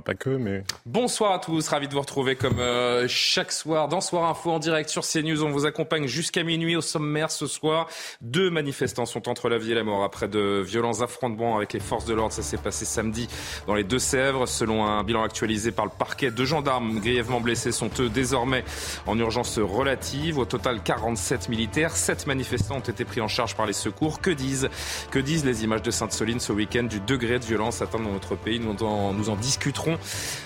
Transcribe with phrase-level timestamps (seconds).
[0.00, 0.64] Pas que, mais.
[0.86, 4.58] Bonsoir à tous, ravi de vous retrouver comme euh, chaque soir dans Soir Info en
[4.58, 5.42] direct sur CNews.
[5.42, 7.88] On vous accompagne jusqu'à minuit au sommaire ce soir.
[8.20, 11.80] Deux manifestants sont entre la vie et la mort après de violents affrontements avec les
[11.80, 12.32] forces de l'ordre.
[12.32, 13.28] Ça s'est passé samedi
[13.66, 14.46] dans les Deux-Sèvres.
[14.48, 18.64] Selon un bilan actualisé par le parquet, deux gendarmes grièvement blessés sont eux désormais
[19.06, 20.38] en urgence relative.
[20.38, 24.20] Au total, 47 militaires, sept manifestants ont été pris en charge par les secours.
[24.20, 24.68] Que disent,
[25.10, 28.36] que disent les images de Sainte-Soline ce week-end du degré de violence atteint dans notre
[28.36, 28.60] pays?
[28.60, 29.36] Nous en, nous en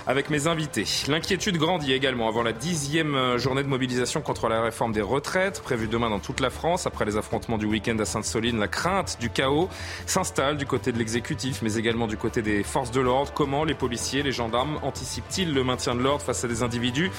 [0.06, 0.84] avec mes invités.
[1.08, 5.88] L'inquiétude grandit également avant la dixième journée de mobilisation contre la réforme des retraites, prévue
[5.88, 6.86] demain dans toute la France.
[6.86, 9.68] Après les affrontements du week-end à Sainte-Soline, la crainte du chaos
[10.06, 13.32] s'installe du côté de l'exécutif, mais également du côté des forces de l'ordre.
[13.34, 17.10] Comment les policiers, les gendarmes anticipent-ils le maintien de l'ordre face à des individus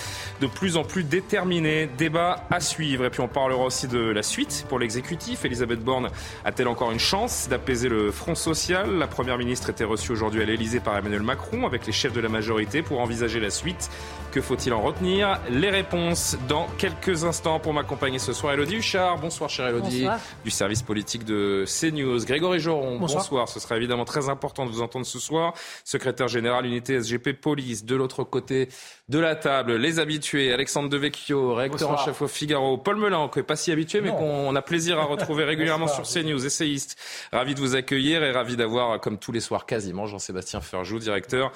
[0.41, 1.89] de plus en plus déterminés?
[1.97, 3.05] Débat à suivre.
[3.05, 5.45] Et puis on parlera aussi de la suite pour l'exécutif.
[5.45, 6.09] Elisabeth Borne
[6.45, 8.97] a-t-elle encore une chance d'apaiser le front social?
[8.97, 12.21] La Première ministre était reçue aujourd'hui à l'Elysée par Emmanuel Macron avec les chefs de
[12.21, 13.89] la majorité pour envisager la suite.
[14.31, 15.39] Que faut-il en retenir?
[15.49, 18.53] Les réponses dans quelques instants pour m'accompagner ce soir.
[18.53, 20.05] Elodie Huchard, bonsoir chère Elodie,
[20.45, 22.23] du service politique de CNews.
[22.25, 23.23] Grégory Joron, bonsoir.
[23.23, 23.49] bonsoir.
[23.49, 25.55] Ce sera évidemment très important de vous entendre ce soir.
[25.83, 27.85] Secrétaire général unité SGP Police.
[27.85, 28.69] De l'autre côté
[29.09, 30.53] de la table, les habitués.
[30.53, 32.01] Alexandre Devecchio, réacteur bonsoir.
[32.01, 32.77] en chef au Figaro.
[32.77, 36.03] Paul Melun, qui n'est pas si habitué, mais qu'on a plaisir à retrouver régulièrement sur
[36.03, 36.97] CNews, essayiste.
[37.31, 41.51] Ravi de vous accueillir et ravi d'avoir, comme tous les soirs quasiment, Jean-Sébastien Ferjou, directeur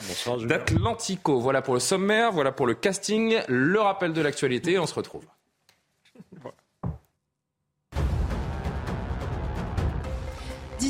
[0.48, 1.40] d'Atlantico.
[1.40, 4.78] Voilà pour le sommaire, voilà pour le casting, le rappel de l'actualité.
[4.80, 5.26] On se retrouve.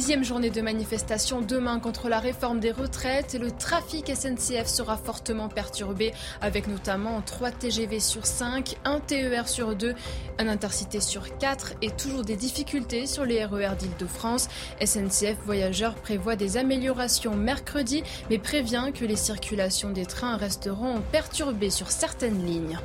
[0.03, 4.97] Dixième journée de manifestation demain contre la réforme des retraites et le trafic SNCF sera
[4.97, 9.96] fortement perturbé avec notamment 3 TGV sur 5, 1 TER sur 2,
[10.40, 14.50] un intercité sur 4 et toujours des difficultés sur les RER d'Île-de-France.
[14.84, 21.69] SNCF Voyageurs prévoit des améliorations mercredi mais prévient que les circulations des trains resteront perturbées
[21.69, 22.78] sur certaines lignes.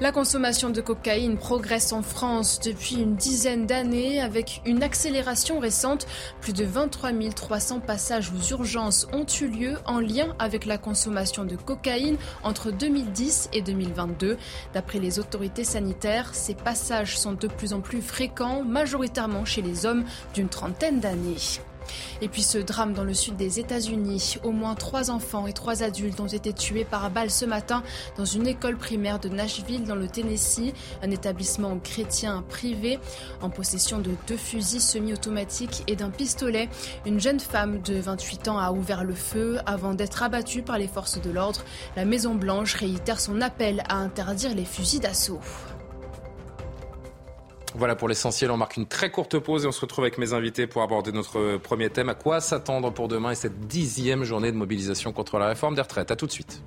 [0.00, 6.06] La consommation de cocaïne progresse en France depuis une dizaine d'années avec une accélération récente.
[6.46, 11.44] Plus de 23 300 passages aux urgences ont eu lieu en lien avec la consommation
[11.44, 14.38] de cocaïne entre 2010 et 2022.
[14.72, 19.86] D'après les autorités sanitaires, ces passages sont de plus en plus fréquents, majoritairement chez les
[19.86, 21.34] hommes d'une trentaine d'années.
[22.20, 24.36] Et puis ce drame dans le sud des États-Unis.
[24.44, 27.82] Au moins trois enfants et trois adultes ont été tués par balle ce matin
[28.16, 32.98] dans une école primaire de Nashville dans le Tennessee, un établissement chrétien privé
[33.40, 36.68] en possession de deux fusils semi-automatiques et d'un pistolet.
[37.04, 40.88] Une jeune femme de 28 ans a ouvert le feu avant d'être abattue par les
[40.88, 41.64] forces de l'ordre.
[41.96, 45.40] La Maison Blanche réitère son appel à interdire les fusils d'assaut.
[47.78, 50.32] Voilà pour l'essentiel, on marque une très courte pause et on se retrouve avec mes
[50.32, 52.08] invités pour aborder notre premier thème.
[52.08, 55.82] À quoi s'attendre pour demain et cette dixième journée de mobilisation contre la réforme des
[55.82, 56.10] retraites?
[56.10, 56.62] A tout de suite.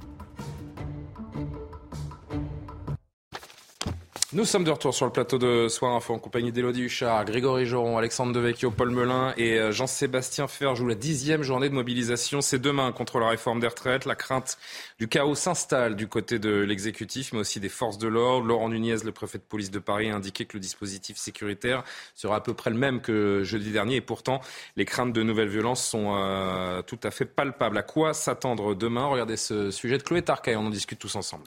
[4.31, 7.65] Nous sommes de retour sur le plateau de Soir Info en compagnie d'Élodie Huchard, Grégory
[7.65, 10.87] Joron, Alexandre Devecchio, Paul Melun et Jean-Sébastien Ferjou.
[10.87, 14.05] La dixième journée de mobilisation, c'est demain contre la réforme des retraites.
[14.05, 14.59] La crainte
[14.99, 18.45] du chaos s'installe du côté de l'exécutif, mais aussi des forces de l'ordre.
[18.45, 22.35] Laurent Nunez, le préfet de police de Paris, a indiqué que le dispositif sécuritaire sera
[22.35, 23.95] à peu près le même que jeudi dernier.
[23.95, 24.41] Et pourtant,
[24.75, 27.79] les craintes de nouvelles violences sont euh, tout à fait palpables.
[27.79, 29.07] À quoi s'attendre demain?
[29.07, 31.45] Regardez ce sujet de Chloé Tarquet, on en discute tous ensemble.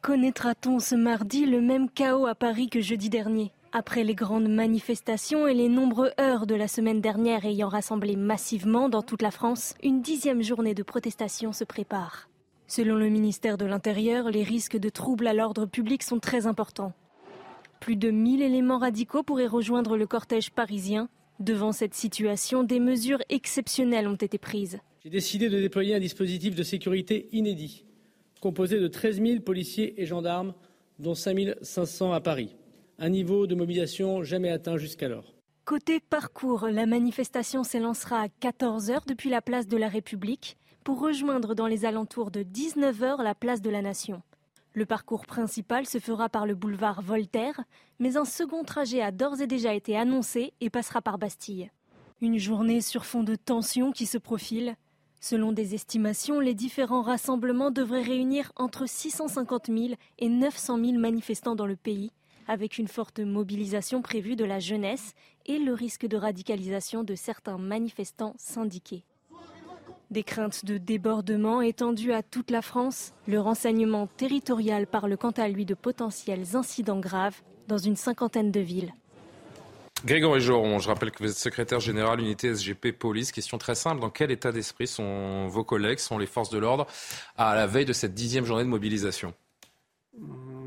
[0.00, 3.50] Connaîtra-t-on ce mardi le même chaos à Paris que jeudi dernier?
[3.72, 8.88] Après les grandes manifestations et les nombreux heures de la semaine dernière ayant rassemblé massivement
[8.88, 12.30] dans toute la France, une dixième journée de protestation se prépare.
[12.68, 16.92] Selon le ministère de l'Intérieur, les risques de troubles à l'ordre public sont très importants.
[17.80, 21.08] Plus de 1000 éléments radicaux pourraient rejoindre le cortège parisien.
[21.40, 24.78] Devant cette situation, des mesures exceptionnelles ont été prises.
[25.02, 27.84] J'ai décidé de déployer un dispositif de sécurité inédit
[28.40, 30.54] composé de 13 000 policiers et gendarmes,
[30.98, 32.56] dont 5 500 à Paris.
[32.98, 35.34] Un niveau de mobilisation jamais atteint jusqu'alors.
[35.64, 41.54] Côté parcours, la manifestation s'élancera à 14h depuis la place de la République pour rejoindre
[41.54, 44.22] dans les alentours de 19h la place de la Nation.
[44.72, 47.64] Le parcours principal se fera par le boulevard Voltaire,
[47.98, 51.70] mais un second trajet a d'ores et déjà été annoncé et passera par Bastille.
[52.20, 54.76] Une journée sur fond de tension qui se profile.
[55.20, 61.56] Selon des estimations, les différents rassemblements devraient réunir entre 650 000 et 900 000 manifestants
[61.56, 62.12] dans le pays,
[62.46, 65.14] avec une forte mobilisation prévue de la jeunesse
[65.46, 69.04] et le risque de radicalisation de certains manifestants syndiqués.
[70.10, 75.48] Des craintes de débordement étendues à toute la France, le renseignement territorial parle quant à
[75.48, 78.94] lui de potentiels incidents graves dans une cinquantaine de villes.
[80.04, 83.32] Grégory Joron, je rappelle que vous êtes secrétaire général unité SGP Police.
[83.32, 86.86] Question très simple, dans quel état d'esprit sont vos collègues, sont les forces de l'ordre
[87.36, 89.34] à la veille de cette dixième journée de mobilisation?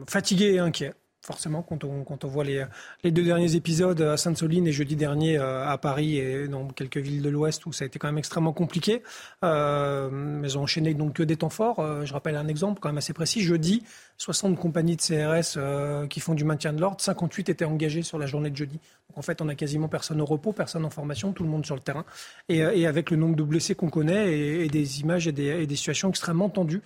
[0.07, 2.65] Fatigués et inquiets forcément, quand on, voit les,
[3.03, 7.21] deux derniers épisodes à Sainte-Soline et jeudi dernier euh, à Paris et dans quelques villes
[7.21, 9.03] de l'Ouest où ça a été quand même extrêmement compliqué.
[9.43, 11.79] Euh, ils ont enchaîné donc que des temps forts.
[11.79, 13.41] Euh, je rappelle un exemple quand même assez précis.
[13.41, 13.83] Jeudi,
[14.17, 18.17] 60 compagnies de CRS euh, qui font du maintien de l'ordre, 58 étaient engagées sur
[18.17, 18.79] la journée de jeudi.
[19.09, 21.65] Donc en fait, on a quasiment personne au repos, personne en formation, tout le monde
[21.65, 22.05] sur le terrain.
[22.49, 26.49] Et, avec le nombre de blessés qu'on connaît et, des images et des situations extrêmement
[26.49, 26.81] tendues.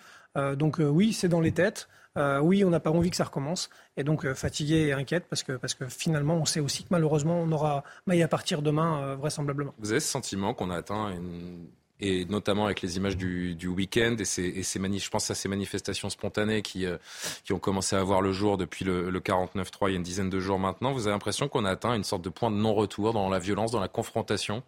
[0.55, 1.87] donc oui, c'est dans les têtes.
[2.17, 5.25] Euh, oui, on n'a pas envie que ça recommence, et donc euh, fatigué et inquiète
[5.29, 8.61] parce que, parce que finalement, on sait aussi que malheureusement, on aura maille à partir
[8.61, 9.73] demain, euh, vraisemblablement.
[9.79, 11.13] Vous avez ce sentiment qu'on a atteint
[12.01, 15.35] et notamment avec les images du, du week-end et, ces, et ces je pense à
[15.35, 16.85] ces manifestations spontanées qui,
[17.45, 20.03] qui ont commencé à voir le jour depuis le, le 49-3 il y a une
[20.03, 20.91] dizaine de jours maintenant.
[20.91, 23.71] Vous avez l'impression qu'on a atteint une sorte de point de non-retour dans la violence,
[23.71, 24.61] dans la confrontation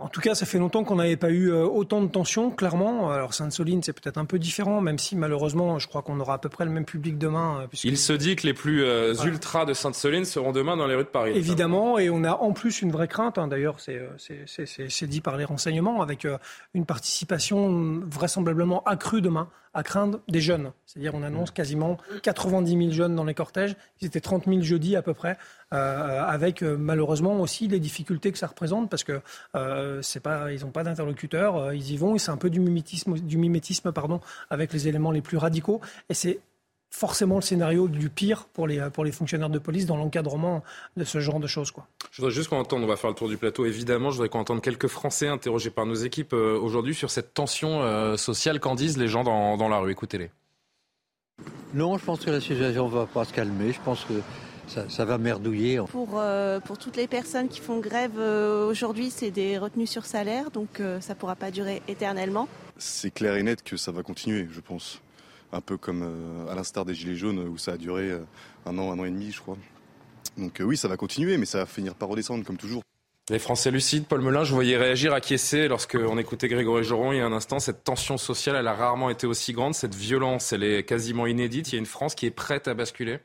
[0.00, 3.10] en tout cas, ça fait longtemps qu'on n'avait pas eu euh, autant de tensions, clairement.
[3.10, 6.38] Alors Sainte-Soline, c'est peut-être un peu différent, même si malheureusement, je crois qu'on aura à
[6.38, 7.60] peu près le même public demain.
[7.62, 10.94] Euh, Il se dit que les plus euh, ultras de Sainte-Soline seront demain dans les
[10.94, 11.32] rues de Paris.
[11.34, 15.44] Évidemment, et on a en plus une vraie crainte, hein, d'ailleurs, c'est dit par les
[15.44, 16.26] renseignements, avec
[16.74, 20.72] une participation vraisemblablement accrue demain à craindre des jeunes.
[20.86, 23.76] C'est-à-dire on annonce quasiment 90 000 jeunes dans les cortèges.
[24.00, 25.36] Ils étaient 30 000 jeudi à peu près,
[25.72, 29.20] euh, avec euh, malheureusement aussi les difficultés que ça représente parce que
[29.56, 32.50] euh, c'est pas, ils n'ont pas d'interlocuteur, euh, ils y vont et c'est un peu
[32.50, 35.80] du mimétisme, du mimétisme pardon, avec les éléments les plus radicaux.
[36.08, 36.38] Et c'est
[36.94, 40.62] forcément le scénario du pire pour les, pour les fonctionnaires de police dans l'encadrement
[40.96, 41.72] de ce genre de choses.
[41.72, 41.88] Quoi.
[42.12, 44.28] Je voudrais juste qu'on entende, on va faire le tour du plateau évidemment, je voudrais
[44.28, 48.60] qu'on entende quelques Français interrogés par nos équipes euh, aujourd'hui sur cette tension euh, sociale
[48.60, 49.90] qu'en disent les gens dans, dans la rue.
[49.90, 50.30] Écoutez-les.
[51.74, 53.72] Non, je pense que la situation va pas se calmer.
[53.72, 54.14] Je pense que
[54.68, 55.80] ça, ça va merdouiller.
[55.90, 60.04] Pour, euh, pour toutes les personnes qui font grève euh, aujourd'hui, c'est des retenues sur
[60.04, 62.48] salaire, donc euh, ça ne pourra pas durer éternellement.
[62.78, 65.00] C'est clair et net que ça va continuer, je pense
[65.54, 68.18] un peu comme euh, à l'instar des Gilets jaunes où ça a duré euh,
[68.66, 69.56] un an, un an et demi, je crois.
[70.36, 72.82] Donc euh, oui, ça va continuer, mais ça va finir par redescendre comme toujours.
[73.30, 77.20] Les Français lucides, Paul Melun, je voyais réagir, acquiescer lorsqu'on écoutait Grégory Joron il y
[77.20, 77.58] a un instant.
[77.58, 79.74] Cette tension sociale, elle a rarement été aussi grande.
[79.74, 81.68] Cette violence, elle est quasiment inédite.
[81.68, 83.20] Il y a une France qui est prête à basculer.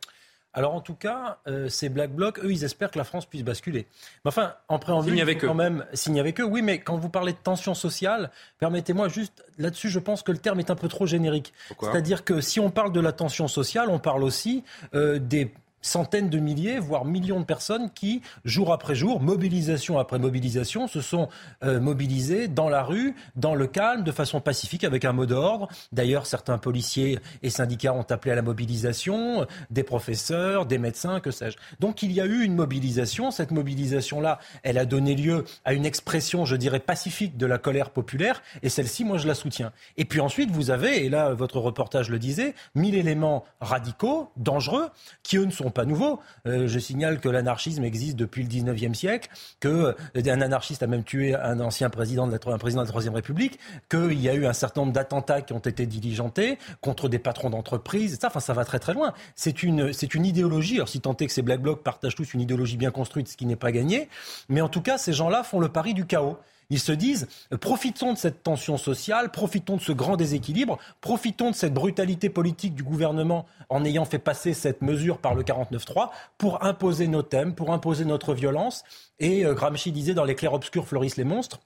[0.54, 3.44] Alors en tout cas, euh, ces Black Blocs, eux, ils espèrent que la France puisse
[3.44, 3.86] basculer.
[4.26, 6.44] Mais enfin, en préambule, il faut quand même signer avec eux.
[6.44, 10.40] Oui, mais quand vous parlez de tension sociale, permettez-moi juste là-dessus, je pense que le
[10.40, 11.54] terme est un peu trop générique.
[11.80, 14.64] C'est-à-dire que si on parle de la tension sociale, on parle aussi
[14.96, 20.20] euh, des centaines de milliers, voire millions de personnes qui, jour après jour, mobilisation après
[20.20, 21.30] mobilisation, se sont
[21.64, 25.68] euh, mobilisées dans la rue, dans le calme, de façon pacifique, avec un mot d'ordre.
[25.92, 31.32] D'ailleurs, certains policiers et syndicats ont appelé à la mobilisation, des professeurs, des médecins, que
[31.32, 31.58] sais-je.
[31.80, 33.32] Donc il y a eu une mobilisation.
[33.32, 37.92] Cette mobilisation-là, elle a donné lieu à une expression, je dirais, pacifique de la colère
[37.92, 38.42] populaire.
[38.64, 39.72] Et celle-ci, moi, je la soutiens.
[39.98, 44.90] Et puis ensuite, vous avez, et là, votre reportage le disait, mille éléments radicaux, dangereux,
[45.24, 46.20] qui, eux, ne sont pas nouveau.
[46.48, 49.94] Euh, je signale que l'anarchisme existe depuis le 19e siècle, qu'un euh,
[50.26, 53.60] anarchiste a même tué un ancien président de la, un président de la Troisième République,
[53.90, 57.50] qu'il y a eu un certain nombre d'attentats qui ont été diligentés contre des patrons
[57.50, 58.18] d'entreprise.
[58.20, 59.14] Ça, enfin, ça va très très loin.
[59.36, 60.76] C'est une, c'est une idéologie.
[60.76, 63.38] Alors si tant est que ces Black Blocs partagent tous une idéologie bien construite, ce
[63.38, 64.10] qui n'est pas gagné,
[64.48, 66.38] mais en tout cas, ces gens-là font le pari du chaos.
[66.70, 67.28] Ils se disent,
[67.62, 72.76] profitons de cette tension sociale, profitons de ce grand déséquilibre, profitons de cette brutalité politique
[72.76, 77.56] du gouvernement en ayant fait passer cette mesure par le 49-3 pour imposer nos thèmes,
[77.56, 78.84] pour imposer notre violence.
[79.20, 81.60] Et euh, Gramsci disait, dans les clairs-obscurs fleurissent les monstres.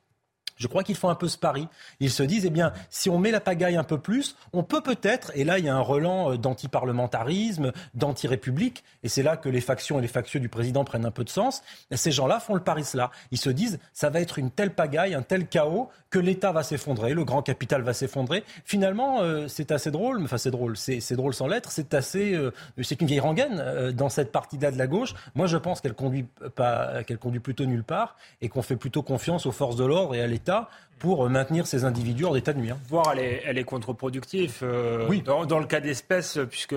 [0.64, 1.68] Je crois qu'ils font un peu ce pari.
[2.00, 4.80] Ils se disent, eh bien, si on met la pagaille un peu plus, on peut
[4.80, 9.50] peut-être, et là il y a un relan euh, d'antiparlementarisme, d'anti-république, et c'est là que
[9.50, 12.54] les factions et les factieux du président prennent un peu de sens, ces gens-là font
[12.56, 13.12] le pari cela.
[13.32, 16.64] Ils se disent, ça va être une telle pagaille, un tel chaos, que l'État va
[16.64, 18.46] s'effondrer, le grand capital va s'effondrer.
[18.64, 22.54] Finalement, euh, c'est assez drôle, enfin c'est drôle, c'est drôle sans l'être, c'est assez, euh,
[22.82, 25.14] c'est une vieille rengaine dans cette partie-là de la gauche.
[25.36, 29.02] Moi je pense qu'elle conduit, pas, qu'elle conduit plutôt nulle part, et qu'on fait plutôt
[29.02, 30.70] confiance aux forces de l'ordre et à l'État ça.
[31.04, 32.78] Pour maintenir ces individus hors d'état de nuire.
[32.88, 34.60] Voire elle est, elle est contre-productive.
[34.64, 35.22] Euh, oui.
[35.22, 36.76] Dans, le cas d'espèce, puisque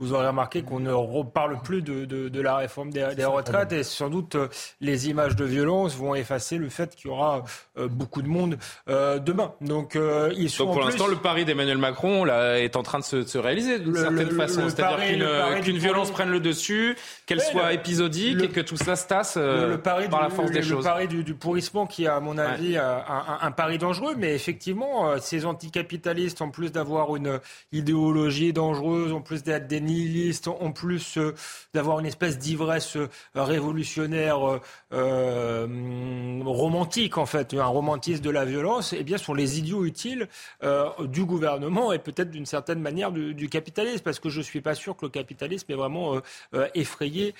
[0.00, 4.08] vous aurez remarqué qu'on ne reparle plus de, de, la réforme des, retraites et sans
[4.08, 4.48] doute euh,
[4.80, 7.44] les images de violence vont effacer le fait qu'il y aura
[7.78, 8.58] euh, beaucoup de monde
[8.88, 9.52] demain.
[9.60, 9.96] Donc,
[10.36, 13.38] ils sont Donc pour l'instant, le pari d'Emmanuel Macron là, est en train de se,
[13.38, 14.68] réaliser d'une certaine façon.
[14.68, 19.38] C'est-à-dire qu'une violence prenne le dessus, qu'elle soit épisodique et que tout ça se tasse
[19.84, 20.84] par la force des choses.
[20.84, 23.04] Le pari du, pourrissement qui, à mon avis, un,
[23.40, 27.38] un pari dangereux, mais effectivement, euh, ces anticapitalistes, en plus d'avoir une
[27.72, 31.34] idéologie dangereuse, en plus d'être des nihilistes, en plus euh,
[31.74, 34.60] d'avoir une espèce d'ivresse euh, révolutionnaire
[34.90, 40.28] romantique, en fait, un romantisme de la violence, eh bien, sont les idiots utiles
[41.00, 44.74] du gouvernement et peut-être d'une certaine manière du, capitalisme, parce que je ne suis pas
[44.74, 46.20] sûr que le capitalisme est vraiment
[46.74, 47.34] effrayé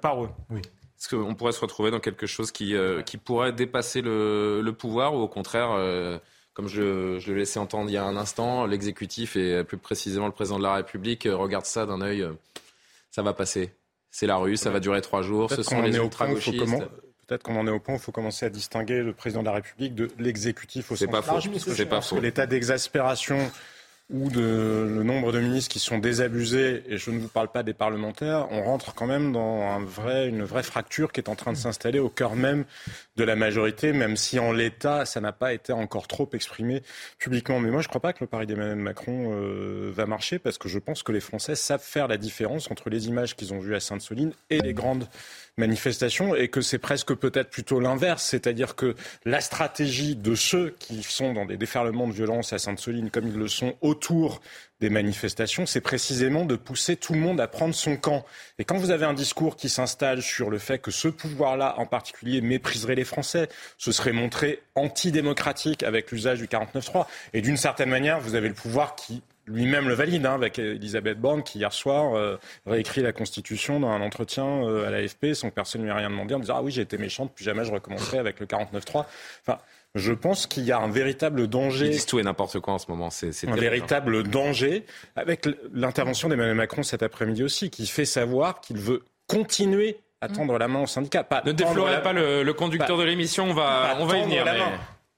[0.00, 0.30] par eux.
[0.50, 0.62] Oui.
[1.04, 4.72] Est-ce qu'on pourrait se retrouver dans quelque chose qui, euh, qui pourrait dépasser le, le,
[4.72, 6.18] pouvoir ou au contraire, euh,
[6.54, 10.24] comme je, je, le laissais entendre il y a un instant, l'exécutif et plus précisément
[10.24, 12.26] le président de la République euh, regarde ça d'un œil,
[13.10, 13.74] ça va passer.
[14.10, 16.64] C'est la rue, ça va durer trois jours, ce sont les ultra-gauchistes.
[17.26, 19.46] Peut-être qu'on en est au point où il faut commencer à distinguer le président de
[19.46, 21.38] la République de l'exécutif au sens pas faux.
[21.58, 22.18] C'est pas faux.
[22.18, 23.38] L'état d'exaspération
[24.10, 27.62] ou de le nombre de ministres qui sont désabusés, et je ne vous parle pas
[27.62, 31.56] des parlementaires, on rentre quand même dans une vraie fracture qui est en train de
[31.56, 32.64] s'installer au cœur même
[33.16, 36.82] de la majorité, même si en l'état, ça n'a pas été encore trop exprimé
[37.18, 37.60] publiquement.
[37.60, 40.58] Mais moi, je ne crois pas que le pari d'Emmanuel Macron euh, va marcher, parce
[40.58, 43.58] que je pense que les Français savent faire la différence entre les images qu'ils ont
[43.58, 45.08] vues à Sainte-Soline et les grandes
[45.56, 48.94] manifestation et que c'est presque peut-être plutôt l'inverse, c'est-à-dire que
[49.24, 53.38] la stratégie de ceux qui sont dans des déferlements de violence à Sainte-Soline comme ils
[53.38, 54.40] le sont autour
[54.80, 58.24] des manifestations, c'est précisément de pousser tout le monde à prendre son camp.
[58.58, 61.86] Et quand vous avez un discours qui s'installe sur le fait que ce pouvoir-là, en
[61.86, 63.48] particulier, mépriserait les Français,
[63.78, 68.54] ce serait montré antidémocratique avec l'usage du 49-3, et d'une certaine manière, vous avez le
[68.54, 73.12] pouvoir qui lui-même le valide, hein, avec Elisabeth Borne, qui hier soir euh, réécrit la
[73.12, 76.34] Constitution dans un entretien euh, à l'AFP sans que personne ne lui ait rien demandé,
[76.34, 79.04] en disant Ah oui, j'ai été méchante, plus jamais je recommencerai avec le 49-3.
[79.46, 79.58] Enfin,
[79.94, 81.86] je pense qu'il y a un véritable danger.
[81.86, 83.10] Ils disent tout et n'importe quoi en ce moment.
[83.10, 84.84] C'est, un véritable danger
[85.14, 90.58] avec l'intervention d'Emmanuel Macron cet après-midi aussi, qui fait savoir qu'il veut continuer à tendre
[90.58, 91.26] la main aux syndicats.
[91.44, 94.44] ne déflorez pas le, conducteur de l'émission, on va, on va y venir.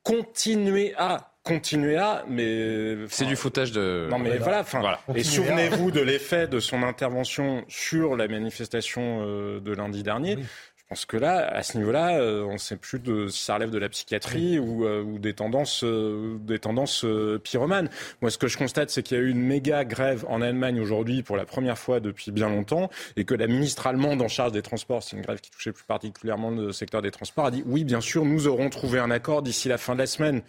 [0.02, 4.08] Continuer à continuer à, mais c'est du foutage de.
[4.10, 4.82] Non mais voilà, enfin.
[5.14, 10.38] Et souvenez-vous de l'effet de son intervention sur la manifestation euh, de lundi dernier.
[10.86, 13.54] Je pense que là, à ce niveau-là, euh, on ne sait plus de, si ça
[13.54, 17.04] relève de la psychiatrie ou, euh, ou, des tendances, des tendances
[17.42, 17.90] pyromanes.
[18.22, 20.80] Moi, ce que je constate, c'est qu'il y a eu une méga grève en Allemagne
[20.80, 24.52] aujourd'hui pour la première fois depuis bien longtemps, et que la ministre allemande en charge
[24.52, 27.64] des transports, c'est une grève qui touchait plus particulièrement le secteur des transports, a dit
[27.66, 30.42] oui, bien sûr, nous aurons trouvé un accord d'ici la fin de la semaine.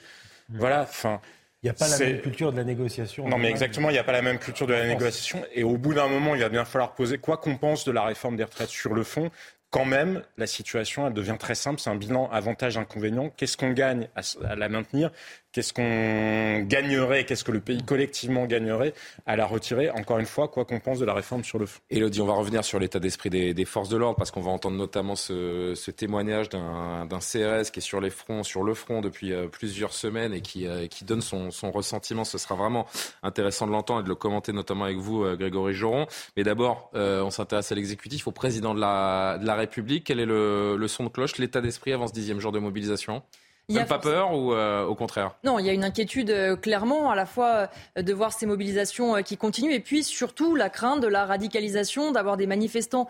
[0.50, 1.20] Voilà, enfin.
[1.64, 3.28] Il n'y a pas la même culture de la négociation.
[3.28, 5.44] Non, mais exactement, il n'y a pas la même culture de la négociation.
[5.56, 8.04] Et au bout d'un moment, il va bien falloir poser quoi qu'on pense de la
[8.04, 9.32] réforme des retraites sur le fond.
[9.70, 11.82] Quand même, la situation, devient très simple.
[11.82, 13.32] C'est un bilan avantage-inconvénient.
[13.36, 15.12] Qu'est-ce qu'on gagne à, la maintenir?
[15.58, 18.94] Qu'est-ce qu'on gagnerait Qu'est-ce que le pays collectivement gagnerait
[19.26, 21.80] à la retirer Encore une fois, quoi qu'on pense de la réforme sur le fond.
[21.90, 24.78] Elodie, on va revenir sur l'état d'esprit des, forces de l'ordre parce qu'on va entendre
[24.78, 29.48] notamment ce, témoignage d'un CRS qui est sur les fronts, sur le front depuis euh,
[29.48, 32.24] plusieurs semaines et qui, euh, donne son, ressentiment.
[32.24, 32.86] Ce sera vraiment
[33.24, 36.06] intéressant de l'entendre et de le commenter notamment avec vous, euh, Grégory Joron.
[36.36, 40.04] Mais d'abord, on s'intéresse à l'exécutif, au président de la, de la République.
[40.04, 43.24] Quel est le, le son de cloche, l'état d'esprit avant ce dixième jour de mobilisation?
[43.70, 45.36] Il n'y a pas peur ou euh, au contraire?
[45.44, 48.46] Non, il y a une inquiétude euh, clairement, à la fois euh, de voir ces
[48.46, 53.08] mobilisations qui continuent et puis surtout la crainte de la radicalisation, d'avoir des manifestants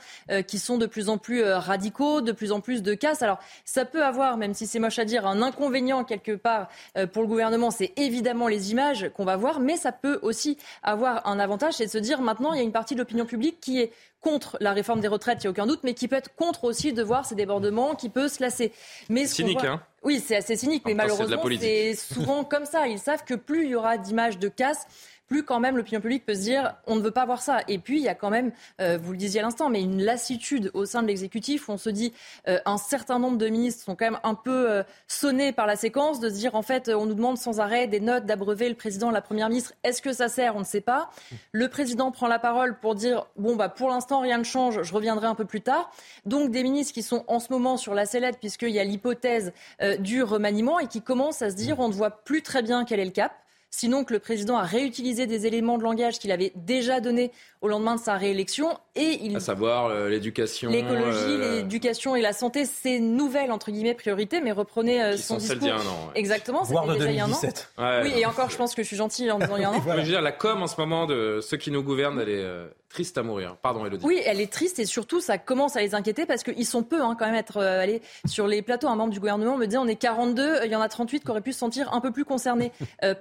[0.47, 3.21] qui sont de plus en plus radicaux, de plus en plus de casse.
[3.21, 6.69] Alors ça peut avoir, même si c'est moche à dire, un inconvénient quelque part
[7.13, 11.27] pour le gouvernement, c'est évidemment les images qu'on va voir, mais ça peut aussi avoir
[11.27, 13.59] un avantage, c'est de se dire maintenant il y a une partie de l'opinion publique
[13.59, 13.91] qui est
[14.27, 16.65] contre la réforme des retraites, il n'y a aucun doute, mais qui peut être contre
[16.65, 18.73] aussi de voir ces débordements, qui peut se lasser.
[19.07, 22.87] Mais cynique, hein Oui, c'est assez cynique, mais malheureusement, c'est souvent comme ça.
[22.87, 24.85] Ils savent que plus il y aura d'images de casse,
[25.27, 27.59] plus quand même l'opinion publique peut se dire on ne veut pas voir ça.
[27.67, 30.01] Et puis il y a quand même, euh, vous le disiez à l'instant, mais une
[30.01, 32.13] lassitude au sein de l'exécutif où on se dit
[32.47, 35.75] euh, un certain nombre de ministres sont quand même un peu euh, sonnés par la
[35.75, 38.75] séquence de se dire en fait on nous demande sans arrêt des notes d'abreuver le
[38.75, 39.73] président, la première ministre.
[39.83, 40.55] Est-ce que ça sert?
[40.55, 41.09] On ne sait pas.
[41.51, 44.93] Le président prend la parole pour dire bon bah pour l'instant rien ne change, je
[44.93, 45.91] reviendrai un peu plus tard.
[46.25, 49.51] Donc des ministres qui sont en ce moment sur la sellette puisqu'il y a l'hypothèse
[49.99, 52.99] du remaniement et qui commencent à se dire on ne voit plus très bien quel
[52.99, 53.33] est le cap.
[53.69, 57.31] Sinon que le président a réutilisé des éléments de langage qu'il avait déjà donnés
[57.61, 58.77] au lendemain de sa réélection.
[58.95, 59.35] Et il...
[59.35, 60.69] À savoir euh, l'éducation.
[60.69, 65.37] L'écologie, euh, l'éducation et la santé, c'est nouvelle, entre guillemets, priorité, mais reprenez euh, son
[65.37, 65.59] discours.
[65.59, 68.01] Dit un an, Exactement, c'était déjà il y a un an.
[68.03, 69.73] oui, et encore, je pense que je suis gentil en disant il y a un
[69.73, 69.83] an.
[69.87, 72.45] Je veux dire, la com en ce moment de ceux qui nous gouvernent, elle est
[72.89, 73.57] triste à mourir.
[73.61, 74.05] Pardon, Elodie.
[74.05, 77.01] Oui, elle est triste et surtout, ça commence à les inquiéter parce qu'ils sont peu,
[77.01, 78.87] hein, quand même, être allés sur les plateaux.
[78.87, 81.31] Un membre du gouvernement me dit on est 42, il y en a 38 qui
[81.31, 82.71] auraient pu se sentir un peu plus concernés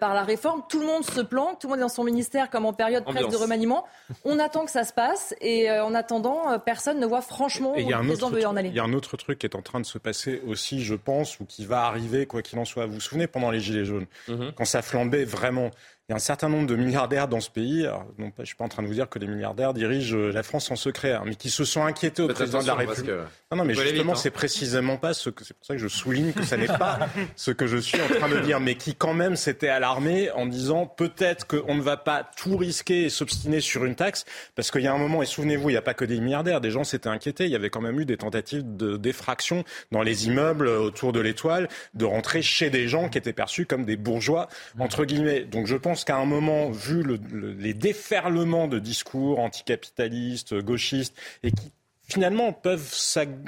[0.00, 0.62] par la réforme.
[0.68, 3.04] Tout le monde se planque, tout le monde est dans son ministère comme en période
[3.04, 3.85] presque de remaniement.
[4.25, 7.75] On attend que ça se passe et euh, en attendant, euh, personne ne voit franchement
[7.75, 8.68] où le président veut en aller.
[8.68, 10.94] Il y a un autre truc qui est en train de se passer aussi, je
[10.94, 12.87] pense, ou qui va arriver, quoi qu'il en soit.
[12.87, 14.52] Vous vous souvenez, pendant les Gilets jaunes, mhm.
[14.56, 15.70] quand ça flambait vraiment,
[16.08, 17.82] il y a un certain nombre de milliardaires dans ce pays.
[18.16, 20.30] non, je ne suis pas en train de vous dire que les milliardaires dirigent euh,
[20.30, 23.10] la France en secret, hein, mais qui se sont inquiétés au président de la République.
[23.50, 24.16] Non, non, mais justement, hein.
[24.16, 25.42] c'est précisément pas ce que.
[25.42, 28.06] C'est pour ça que je souligne que ça n'est pas ce que je suis en
[28.06, 31.96] train de dire, mais qui quand même s'était alarmé en disant peut-être qu'on ne va
[31.96, 35.26] pas tout risquer et s'obstiner sur une taxe, parce qu'il y a un moment, et
[35.26, 37.46] souvenez-vous, il n'y a pas que des milliardaires, des gens s'étaient inquiétés.
[37.46, 41.18] Il y avait quand même eu des tentatives de défraction dans les immeubles autour de
[41.18, 44.48] l'étoile, de rentrer chez des gens qui étaient perçus comme des bourgeois
[44.78, 45.40] entre guillemets.
[45.40, 47.19] Donc je pense pense qu'à un moment, vu le,
[47.59, 51.73] les déferlements de discours anticapitalistes, gauchistes, et qui
[52.07, 52.87] finalement peuvent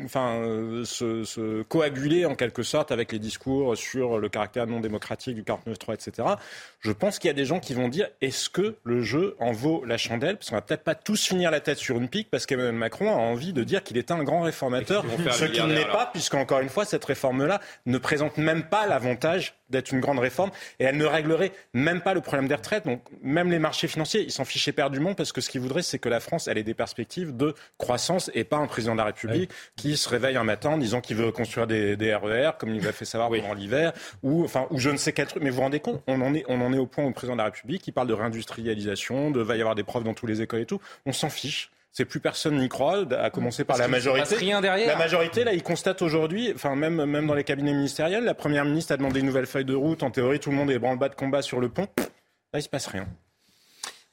[0.02, 4.80] enfin, euh, se, se, coaguler en quelque sorte avec les discours sur le caractère non
[4.80, 6.28] démocratique du 49.3, etc.
[6.80, 9.52] Je pense qu'il y a des gens qui vont dire est-ce que le jeu en
[9.52, 10.38] vaut la chandelle?
[10.38, 13.12] Parce qu'on va peut-être pas tous finir la tête sur une pique parce qu'Emmanuel Macron
[13.12, 16.70] a envie de dire qu'il est un grand réformateur, ce qu'il n'est pas, puisqu'encore une
[16.70, 21.04] fois, cette réforme-là ne présente même pas l'avantage d'être une grande réforme et elle ne
[21.04, 22.84] réglerait même pas le problème des retraites.
[22.84, 25.98] Donc même les marchés financiers, ils s'en fichaient perdument parce que ce qu'ils voudraient, c'est
[25.98, 29.04] que la France, elle ait des perspectives de croissance et pas un président de la
[29.04, 32.82] République qui se réveille un matin en disant qu'il veut construire des, RER, comme il
[32.82, 35.42] l'a fait savoir pendant l'hiver, ou enfin ou je ne sais quel truc.
[35.42, 37.14] Mais vous vous rendez compte, on en est, on en est au point où le
[37.14, 40.14] président de la République qui parle de réindustrialisation, de va y avoir des profs dans
[40.14, 40.80] tous les écoles et tout.
[41.06, 41.70] On s'en fiche.
[41.92, 44.36] C'est plus personne n'y croit, à commencer par la majorité.
[44.36, 44.88] Rien derrière.
[44.88, 48.64] La majorité, là, il constate aujourd'hui, enfin même même dans les cabinets ministériels, la première
[48.64, 50.02] ministre a demandé une nouvelle feuille de route.
[50.02, 51.88] En théorie, tout le monde est branle-bas de combat sur le pont.
[52.52, 53.06] Là, il se passe rien.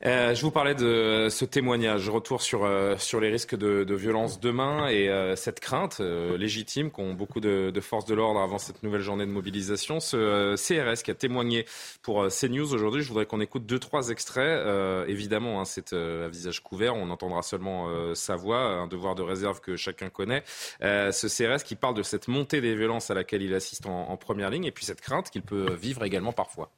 [0.04, 4.42] Euh, je vous parlais de ce témoignage, retour sur, euh, sur les risques de, violence
[4.42, 9.02] demain et euh, cette crainte légitime qu'ont beaucoup de, forces de l'ordre avant cette nouvelle
[9.02, 10.02] journée de mobilisation.
[10.02, 11.66] Ce CRS qui a témoigné
[12.02, 14.68] pour CNews aujourd'hui, je voudrais qu'on écoute deux, trois extraits.
[15.08, 19.62] évidemment, hein, c'est à visage couvert, on entendra seulement sa voix, un devoir de réserve
[19.62, 20.44] que chacun connaît.
[20.82, 24.50] ce CRS qui parle de cette montée des violences à laquelle il assiste en première
[24.50, 26.70] ligne et puis cette crainte qu'il peut vivre également parfois.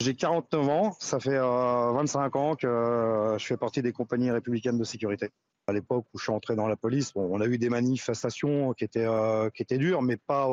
[0.00, 4.30] J'ai 49 ans, ça fait 25 euh, ans que euh, je fais partie des compagnies
[4.30, 5.30] républicaines de sécurité.
[5.66, 8.84] À l'époque où je suis entré dans la police, on a eu des manifestations qui
[8.84, 10.48] étaient, euh, qui étaient dures, mais pas,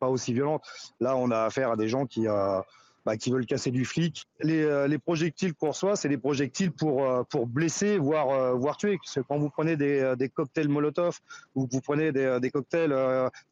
[0.00, 0.64] pas aussi violentes.
[1.00, 4.26] Là, on a affaire à des gens qui, bah, qui veulent casser du flic.
[4.40, 8.98] Les, les projectiles qu'on reçoit, c'est des projectiles pour, pour blesser, voire, voire tuer.
[9.26, 11.20] Quand vous prenez des, des cocktails Molotov
[11.54, 12.94] ou vous prenez des, des cocktails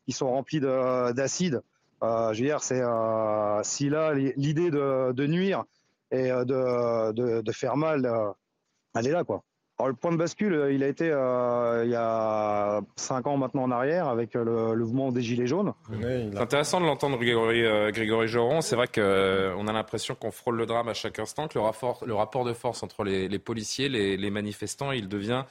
[0.04, 1.62] qui sont remplis d'acide,
[2.02, 5.64] euh, je veux dire, c'est euh, si là l'idée de, nuire
[6.10, 8.10] et euh, de, faire mal,
[8.96, 9.42] elle est là quoi.
[9.78, 13.70] Alors, le point de bascule, il a été il y a cinq ans maintenant en
[13.70, 15.72] arrière avec le, mouvement des Gilets jaunes.
[15.90, 17.62] C'est intéressant de l'entendre, Grégory,
[17.92, 18.60] Grégory Joron.
[18.60, 22.02] C'est vrai qu'on a l'impression qu'on frôle le drame à chaque instant, que le rapport,
[22.06, 25.44] le rapport de force entre les, policiers, les, les manifestants, il devient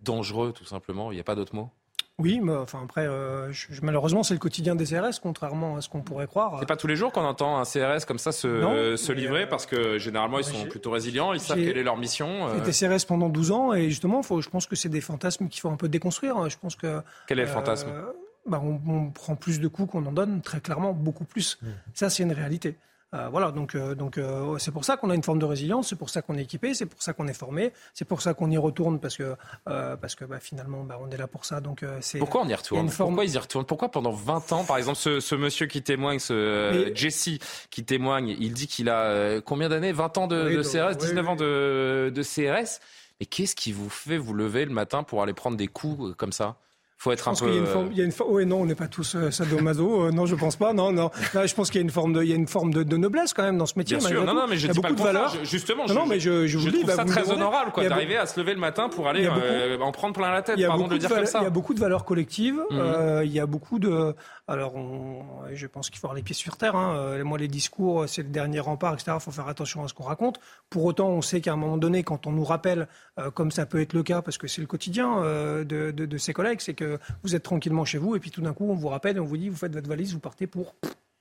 [0.00, 1.12] dangereux tout simplement.
[1.12, 1.70] Il n'y a pas d'autre mot?
[2.18, 3.52] Oui, mais enfin après, euh,
[3.82, 6.56] malheureusement, c'est le quotidien des CRS, contrairement à ce qu'on pourrait croire.
[6.60, 9.46] C'est pas tous les jours qu'on entend un CRS comme ça se, se livrer, euh,
[9.46, 12.48] parce que généralement, ils sont plutôt résilients, ils savent quelle est leur mission.
[12.54, 15.48] J'ai été CRS pendant 12 ans, et justement, faut, je pense que c'est des fantasmes
[15.48, 16.48] qu'il faut un peu déconstruire.
[16.48, 17.02] Je pense que.
[17.26, 17.88] Quel est le fantasme?
[17.90, 18.12] euh,
[18.46, 21.58] bah, on, prend plus de coups qu'on en donne, très clairement, beaucoup plus.
[21.60, 21.66] Mmh.
[21.92, 22.78] Ça, c'est une réalité.
[23.14, 25.88] Euh, voilà, donc euh, donc euh, c'est pour ça qu'on a une forme de résilience,
[25.88, 28.34] c'est pour ça qu'on est équipé, c'est pour ça qu'on est formé, c'est pour ça
[28.34, 31.60] qu'on y retourne parce que parce que bah, finalement bah, on est là pour ça.
[31.60, 34.76] Donc c'est pourquoi on y retourne Pourquoi ils y retournent Pourquoi pendant 20 ans, par
[34.76, 37.38] exemple, ce, monsieur qui témoigne, ce Jesse
[37.70, 39.92] qui témoigne, il dit qu'il a combien d'années?
[39.92, 42.80] 20 ans de, CRS, 19 ans de, de CRS.
[43.20, 46.32] Mais qu'est-ce qui vous fait vous lever le matin pour aller prendre des coups comme
[46.32, 46.56] ça?
[46.98, 47.46] Faut être un peu.
[47.48, 49.14] Il y a une forme, il y a une Oui, non, on n'est pas tous
[49.16, 50.06] euh, sadomaso.
[50.06, 50.72] Euh, non, je pense pas.
[50.72, 51.10] Non, non.
[51.34, 52.82] Là, je pense qu'il y a une forme de, il y a une forme de,
[52.82, 53.98] de noblesse quand même dans ce métier.
[53.98, 54.24] Bien sûr.
[54.24, 55.34] Non, non, mais je il y a beaucoup de valeur.
[55.44, 57.86] Justement, non, non, mais je, je vous je dis, trouve bah, ça très honorable, quoi,
[57.86, 60.58] d'arriver à se lever le matin pour aller euh, en prendre plein la tête.
[60.66, 61.40] Pardon de le dire comme ça.
[61.40, 62.60] Il y a beaucoup de valeurs collectives.
[62.70, 62.78] Mhm.
[62.78, 64.14] euh, il y a beaucoup de.
[64.48, 66.76] Alors, on, je pense qu'il faut avoir les pieds sur terre.
[66.76, 66.96] Hein.
[66.96, 69.12] Euh, moi, les discours, c'est le dernier rempart, etc.
[69.16, 70.40] Il faut faire attention à ce qu'on raconte.
[70.70, 72.88] Pour autant, on sait qu'à un moment donné, quand on nous rappelle,
[73.34, 76.32] comme ça peut être le cas, parce que c'est le quotidien de, de, de ses
[76.32, 76.85] collègues, c'est que
[77.22, 79.24] vous êtes tranquille chez vous, et puis tout d'un coup, on vous rappelle et on
[79.24, 80.74] vous dit, vous faites votre valise, vous partez pour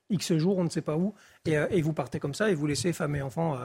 [0.10, 2.68] X jours, on ne sait pas où, et, euh, vous partez comme ça, et vous
[2.68, 3.58] laissez femme et enfants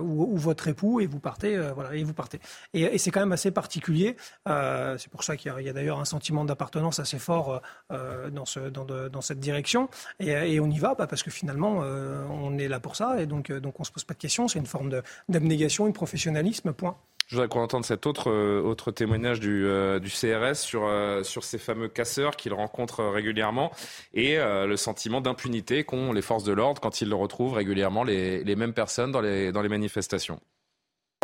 [0.00, 2.40] ou, votre époux, et vous partez, voilà, et vous partez.
[2.72, 4.16] Et, c'est quand même assez particulier.
[4.46, 7.60] c'est pour ça qu'il y a, d'ailleurs un sentiment d'appartenance assez fort
[7.90, 9.88] dans, ce, dans, cette direction,
[10.20, 13.80] et, on y va, parce que finalement, on est là pour ça, et donc, donc
[13.80, 14.48] on se pose pas de questions.
[14.48, 16.72] C'est une forme d'abnégation, de professionnalisme.
[16.72, 16.96] Point.
[17.26, 21.24] Je voudrais qu'on entende cet autre, euh, autre témoignage du, euh, du CRS sur, euh,
[21.24, 23.72] sur ces fameux casseurs qu'il rencontre régulièrement
[24.14, 28.56] et le sentiment d'impunité qu'ont les forces de l'ordre quand ils retrouvent régulièrement les, les
[28.56, 30.40] mêmes personnes dans les, dans les manifestations.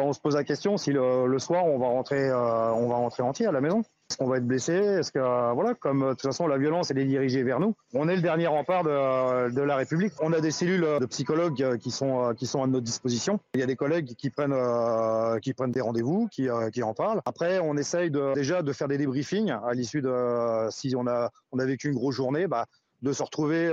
[0.00, 3.46] On se pose la question si le, soir on va rentrer, on va rentrer entier
[3.46, 3.82] à la maison.
[4.12, 6.59] Est-ce qu'on va être blessé Est-ce que euh, voilà, comme euh, de toute façon la
[6.59, 10.12] violence elle est dirigée vers nous, on est le dernier rempart de, la République.
[10.20, 13.40] On a des cellules de psychologues euh, qui sont qui sont à notre disposition.
[13.55, 14.55] Il y a des collègues qui prennent
[15.40, 17.22] qui prennent des rendez-vous, qui, qui en parlent.
[17.25, 21.59] Après, on essaye déjà de faire des débriefings à l'issue de si on a on
[21.59, 22.66] a vécu une grosse journée, bah,
[23.01, 23.68] de se retrouver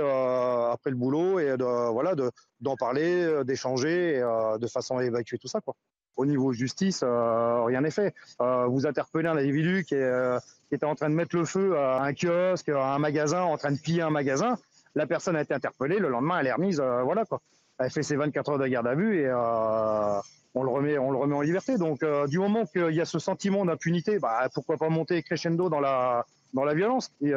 [0.72, 2.30] après le boulot et de voilà de
[2.62, 4.22] d'en parler, d'échanger,
[4.58, 5.74] de façon à évacuer tout ça quoi
[6.16, 8.14] au niveau justice, euh, rien n'est fait.
[8.40, 12.02] Euh, vous interpellez un individu euh, qui, était en train de mettre le feu à
[12.02, 14.58] un kiosque, à un magasin, en train de piller un magasin.
[14.94, 17.40] La personne a été interpellée, le lendemain, elle est remise, voilà quoi.
[17.78, 21.16] Elle fait ses 24 heures de garde à vue et on le remet, on le
[21.16, 21.78] remet en liberté.
[21.78, 25.80] Donc, du moment qu'il y a ce sentiment d'impunité, bah, pourquoi pas monter crescendo dans
[25.80, 27.10] la, dans la violence?
[27.22, 27.32] Et,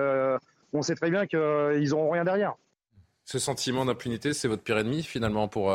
[0.73, 2.55] On sait très bien qu'ils n'auront rien derrière.
[3.25, 5.71] Ce sentiment d'impunité, c'est votre pire ennemi finalement pour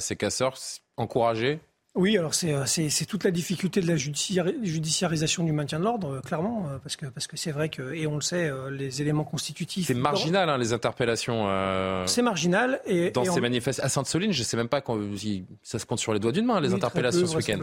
[0.00, 0.58] ces casseurs?
[0.96, 1.60] Encouragés
[1.96, 6.20] oui, alors euh, c'est toute la difficulté de la judiciarisation du maintien de l'ordre, euh,
[6.20, 9.22] clairement, euh, parce que parce que c'est vrai que et on le sait, les éléments
[9.22, 9.86] constitutifs.
[9.86, 11.46] C'est marginal, hein, les interpellations.
[12.06, 14.98] C'est marginal et dans ces manifestations à Sainte-Soline, je sais même pas quand
[15.62, 17.58] ça se compte sur les doigts d'une main les interpellations ce week-end.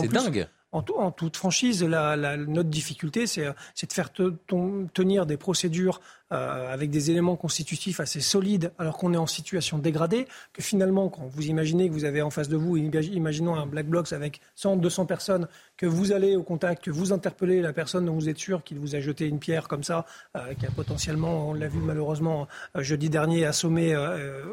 [0.00, 0.46] C'est dingue.
[0.72, 6.00] En, toute franchise, notre difficulté, c'est de faire tenir des procédures
[6.32, 11.10] euh, avec des éléments constitutifs assez solides, alors qu'on est en situation dégradée, que finalement,
[11.10, 14.40] quand vous imaginez que vous avez en face de vous, imaginons un black box avec
[14.54, 18.30] 100, 200 personnes, que vous allez au contact, que vous interpellez la personne dont vous
[18.30, 21.52] êtes sûr qu'il vous a jeté une pierre comme ça, euh, qui a potentiellement, on
[21.52, 23.94] l'a vu malheureusement euh, jeudi dernier, assommé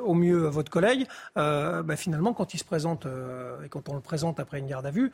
[0.04, 1.06] au mieux votre collègue,
[1.36, 3.08] bah, finalement, quand il se présente
[3.64, 5.12] et quand on le présente après une garde à vue,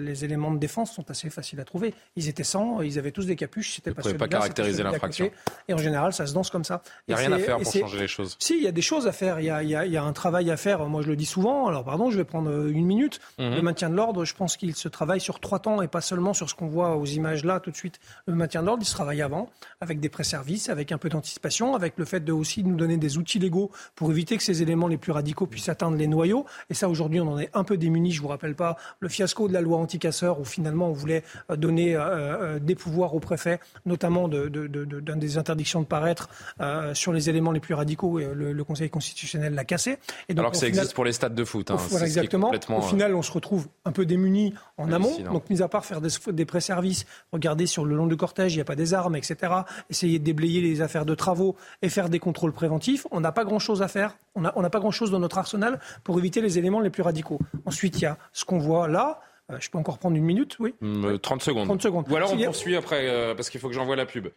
[0.00, 1.94] les éléments de défense sont assez faciles à trouver.
[2.16, 5.30] Ils étaient 100, ils avaient tous des capuches, c'était pas, pas caractériser l'infraction.
[5.68, 6.82] Et en général, ça se danse comme ça.
[7.06, 8.36] Il n'y a rien à faire pour changer les choses.
[8.38, 9.40] Si, il y a des choses à faire.
[9.40, 10.84] Il y a, y, a, y a, un travail à faire.
[10.86, 11.66] Moi, je le dis souvent.
[11.68, 13.20] Alors, pardon, je vais prendre euh, une minute.
[13.38, 13.54] Mhm.
[13.54, 16.34] Le maintien de l'ordre, je pense qu'il se travaille sur trois temps et pas seulement
[16.34, 18.00] sur ce qu'on voit aux images là tout de suite.
[18.26, 21.74] Le maintien de l'ordre, il se travaille avant, avec des pré-services, avec un peu d'anticipation,
[21.74, 24.88] avec le fait de aussi nous donner des outils légaux pour éviter que ces éléments
[24.88, 26.46] les plus radicaux puissent atteindre les noyaux.
[26.68, 28.12] Et ça, aujourd'hui, on en est un peu démunis.
[28.12, 31.56] Je vous rappelle pas le fiasco de la loi anti-casseurs où finalement on voulait euh,
[31.56, 36.28] donner euh, des pouvoirs au préfet, notamment de, de, de, de des interdictions de paraître
[36.60, 38.20] euh, sur les éléments les plus radicaux.
[38.20, 39.98] Et le, Conseil constitutionnel l'a cassé.
[40.28, 41.70] Et donc, Alors que ça existe pour les stades de foot.
[41.72, 42.52] Hein, voilà, exactement.
[42.68, 45.18] Au final, on se retrouve un peu démunis en amont.
[45.32, 48.58] Donc, mis à part faire des, des pré-services, regarder sur le long du cortège, il
[48.58, 49.52] n'y a pas des armes, etc.
[49.88, 53.06] Essayer de déblayer les affaires de travaux et faire des contrôles préventifs.
[53.10, 54.16] On n'a pas grand-chose à faire.
[54.36, 57.40] On n'a on pas grand-chose dans notre arsenal pour éviter les éléments les plus radicaux.
[57.66, 59.20] Ensuite, il y a ce qu'on voit là.
[59.52, 61.66] Euh, je peux encore prendre une minute, oui 30 mm, secondes.
[61.66, 62.06] 30 secondes.
[62.08, 64.28] Ou alors on poursuit après, euh, parce qu'il faut que j'envoie la pub.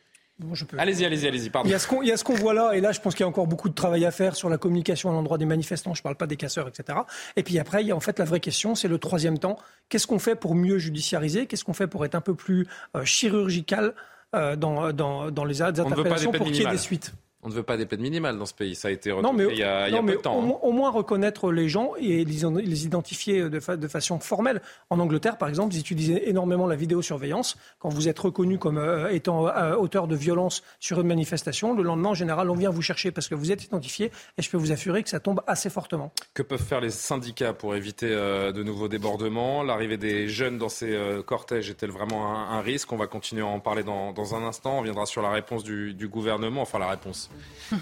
[0.77, 1.69] Allez-y, allez-y, allez-y, pardon.
[1.69, 3.45] Il y a ce qu'on voit là, et là, je pense qu'il y a encore
[3.45, 5.93] beaucoup de travail à faire sur la communication à l'endroit des manifestants.
[5.93, 6.99] Je ne parle pas des casseurs, etc.
[7.35, 9.57] Et puis après, il y a en fait la vraie question, c'est le troisième temps.
[9.89, 11.45] Qu'est-ce qu'on fait pour mieux judiciariser?
[11.45, 13.93] Qu'est-ce qu'on fait pour être un peu plus euh, chirurgical
[14.35, 17.13] euh, dans, dans, dans, les interpellations pour qu'il y ait des suites?
[17.43, 18.73] On ne veut pas des peines minimales dans ce pays.
[18.75, 20.37] Ça a été il y a, il y a peu de temps.
[20.37, 20.59] Au, hein.
[20.61, 24.61] au, moins reconnaître les gens et les, identifier de, de, façon formelle.
[24.89, 27.57] En Angleterre, par exemple, ils utilisent énormément la vidéosurveillance.
[27.79, 31.83] Quand vous êtes reconnu comme euh, étant euh, auteur de violence sur une manifestation, le
[31.83, 34.11] lendemain, en général, on vient vous chercher parce que vous êtes identifié.
[34.37, 36.13] Et je peux vous assurer que ça tombe assez fortement.
[36.33, 39.63] Que peuvent faire les syndicats pour éviter euh, de nouveaux débordements?
[39.63, 42.91] L'arrivée des jeunes dans ces cortèges est-elle vraiment un, risque?
[42.93, 44.79] On va continuer à en parler dans, dans, un instant.
[44.79, 46.61] On viendra sur la réponse du, du gouvernement.
[46.61, 47.29] Enfin, la réponse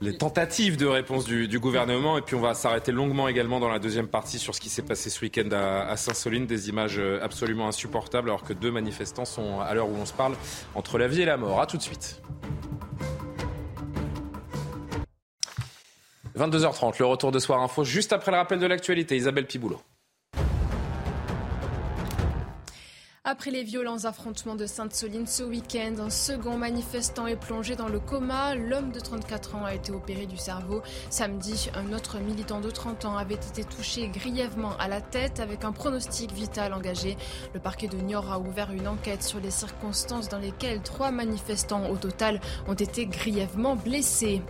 [0.00, 2.16] les tentatives de réponse du, gouvernement.
[2.18, 4.82] Et puis on va s'arrêter longuement également dans la deuxième partie sur ce qui s'est
[4.82, 6.46] passé ce week-end à, Saint-Soline.
[6.46, 10.14] Des images euh, absolument insupportables alors que deux manifestants sont, à l'heure où on se
[10.14, 10.34] parle,
[10.74, 11.60] entre la vie et la mort.
[11.60, 12.22] A tout de suite.
[16.38, 19.16] 22h30, le retour de Soir Info, juste après le rappel de l'actualité.
[19.16, 19.80] Isabelle Piboulot.
[23.24, 28.00] Après les violents affrontements de Sainte-Soline ce week-end, un second manifestant est plongé dans le
[28.00, 28.54] coma.
[28.54, 30.80] L'homme de 34 ans a été opéré du cerveau.
[31.10, 35.64] Samedi, un autre militant de 30 ans avait été touché grièvement à la tête avec
[35.64, 37.18] un pronostic vital engagé.
[37.52, 41.90] Le parquet de Niort a ouvert une enquête sur les circonstances dans lesquelles trois manifestants
[41.90, 44.40] au total ont été grièvement blessés.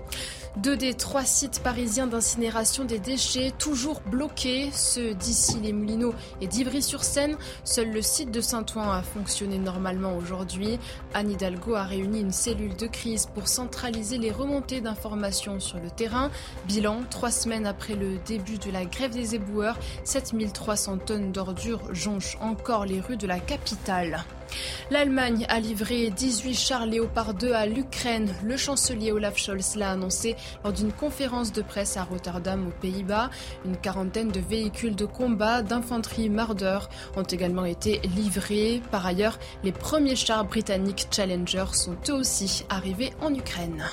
[0.57, 6.49] Deux des trois sites parisiens d'incinération des déchets toujours bloqués, ceux d'ici les Moulineaux et
[6.49, 7.37] d'Ivry-sur-Seine.
[7.63, 10.81] Seul le site de Saint-Ouen a fonctionné normalement aujourd'hui.
[11.15, 15.89] Anne Hidalgo a réuni une cellule de crise pour centraliser les remontées d'informations sur le
[15.89, 16.33] terrain.
[16.67, 22.37] Bilan, trois semaines après le début de la grève des éboueurs, 7300 tonnes d'ordures jonchent
[22.41, 24.25] encore les rues de la capitale.
[24.91, 28.35] L'Allemagne a livré 18 chars Léopard 2 à l'Ukraine.
[28.43, 33.31] Le chancelier Olaf Scholz l'a annoncé lors d'une conférence de presse à Rotterdam aux Pays-Bas.
[33.65, 36.79] Une quarantaine de véhicules de combat d'infanterie Marder
[37.17, 38.83] ont également été livrés.
[38.91, 43.85] Par ailleurs, les premiers chars britanniques Challenger sont eux aussi arrivés en Ukraine.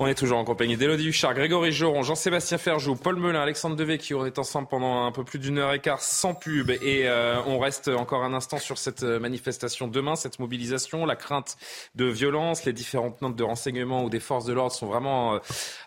[0.00, 3.98] On est toujours en compagnie d'Élodie Huchard, Grégory Joron, Jean-Sébastien Ferjou, Paul Melun, Alexandre Devey
[3.98, 6.70] qui auraient ensemble pendant un peu plus d'une heure et quart sans pub.
[6.70, 11.16] Et euh, on reste encore un instant sur cette euh, manifestation demain, cette mobilisation, la
[11.16, 11.56] crainte
[11.96, 15.38] de violence, les différentes notes de renseignement ou des forces de l'ordre sont vraiment euh,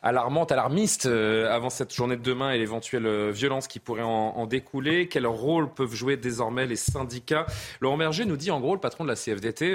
[0.01, 5.07] alarmantes, alarmistes avant cette journée de demain et l'éventuelle violence qui pourrait en, en, découler.
[5.07, 7.45] Quel rôle peuvent jouer désormais les syndicats?
[7.79, 9.73] Laurent Berger nous dit en gros, le patron de la CFDT,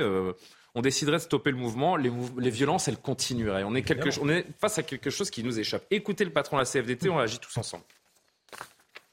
[0.76, 3.64] on déciderait de stopper le mouvement, les, les violences, elles continueraient.
[3.64, 5.84] On est, quelque, on est face à quelque chose qui nous échappe.
[5.90, 7.82] Écoutez le patron de la CFDT, on agit tous ensemble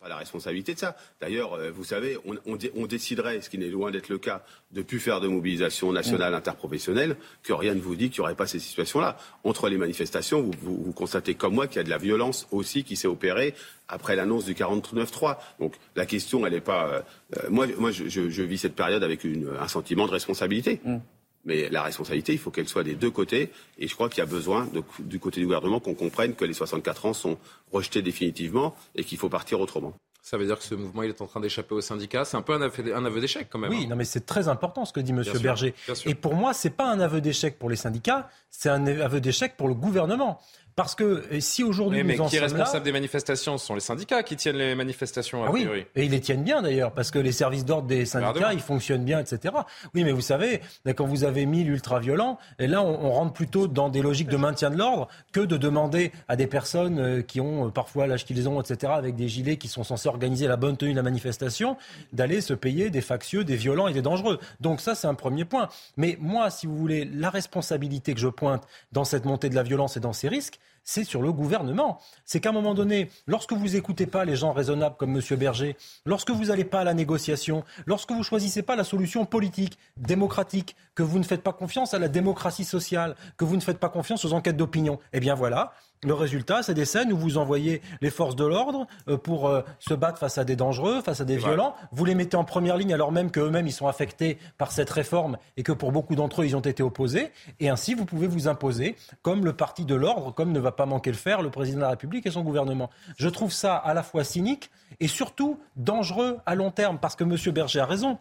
[0.03, 0.97] pas la responsabilité de ça.
[1.21, 4.99] D'ailleurs, euh, vous savez, on, déciderait, ce qui n'est loin d'être le cas, de plus
[4.99, 8.59] faire de mobilisation nationale interprofessionnelle, que rien ne vous dit qu'il n'y aurait pas ces
[8.59, 9.17] situations-là.
[9.45, 12.97] Entre les manifestations, vous, constatez comme moi qu'il y a de la violence aussi qui
[12.97, 13.55] s'est opérée
[13.87, 15.37] après l'annonce du 49-3.
[15.59, 16.87] Donc la question, elle n'est pas.
[16.87, 17.01] Euh,
[17.37, 20.81] euh, moi, moi je, vis cette période avec un sentiment de responsabilité.
[20.83, 20.97] Mm.
[21.45, 23.51] Mais la responsabilité, il faut qu'elle soit des deux côtés.
[23.77, 24.67] Et je crois qu'il y a besoin,
[24.99, 27.37] du côté du gouvernement, qu'on comprenne que les 64 ans sont
[27.71, 29.93] rejetés définitivement et qu'il faut partir autrement.
[30.25, 32.23] Ça veut dire que ce mouvement il est en train d'échapper aux syndicats.
[32.23, 33.71] C'est un peu un aveu, d'échec quand même.
[33.71, 33.87] Oui, hein.
[33.89, 35.21] non, mais c'est très important ce que dit M.
[35.41, 35.75] Berger.
[36.05, 39.19] et pour moi, ce n'est pas un aveu d'échec pour les syndicats, c'est un aveu
[39.19, 40.39] d'échec pour le gouvernement.
[40.75, 44.23] Parce que si aujourd'hui mais, mais qui est responsable des manifestations Ce sont les syndicats
[44.23, 45.43] qui tiennent les manifestations.
[45.43, 48.05] A ah oui, et ils les tiennent bien d'ailleurs, parce que les services d'ordre des
[48.05, 49.53] syndicats, ils fonctionnent bien, etc.
[49.93, 50.61] Oui, mais vous savez,
[50.95, 54.69] quand vous avez mis l'ultra-violent, et là, on, rentre plutôt dans des logiques de maintien
[54.71, 58.49] de l'ordre que de demander à des personnes euh, qui ont euh, parfois l'âge qu'ils
[58.49, 61.77] ont, etc., avec des gilets qui sont censés organiser la bonne tenue de la manifestation,
[62.11, 64.39] d'aller se payer des factieux, des violents et des dangereux.
[64.61, 65.69] Donc ça, c'est un premier point.
[65.97, 69.63] Mais moi, si vous voulez, la responsabilité que je pointe dans cette montée de la
[69.63, 71.99] violence et dans ces risques, c'est sur le gouvernement.
[72.25, 75.37] C'est qu'à un moment donné, lorsque vous n'écoutez pas les gens raisonnables comme M.
[75.37, 79.25] Berger, lorsque vous n'allez pas à la négociation, lorsque vous ne choisissez pas la solution
[79.25, 83.61] politique, démocratique, que vous ne faites pas confiance à la démocratie sociale, que vous ne
[83.61, 87.17] faites pas confiance aux enquêtes d'opinion, eh bien voilà, le résultat, c'est des scènes où
[87.17, 91.01] vous envoyez les forces de l'ordre euh, pour euh, se battre face à des dangereux,
[91.01, 91.75] face à des violents.
[91.91, 95.37] Vous les mettez en première ligne alors même qu'eux-mêmes, ils sont affectés par cette réforme
[95.57, 97.31] et que pour beaucoup d'entre eux, ils ont été opposés.
[97.59, 100.85] Et ainsi, vous pouvez vous imposer comme le parti de l'ordre, comme ne va pas
[100.85, 102.89] manquer le faire le président de la République et son gouvernement.
[103.17, 107.23] Je trouve ça à la fois cynique et surtout dangereux à long terme parce que
[107.23, 107.35] M.
[107.53, 108.17] Berger a raison.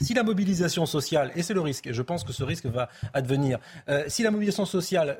[0.00, 2.88] Si la mobilisation sociale, et c'est le risque, et je pense que ce risque va
[3.14, 5.16] advenir, euh, si la mobilisation sociale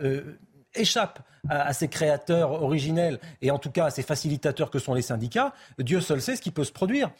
[0.75, 5.03] échappe à, ces créateurs originels et en tout cas à ces facilitateurs que sont les
[5.03, 7.11] syndicats, Dieu seul sait ce qui peut se produire.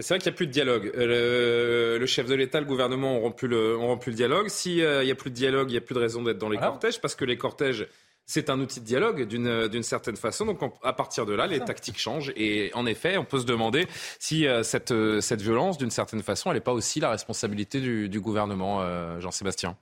[0.00, 0.92] C'est vrai qu'il n'y a plus de dialogue.
[0.96, 4.48] Euh, le, chef de l'État, le gouvernement ont rompu le, ont rompu le dialogue.
[4.48, 6.48] S'il euh, n'y a plus de dialogue, il n'y a plus de raison d'être dans
[6.48, 7.88] les cortèges, parce que les cortèges,
[8.24, 10.46] c'est un outil de dialogue d'une certaine façon.
[10.46, 12.32] Donc à partir de là, les tactiques changent.
[12.36, 13.88] Et en effet, on peut se demander
[14.20, 18.08] si euh, cette, cette violence, d'une certaine façon, elle n'est pas aussi la responsabilité du,
[18.08, 19.76] du gouvernement, Jean-Sébastien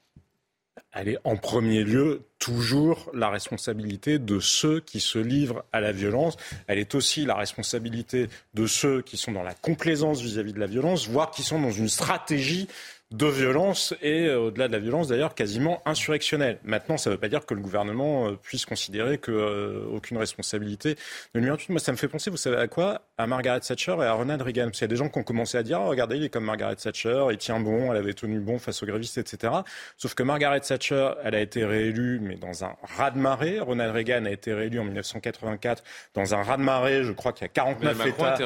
[0.93, 5.93] elle est en premier lieu toujours la responsabilité de ceux qui se livrent à la
[5.93, 6.37] violence.
[6.67, 10.67] Elle est aussi la responsabilité de ceux qui sont dans la complaisance vis-à-vis de la
[10.67, 12.69] violence, voire qui sont dans une stratégie
[13.13, 16.59] de violence et euh, au-delà de la violence d'ailleurs quasiment insurrectionnelle.
[16.65, 20.97] Maintenant, ça ne veut pas dire que le gouvernement euh, puisse considérer qu'aucune euh, responsabilité
[21.35, 21.69] ne lui incute.
[21.69, 23.03] Moi, ça me fait penser, vous savez à quoi?
[23.17, 24.65] À Margaret Thatcher et à Ronald Reagan.
[24.65, 26.31] Parce qu'il y a des gens qui ont commencé à dire oh, regardez, il est
[26.31, 29.53] comme Margaret Thatcher, il tient bon, elle avait tenu bon face aux grévistes, etc.
[29.97, 33.61] Sauf que Margaret Thatcher, elle a été réélue, mais dans un raz-de-marée.
[33.61, 37.05] Ronald Reagan a été réélu en 1984 dans un raz-de-marée.
[37.05, 38.37] Je crois qu'il y a 49 États,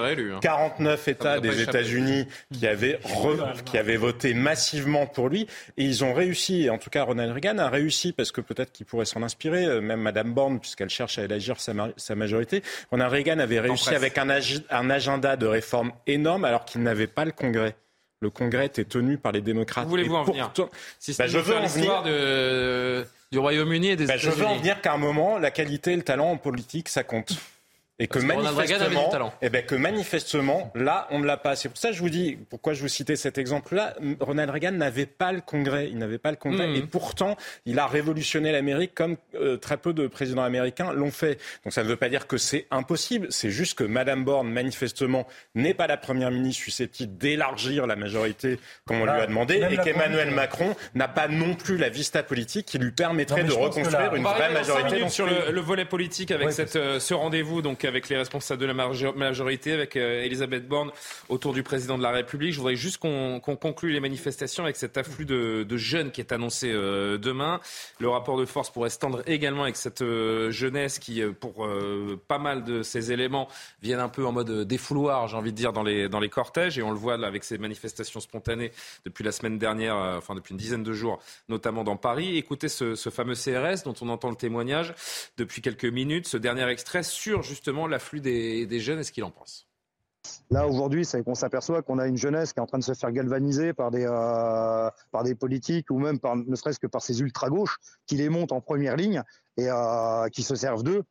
[0.43, 1.11] 49 hein.
[1.11, 3.01] États des États-Unis qui avaient,
[3.65, 5.47] qui avaient voté massivement pour lui.
[5.77, 8.87] Et ils ont réussi, en tout cas Ronald Reagan a réussi, parce que peut-être qu'il
[8.87, 12.63] pourrait s'en inspirer, euh, même Madame Borne, puisqu'elle cherche à élargir sa, sa, majorité.
[12.91, 14.29] Ronald Reagan avait réussi avec un,
[14.71, 17.75] un agenda de réforme énorme alors qu'il n'avait pas le Congrès
[18.23, 19.89] le Congrès était tenu par les démocrates.
[19.89, 20.53] Voulez-vous en venir
[20.99, 24.57] si bah, je veux en venir de, du Royaume-Uni et des bah, Je veux en
[24.57, 27.33] venir qu'à un moment, la qualité et le talent en politique, ça compte.
[28.03, 31.55] Et que manifestement, eh ben, que manifestement, là, on ne l'a pas.
[31.55, 33.95] C'est pour ça que je vous dis, pourquoi je vous citais cet exemple-là.
[34.21, 35.89] Ronald Reagan n'avait pas le Congrès.
[35.91, 36.69] Il n'avait pas le Congrès.
[36.69, 36.77] Hmm.
[36.77, 37.37] Et pourtant,
[37.67, 41.39] il a révolutionné l'Amérique comme euh, très peu de présidents américains l'ont fait.
[41.63, 43.27] Donc ça ne veut pas dire que c'est impossible.
[43.29, 48.59] C'est juste que Madame Borne, manifestement, n'est pas la première ministre susceptible d'élargir la majorité
[48.87, 49.63] comme on lui a demandé.
[49.71, 54.15] Et qu'Emmanuel Macron n'a pas non plus la vista politique qui lui permettrait de reconstruire
[54.15, 55.07] une vraie majorité.
[55.11, 58.75] Sur le, volet politique avec cette, euh, ce rendez-vous, donc avec les responsables de la
[58.75, 60.91] majorité, avec euh, Elisabeth Borne
[61.29, 62.53] autour du président de la République.
[62.53, 66.71] Je voudrais juste qu'on conclue les manifestations avec cet afflux de, jeunes qui est annoncé
[66.73, 67.61] euh, demain.
[67.99, 71.69] Le rapport de force pourrait se tendre également avec cette euh, jeunesse qui, pour
[72.29, 73.49] pas mal de ces éléments,
[73.83, 76.79] viennent un peu en mode défouloir, j'ai envie de dire, dans les, dans les cortèges.
[76.79, 78.71] Et on le voit avec ces manifestations spontanées
[79.05, 82.37] depuis la semaine dernière, enfin depuis une dizaine de jours, notamment dans Paris.
[82.37, 84.95] Écoutez ce fameux CRS dont on entend le témoignage
[85.37, 89.31] depuis quelques minutes, ce dernier extrait sur justement l'afflux des, jeunes et ce qu'il en
[89.31, 89.67] pense.
[90.51, 92.93] Là aujourd'hui, c'est qu'on s'aperçoit qu'on a une jeunesse qui est en train de se
[92.93, 97.01] faire galvaniser par des euh, par des politiques ou même par ne serait-ce que par
[97.01, 99.23] ces ultra gauches qui les montent en première ligne
[99.57, 101.05] et euh, qui se servent d'eux.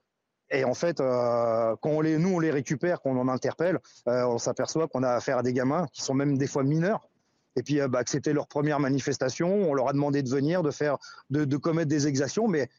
[0.51, 4.37] Et en fait, euh, quand on les, nous on les récupère, qu'on en interpelle, on
[4.37, 7.07] s'aperçoit qu'on a affaire à des gamins qui sont même des fois mineurs.
[7.55, 10.97] Et puis, bah, c'était leur première manifestation, on leur a demandé de venir, de faire,
[11.29, 12.69] de commettre des exactions, mais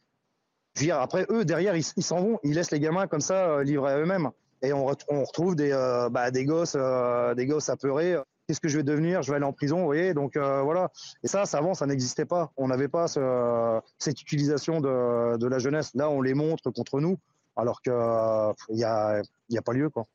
[0.91, 2.39] après, eux, derrière, ils s'en vont.
[2.43, 4.29] Ils laissent les gamins comme ça, euh, livrés à eux-mêmes.
[4.63, 8.15] Et on, retrouve des, euh, bah, des, gosses, euh, des gosses apeurés.
[8.47, 9.23] Qu'est-ce que je vais devenir?
[9.23, 10.13] Je vais aller en prison, vous voyez?
[10.13, 10.91] Donc voilà.
[11.23, 12.51] Et ça, ça avant, ça n'existait pas.
[12.57, 13.07] On n'avait pas
[13.97, 15.91] cette utilisation de, de, la jeunesse.
[15.95, 17.17] Là, on les montre contre nous,
[17.55, 17.93] alors qu'il
[18.75, 20.05] n'y a, y a pas lieu, quoi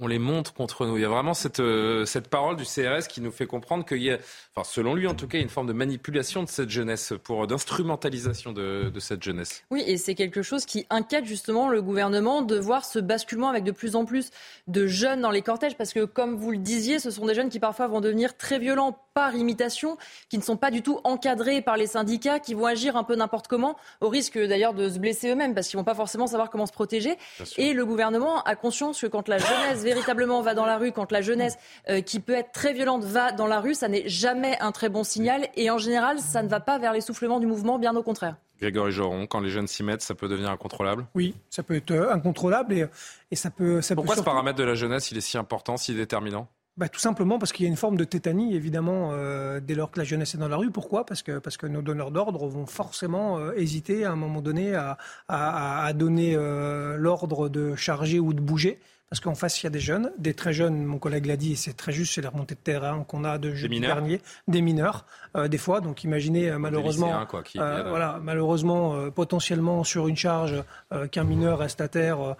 [0.00, 0.96] on les montre contre nous.
[0.96, 4.02] Il y a vraiment cette, euh, cette parole du CRS qui nous fait comprendre qu'il
[4.02, 4.18] y a,
[4.54, 8.52] enfin, selon lui en tout cas, une forme de manipulation de cette jeunesse, pour d'instrumentalisation
[8.52, 9.64] de, de, cette jeunesse.
[9.70, 13.64] Oui, et c'est quelque chose qui inquiète justement le gouvernement de voir ce basculement avec
[13.64, 14.30] de plus en plus
[14.68, 17.48] de jeunes dans les cortèges, parce que comme vous le disiez, ce sont des jeunes
[17.48, 19.96] qui parfois vont devenir très violents par imitation,
[20.28, 23.16] qui ne sont pas du tout encadrés par les syndicats, qui vont agir un peu
[23.16, 26.50] n'importe comment, au risque d'ailleurs de se blesser eux-mêmes, parce qu'ils vont pas forcément savoir
[26.50, 27.16] comment se protéger.
[27.56, 31.10] Et le gouvernement a conscience que quand la jeunesse véritablement va dans la rue, quand
[31.12, 31.56] la jeunesse
[31.88, 34.88] euh, qui peut être très violente va dans la rue, ça n'est jamais un très
[34.88, 35.48] bon signal.
[35.56, 38.36] Et en général, ça ne va pas vers l'essoufflement du mouvement, bien au contraire.
[38.60, 41.06] Grégory Joron, quand les jeunes s'y mettent, ça peut devenir incontrôlable?
[41.14, 42.86] Oui, ça peut être euh, incontrôlable et,
[43.30, 43.80] et ça peut.
[43.80, 46.48] Ça Pourquoi ce paramètre de la jeunesse, il est si important, si déterminant?
[46.76, 49.90] Bah, tout simplement parce qu'il y a une forme de tétanie, évidemment, euh, dès lors
[49.90, 50.70] que la jeunesse est dans la rue.
[50.70, 51.04] Pourquoi?
[51.06, 54.96] Parce que, parce que nos donneurs d'ordre vont forcément hésiter à un moment donné à,
[55.26, 58.78] à, à donner l'ordre de charger ou de bouger.
[59.10, 61.52] Parce qu'en face, il y a des jeunes, des très jeunes, mon collègue l'a dit,
[61.52, 64.60] et c'est très juste, c'est la remontée de terrain qu'on a de jeudi dernier, des
[64.60, 65.80] mineurs, euh, des fois.
[65.80, 70.62] Donc imaginez euh, malheureusement, euh, voilà, malheureusement, potentiellement sur une charge,
[71.10, 72.36] qu'un mineur reste à terre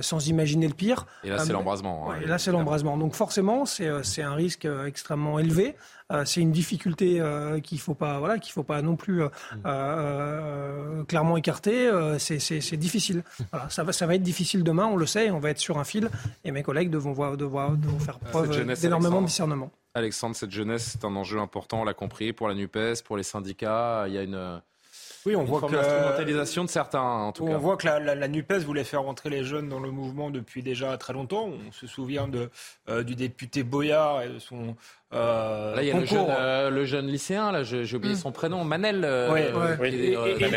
[0.00, 1.06] sans imaginer le pire.
[1.22, 2.10] Et là, c'est l'embrasement.
[2.10, 2.96] Hein, et là, c'est l'embrasement.
[2.96, 5.76] Donc forcément, c'est un risque extrêmement élevé.
[6.10, 9.22] Euh, c'est une difficulté euh, qu'il faut pas, voilà, qu'il faut pas non plus
[9.64, 11.90] euh, clairement écarter.
[12.18, 13.22] c'est difficile.
[13.52, 15.30] Voilà, ça va, ça va être difficile demain, on le sait.
[15.30, 16.10] On va être sur un fil,
[16.44, 19.70] et mes collègues devront, voir, devoir, devront faire preuve d'énormément de discernement.
[19.94, 23.24] Alexandre, cette jeunesse, c'est un enjeu important, on l'a compris, pour la NUPES, pour les
[23.24, 24.04] syndicats.
[24.06, 24.60] Il y a une,
[25.26, 27.58] oui, on voit que l'instrumentalisation de certains, en tout on cas.
[27.58, 30.96] Voit que la, la, Nupes voulait faire rentrer les jeunes dans le mouvement depuis déjà
[30.96, 31.50] très longtemps.
[31.68, 32.50] On se souvient de,
[33.02, 34.76] du député Boyard et de son
[35.12, 38.18] euh, là, il y a le jeune, euh, le jeune, lycéen, là, j'ai oublié mm.
[38.18, 39.76] son prénom, Manel, euh,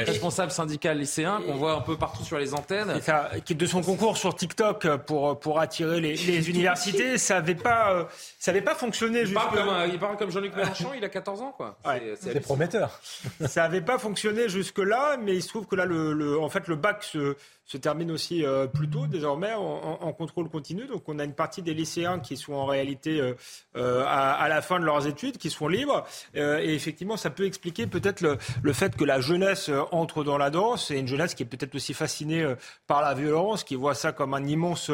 [0.06, 3.02] responsable syndical lycéen, qu'on voit un peu partout sur les antennes.
[3.02, 7.56] Ça, qui de son concours sur TikTok pour, pour attirer les, les universités, ça n'avait
[7.56, 9.22] pas, ça avait pas fonctionné.
[9.22, 11.76] Il parle, comme, il parle comme Jean-Luc Mélenchon, il a 14 ans, quoi.
[12.20, 13.00] C'est prometteur.
[13.48, 16.68] ça n'avait pas fonctionné jusque-là, mais il se trouve que là, le, le, en fait,
[16.68, 20.86] le bac se, se termine aussi euh, plus tôt désormais en, contrôle continu.
[20.86, 23.34] Donc on a une partie des lycéens qui sont en réalité euh,
[23.78, 26.06] euh, à, la fin de leurs études, qui sont libres.
[26.36, 30.91] et effectivement, ça peut expliquer peut-être le, fait que la jeunesse entre dans la danse
[30.91, 32.45] et une jeunesse qui est peut-être aussi fascinée
[32.88, 34.91] par la violence, qui voit ça comme un immense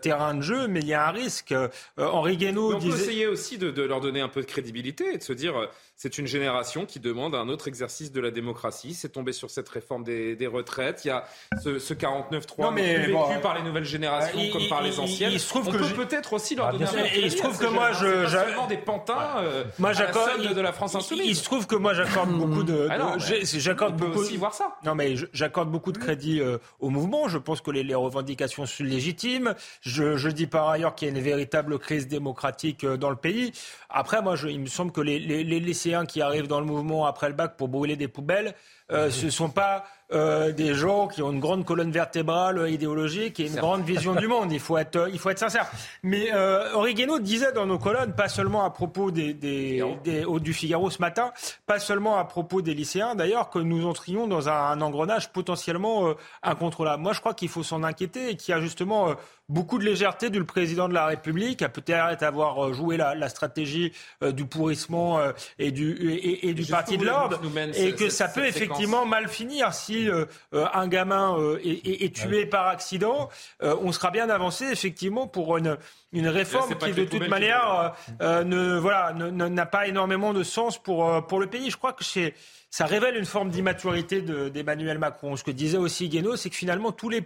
[0.00, 0.68] terrain de jeu.
[0.68, 1.54] Mais il y a un risque.
[1.96, 5.18] Henri Guénaud on peut essayer aussi de, de, leur donner un peu de crédibilité et
[5.18, 5.54] de se dire
[6.02, 8.92] c'est une génération qui demande un autre exercice de la démocratie.
[8.92, 11.04] C'est tombé sur cette réforme des, retraites.
[11.04, 11.24] Il y a
[11.62, 15.30] ce, ce 49-3 vécu par les nouvelles générations comme par les anciennes.
[15.30, 17.56] Il, se trouve On que peut peut-être aussi leur ah, donner un Il se trouve
[17.56, 21.24] que moi, je, seulement des pantins euh, moi, j'accorde de la France insoumise.
[21.24, 22.88] Il se trouve que moi, j'accorde beaucoup de.
[22.90, 24.18] Ah j'accorde beaucoup.
[24.18, 24.78] aussi voir ça.
[24.84, 27.28] Non, mais j'accorde beaucoup de crédit euh, au mouvement.
[27.28, 29.54] Je pense que les, revendications sont légitimes.
[29.82, 33.16] Je, je dis par ailleurs qu'il y a une véritable crise démocratique euh, dans le
[33.16, 33.52] pays.
[33.88, 35.60] Après, moi, je, il me semble que les, les, les
[35.92, 38.54] lycéens qui arrivent dans le mouvement après le bac pour brûler des poubelles,
[38.90, 43.40] euh, ce ne sont pas euh, des gens qui ont une grande colonne vertébrale idéologique
[43.40, 44.52] et une grande vision du monde.
[44.52, 45.70] Il faut être, il faut être sincère.
[46.02, 50.52] Mais euh, Guénaud disait dans nos colonnes, pas seulement à propos des, des, des, du
[50.52, 51.32] Figaro ce matin,
[51.66, 56.14] pas seulement à propos des lycéens, d'ailleurs, que nous entrions dans un, engrenage potentiellement euh,
[56.42, 57.02] incontrôlable.
[57.02, 59.14] Moi, je crois qu'il faut s'en inquiéter et qu'il y a justement euh,
[59.52, 63.92] beaucoup de légèreté du président de la République, à peut-être avoir euh, joué la, stratégie
[64.22, 67.40] euh, du pourrissement euh, et du, et, du parti de l'ordre,
[67.74, 70.08] et que ça peut effectivement mal finir si
[70.52, 73.28] un gamin est, tué par accident.
[73.60, 75.76] on sera bien avancé effectivement pour une,
[76.12, 81.40] une réforme qui de toute manière ne voilà n'a pas énormément de sens pour pour
[81.40, 81.70] le pays.
[81.70, 82.34] Je crois que c'est
[82.72, 85.36] ça révèle une forme d'immaturité d'Emmanuel Macron.
[85.36, 87.20] Ce que disait aussi Guénaud, c'est que finalement, tous les,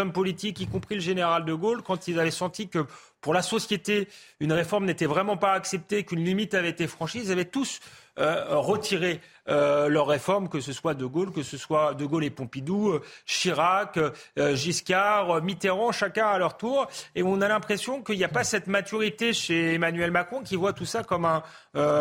[0.00, 2.84] hommes politiques, y compris le général de Gaulle, quand ils avaient senti que
[3.22, 4.08] pour la société,
[4.40, 7.80] une réforme n'était vraiment pas acceptée, qu'une limite avait été franchie, ils avaient tous
[8.18, 12.24] euh, retiré euh, leurs réformes, que ce soit De Gaulle, que ce soit De Gaulle
[12.24, 13.98] et Pompidou, euh, Chirac,
[14.36, 16.88] Giscard, Mitterrand, chacun à leur tour.
[17.14, 20.74] Et on a l'impression qu'il n'y a pas cette maturité chez Emmanuel Macron qui voit
[20.74, 21.42] tout ça comme un,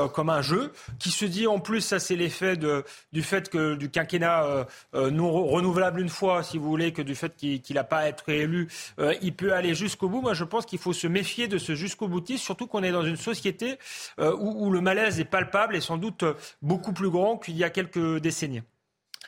[0.10, 3.90] comme un jeu, qui se dit en plus, ça c'est l'effet du fait que du
[3.90, 8.08] quinquennat non renouvelable une fois, si vous voulez, que du fait qu'il n'a pas à
[8.08, 8.68] être élu,
[9.22, 10.22] il peut aller jusqu'au bout.
[10.22, 13.06] Moi, je pense qu'il faut se méfier de ce jusqu'au boutiste, surtout qu'on est dans
[13.06, 13.78] une société
[14.18, 16.24] où, où le malaise est palpable et sans doute
[16.62, 18.62] beaucoup plus grand qu'il y a quelques décennies.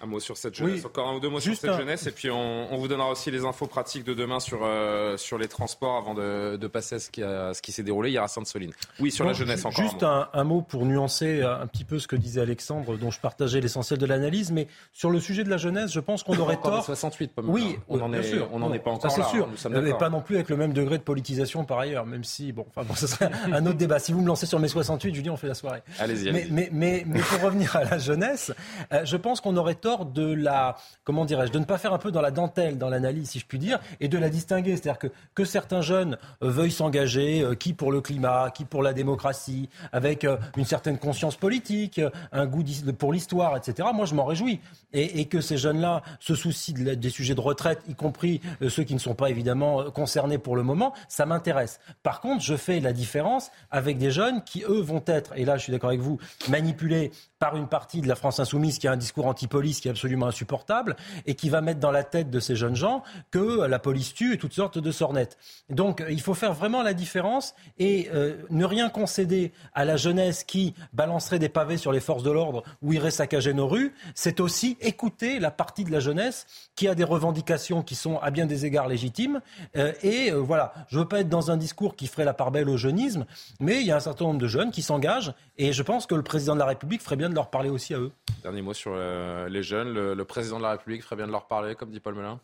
[0.04, 2.30] Un mot sur cette jeunesse, encore un ou deux mots sur cette jeunesse, et puis
[2.30, 6.14] on, vous donnera aussi les infos pratiques de demain sur, euh, sur les transports avant
[6.14, 8.72] de, passer à ce qui, ce qui s'est déroulé hier à Sainte-Soline.
[9.00, 9.84] Oui, sur la jeunesse encore.
[9.84, 10.62] Juste un mot.
[10.62, 14.52] pour nuancer un petit peu ce que disait Alexandre, dont je partageais l'essentiel de l'analyse,
[14.52, 16.84] mais sur le sujet de la jeunesse, je pense qu'on aurait tort.
[16.84, 18.50] 68, oui, on en est, sûr.
[18.52, 19.24] on n'en est pas encore ça, là.
[19.26, 22.06] C'est sûr, hein, mais pas non plus avec le même degré de politisation par ailleurs,
[22.06, 24.00] même si, bon, enfin bon, ce serait un autre débat.
[24.00, 25.82] Si vous me lancez sur mes 68, Julien, on fait la soirée.
[26.00, 26.32] Allez-y.
[26.32, 28.52] mais, mais, mais, mais, pour revenir à la jeunesse,
[28.92, 31.98] euh, je pense qu'on aurait tort de la comment dirais-je, de ne pas faire un
[31.98, 34.72] peu dans la dentelle, dans l'analyse, si je puis dire, et de la distinguer.
[34.72, 38.84] C'est-à-dire que, que certains jeunes euh, veuillent s'engager, euh, qui pour le climat, qui pour
[38.84, 42.64] la démocratie, avec euh, une certaine conscience politique, un goût
[42.98, 43.90] pour l'histoire, etc.
[43.94, 44.60] Moi, je m'en réjouis.
[44.94, 49.00] Et, que ces jeunes-là se soucient des sujets de retraite, y compris ceux qui ne
[49.00, 51.80] sont pas évidemment concernés pour le moment, ça m'intéresse.
[52.04, 55.58] Par contre, je fais la différence avec des jeunes qui, eux, vont être, et là,
[55.58, 56.20] je suis d'accord avec vous,
[56.50, 59.92] manipulés par une partie de la France insoumise qui a un discours anti-police qui est
[59.92, 60.96] absolument insupportable
[61.26, 64.34] et qui va mettre dans la tête de ces jeunes gens que la police tue
[64.34, 65.38] et toutes sortes de sornettes.
[65.70, 70.44] Donc il faut faire vraiment la différence et euh, ne rien concéder à la jeunesse
[70.44, 73.94] qui balancerait des pavés sur les forces de l'ordre ou irait saccager nos rues.
[74.16, 76.46] C'est aussi écouter la partie de la jeunesse
[76.76, 79.42] qui a des revendications qui sont à bien des égards légitimes.
[79.76, 82.34] Euh, et euh, voilà, je ne veux pas être dans un discours qui ferait la
[82.34, 83.26] part belle au jeunisme,
[83.60, 86.16] mais il y a un certain nombre de jeunes qui s'engagent et je pense que
[86.16, 88.12] le président de la République ferait bien de leur parler aussi à eux.
[88.42, 89.94] Dernier mot sur euh, jeunes.
[89.94, 92.40] Le, président de la République ferait bien de leur parler, comme dit Paul Melun?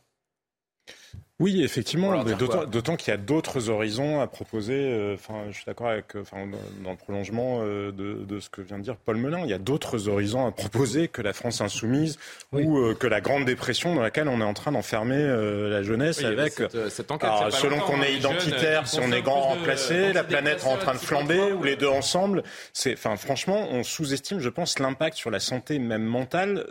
[1.41, 4.73] Oui, effectivement, d'autant qu'il y a d'autres horizons à proposer.
[4.75, 6.49] Euh, enfin, je suis d'accord avec, euh, enfin,
[6.83, 9.53] dans le prolongement euh, de, de, ce que vient de dire Paul Melun, il y
[9.53, 12.19] a d'autres horizons à proposer que la France insoumise
[12.51, 16.61] ou que la Grande Dépression dans laquelle on est en train d'enfermer la jeunesse avec.
[16.89, 20.77] Cette, enquête, selon qu'on est identitaire, si on est grand remplacé, la planète est en
[20.77, 22.43] train de flamber ou les deux ensemble.
[22.73, 26.65] C'est, enfin, franchement, on sous-estime, je pense, l'impact sur la santé même mentale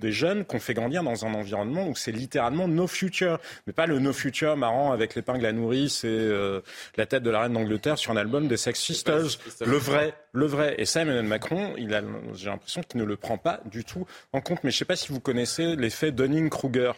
[0.00, 3.35] des jeunes qu'on fait grandir dans un environnement où c'est littéralement no future
[3.66, 6.60] mais pas le No Future marrant avec l'épingle à nourrice et euh,
[6.96, 9.28] la tête de la reine d'Angleterre sur un album des Sex Pistols.
[9.64, 10.74] Le vrai, le vrai.
[10.78, 12.02] Et ça, Emmanuel Macron, il a,
[12.34, 14.64] j'ai l'impression qu'il ne le prend pas du tout en compte.
[14.64, 16.92] Mais je ne sais pas si vous connaissez l'effet Dunning-Kruger.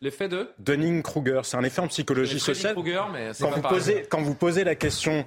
[0.00, 0.48] L'effet de?
[0.58, 2.74] Dunning-Kruger, c'est un effet en psychologie sociale.
[2.74, 5.24] quand, vous posez, quand vous posez la question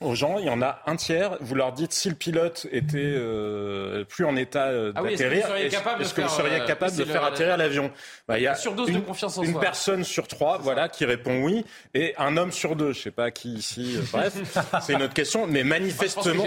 [0.00, 1.36] aux gens, il y en a un tiers.
[1.40, 6.14] Vous leur dites si le pilote était euh, plus en état euh, ah d'atterrir, est-ce
[6.14, 7.90] que vous seriez capable de faire, atterrir l'avion?
[8.26, 11.42] Bah, Il y a une, de confiance en une personne sur trois, voilà, qui répond
[11.42, 12.92] oui, et un homme sur deux.
[12.92, 13.96] Je sais pas qui ici.
[13.98, 14.34] Euh, bref,
[14.80, 16.44] c'est une autre question, mais manifestement,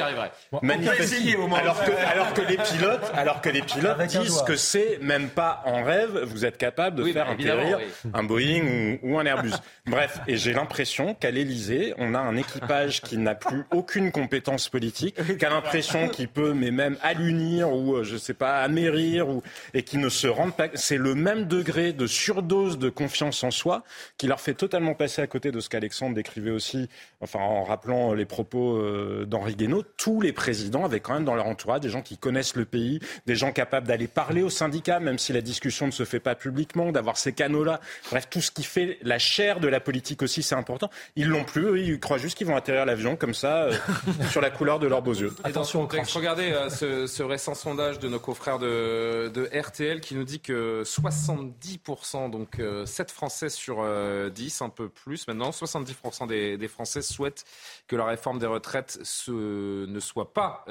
[0.63, 5.29] manifestement alors que alors que les pilotes, alors que les pilotes disent que c'est même
[5.29, 7.79] pas en rêve, vous êtes capable de faire atterrir
[8.13, 9.53] un Boeing ou, ou un Airbus.
[9.85, 14.69] Bref, et j'ai l'impression qu'à l'Elysée, on a un équipage qui n'a plus aucune compétence
[14.69, 19.29] politique, qui a l'impression qu'il peut, mais même allunir ou, euh, je sais pas, amérir,
[19.29, 20.67] ou, et qui ne se rendent pas.
[20.73, 23.83] C'est le même degré de surdose de confiance en soi
[24.17, 26.89] qui leur fait totalement passer à côté de ce qu'Alexandre décrivait aussi,
[27.21, 29.83] enfin, en rappelant les propos euh, d'Henri Guénaud.
[29.97, 32.99] Tous les présidents avaient quand même dans leur entourage des gens qui connaissent le pays,
[33.25, 36.35] des gens capables d'aller parler aux syndicats, même si la discussion ne se fait pas
[36.35, 37.79] publiquement, d'avoir ces canaux-là.
[38.09, 40.89] Bref, tout ce qui fait la chair de la politique aussi, c'est important.
[41.15, 43.67] Ils l'ont plus, ils croient juste qu'ils vont atterrir l'avion comme comme ça
[44.29, 45.33] sur la couleur de leurs beaux yeux.
[45.43, 50.83] Attention, regardez ce, récent sondage de nos confrères de, de, RTL qui nous dit que
[50.85, 53.83] 70%, donc 7 Français sur
[54.29, 57.45] 10, un peu plus maintenant, 70% des, des, Français souhaitent
[57.87, 60.65] que la réforme des retraites se, ne soit pas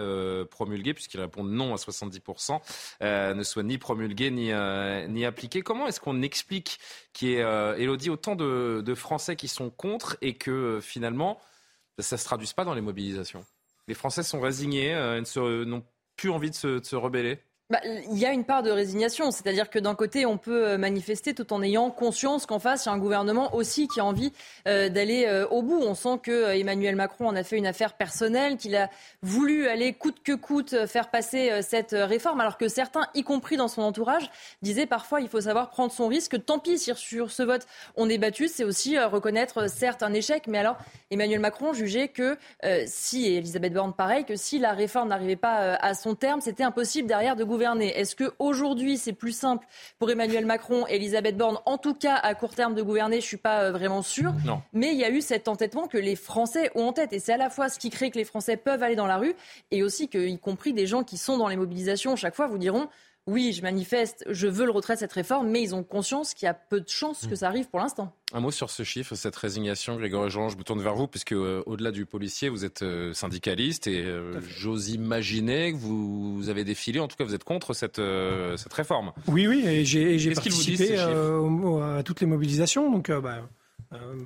[0.51, 2.61] promulguée, puisqu'ils répondent non à 70%,
[3.01, 4.53] ne soit ni promulguée ni,
[5.09, 5.63] ni appliquée.
[5.63, 6.79] Comment est-ce qu'on explique
[7.13, 11.41] qu'il y ait, Elodie, autant de, de Français qui sont contre et que finalement,
[11.99, 13.45] ça ne se traduise pas dans les mobilisations.
[13.88, 15.84] Les Français sont résignés, euh, n'ont
[16.16, 17.40] plus envie de se rebeller
[17.73, 20.77] bah, il y a une part de résignation, c'est-à-dire que d'un côté, on peut euh,
[20.77, 24.05] manifester tout en ayant conscience qu'en face, il y a un gouvernement aussi qui a
[24.05, 24.31] envie
[24.69, 25.81] euh, d'aller euh, au bout.
[25.81, 28.91] On sent que Emmanuel Macron en a fait une affaire personnelle, qu'il a
[29.23, 33.69] voulu aller coûte que coûte faire passer cette réforme, alors que certains, y compris dans
[33.69, 36.45] son entourage, disaient parfois il faut savoir prendre son risque.
[36.45, 40.47] Tant pis si sur ce vote on est battu, c'est aussi reconnaître certes un échec,
[40.47, 40.77] mais alors
[41.11, 42.37] Emmanuel Macron jugeait que
[42.87, 46.65] si, et Elisabeth Borne pareil, que si la réforme n'arrivait pas à son terme, c'était
[46.65, 49.67] impossible derrière de gouverner est-ce qu'aujourd'hui, c'est plus simple
[49.99, 53.17] pour Emmanuel Macron et Elisabeth Borne, en tout cas à court terme, de gouverner?
[53.17, 54.33] Je ne suis pas euh, vraiment sûre.
[54.73, 57.13] Mais il y a eu cet entêtement que les Français ont en tête.
[57.13, 59.17] Et c'est à la fois ce qui crée que les Français peuvent aller dans la
[59.17, 59.35] rue
[59.71, 62.59] et aussi que, y compris des gens qui sont dans les mobilisations, chaque fois vous
[62.59, 62.89] diront
[63.29, 66.47] oui, je manifeste, je veux le retrait de cette réforme, mais ils ont conscience qu'il
[66.47, 68.12] y a peu de chances que ça arrive pour l'instant.
[68.33, 71.33] Un mot sur ce chiffre, cette résignation, Grégory Jean, je me tourne vers vous, puisque
[71.33, 76.64] euh, au-delà du policier, vous êtes euh, syndicaliste et euh, j'ose imaginer que vous, avez
[76.64, 78.01] défilé, en tout cas vous êtes contre cette,
[78.57, 79.12] cette réforme.
[79.29, 83.47] Oui, oui, et j'ai participé à toutes les mobilisations, donc bah,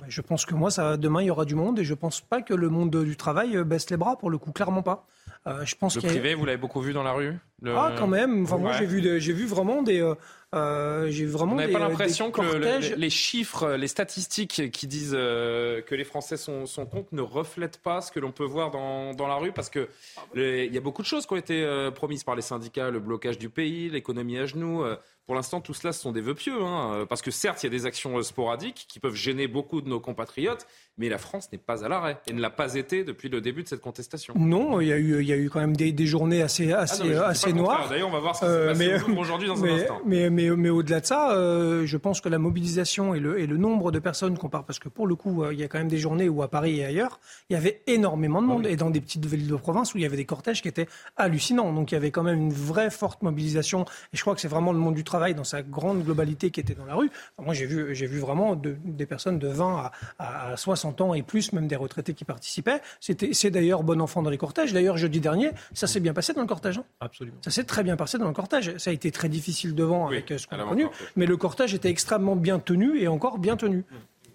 [0.07, 2.21] je pense que moi, ça, demain, il y aura du monde et je ne pense
[2.21, 5.05] pas que le monde du travail baisse les bras, pour le coup, clairement pas.
[5.45, 7.35] Euh, je pense le privé, vous l'avez beaucoup vu dans la rue
[7.65, 8.43] Ah, quand même.
[8.43, 10.01] Enfin, moi, j'ai vu, j'ai vu vraiment des.
[10.01, 10.15] Euh,
[10.55, 11.53] euh j'ai vraiment.
[11.53, 16.37] Vous n'avez pas l'impression que les chiffres, les statistiques qui disent euh, que les Français
[16.37, 19.51] sont, sont contre ne reflètent pas ce que l'on peut voir dans, dans, la rue
[19.51, 19.87] Parce que
[20.35, 23.37] il y a beaucoup de choses qui ont été promises par les syndicats, le blocage
[23.37, 24.83] du pays, l'économie à genoux.
[25.25, 27.67] Pour l'instant, tout cela, ce sont des vœux pieux, hein, parce que certes, il y
[27.67, 30.65] a des actions sporadiques qui peuvent gêner beaucoup de nos compatriotes,
[30.97, 33.63] mais la France n'est pas à l'arrêt et ne l'a pas été depuis le début
[33.63, 34.33] de cette contestation.
[34.37, 36.71] Non, il y a eu, il y a eu quand même des, des journées assez,
[36.71, 37.87] ah assez, assez noires.
[37.89, 40.01] D'ailleurs, on va voir ce qui euh, mais, aujourd'hui dans mais, un instant.
[40.05, 43.47] Mais, mais, mais au-delà de ça, euh, je pense que la mobilisation et le, et
[43.47, 45.67] le nombre de personnes qu'on parle, parce que pour le coup, euh, il y a
[45.67, 47.19] quand même des journées où à Paris et ailleurs,
[47.49, 50.01] il y avait énormément de monde, et dans des petites villes de province où il
[50.01, 51.71] y avait des cortèges qui étaient hallucinants.
[51.73, 53.83] Donc il y avait quand même une vraie forte mobilisation,
[54.13, 56.59] et je crois que c'est vraiment le monde du travail dans sa grande globalité qui
[56.59, 57.11] était dans la rue.
[57.39, 61.23] moi, j'ai vu, j'ai vu vraiment des personnes de 20 à, à 60 ans et
[61.23, 62.81] plus, même des retraités qui participaient.
[62.99, 64.73] C'était, c'est d'ailleurs bon enfant dans les cortèges.
[64.73, 66.77] D'ailleurs, jeudi dernier, ça s'est bien passé dans le cortège.
[66.77, 66.85] Hein.
[66.99, 67.37] Absolument.
[67.43, 68.77] Ça s'est très bien passé dans le cortège.
[68.77, 71.73] Ça a été très difficile devant avec euh, ce qu'on a connu, mais le cortège
[71.73, 73.85] était extrêmement bien tenu et encore bien tenu.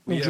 [0.06, 0.20] Oui,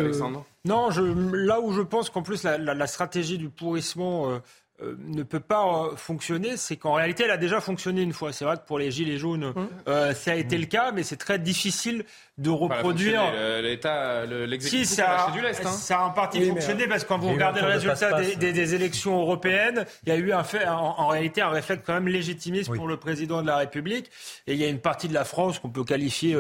[0.65, 4.39] Non, je, là où je pense qu'en plus la, stratégie du pourrissement euh,
[4.83, 8.33] euh, ne peut pas euh, fonctionner, c'est qu'en réalité, elle a déjà fonctionné une fois.
[8.33, 9.69] C'est vrai que pour les Gilets jaunes, mmh.
[9.89, 12.05] euh, ça a été le cas, mais c'est très difficile
[12.39, 13.23] de reproduire.
[13.63, 15.65] L'État, l'exécutif, si, ça, du lest.
[15.65, 15.71] Hein.
[15.71, 19.85] Ça a en partie fonctionné parce que quand vous regardez le résultat des, élections européennes,
[20.05, 22.97] il y a eu un fait, en, réalité un réflexe quand même légitimiste pour le
[22.97, 24.11] président de la République.
[24.47, 26.35] Et il y a une partie de la France qu'on peut qualifier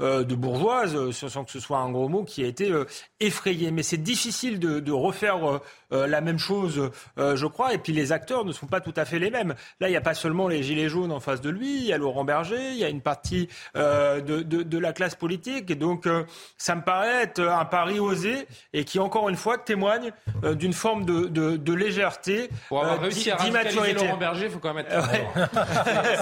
[0.00, 2.72] de bourgeoise, sans que ce soit un gros mot, qui a été
[3.20, 3.70] effrayée.
[3.70, 7.74] Mais c'est difficile de, de refaire la même chose, je crois.
[7.74, 9.54] Et puis les acteurs ne sont pas tout à fait les mêmes.
[9.80, 11.92] Là, il n'y a pas seulement les gilets jaunes en face de lui, il y
[11.92, 15.36] a Laurent Berger, il y a une partie euh, de, de, de, la classe politique.
[15.50, 16.24] Et donc, euh,
[16.58, 20.12] ça me paraît être un pari osé et qui, encore une fois, témoigne
[20.44, 24.74] euh, d'une forme de, de, légèreté, Pour avoir réussi à Laurent Berger, il faut quand
[24.74, 25.08] même être...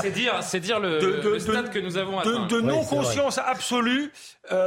[0.02, 2.46] c'est dire, c'est dire le, le, stade que nous avons atteint.
[2.46, 4.12] De, non-conscience absolue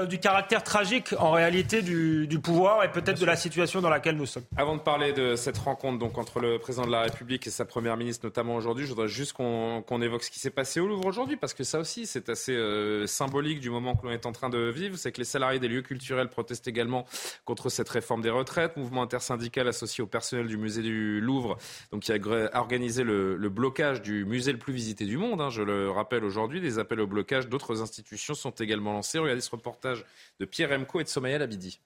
[0.07, 4.15] du caractère tragique, en réalité, du, du pouvoir et peut-être de la situation dans laquelle
[4.15, 4.43] nous sommes.
[4.55, 7.65] Avant de parler de cette rencontre donc entre le président de la République et sa
[7.65, 8.85] première ministre notamment aujourd'hui.
[8.85, 11.79] Je voudrais juste qu'on évoque ce qui s'est passé au Louvre aujourd'hui parce que ça
[11.79, 14.97] aussi c'est assez euh, symbolique du moment que l'on est en train de vivre.
[14.97, 17.05] C'est que les salariés des lieux culturels protestent également
[17.45, 18.77] contre cette réforme des retraites.
[18.77, 21.57] Mouvement intersyndical associé au personnel du musée du Louvre,
[21.91, 25.41] donc qui a organisé le, blocage du musée le plus visité du monde.
[25.41, 26.61] Hein, je le rappelle aujourd'hui.
[26.61, 29.19] Des appels au blocage d'autres institutions sont également lancés.
[29.19, 30.05] Regardez ce reportage
[30.39, 31.79] de Pierre Emco et de Somaya Labidi.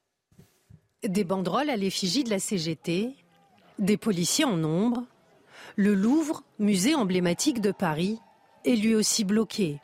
[1.03, 3.15] Des banderoles à l'effigie de la CGT,
[3.79, 5.05] des policiers en nombre,
[5.75, 8.19] le Louvre, musée emblématique de Paris,
[8.65, 9.79] est lui aussi bloqué.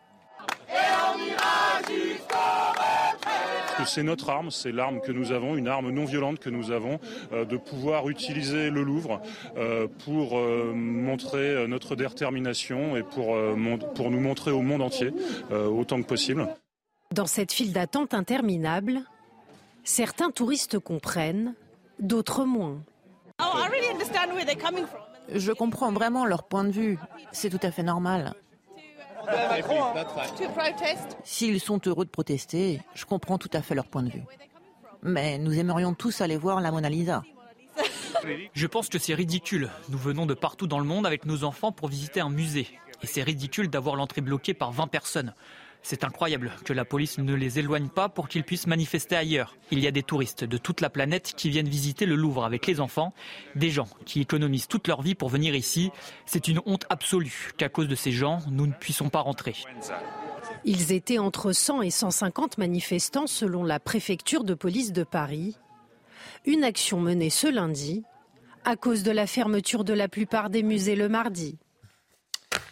[3.87, 6.99] C'est notre arme, c'est l'arme que nous avons, une arme non violente que nous avons,
[7.33, 9.21] euh, de pouvoir utiliser le Louvre
[9.57, 13.35] euh, pour euh, montrer notre détermination et pour,
[13.95, 15.11] pour nous montrer au monde entier
[15.51, 16.47] autant que possible.
[17.13, 19.01] Dans cette file d'attente interminable,
[19.83, 21.53] certains touristes comprennent,
[21.99, 22.79] d'autres moins.
[25.33, 26.97] Je comprends vraiment leur point de vue.
[27.31, 28.33] C'est tout à fait normal.
[31.23, 34.23] S'ils sont heureux de protester, je comprends tout à fait leur point de vue.
[35.03, 37.23] Mais nous aimerions tous aller voir la Mona Lisa.
[38.53, 39.69] Je pense que c'est ridicule.
[39.89, 42.67] Nous venons de partout dans le monde avec nos enfants pour visiter un musée.
[43.03, 45.33] Et c'est ridicule d'avoir l'entrée bloquée par 20 personnes.
[45.83, 49.55] C'est incroyable que la police ne les éloigne pas pour qu'ils puissent manifester ailleurs.
[49.71, 52.67] Il y a des touristes de toute la planète qui viennent visiter le Louvre avec
[52.67, 53.13] les enfants,
[53.55, 55.91] des gens qui économisent toute leur vie pour venir ici.
[56.25, 59.55] C'est une honte absolue qu'à cause de ces gens, nous ne puissions pas rentrer.
[60.65, 65.57] Ils étaient entre 100 et 150 manifestants selon la préfecture de police de Paris.
[66.45, 68.03] Une action menée ce lundi
[68.65, 71.57] à cause de la fermeture de la plupart des musées le mardi.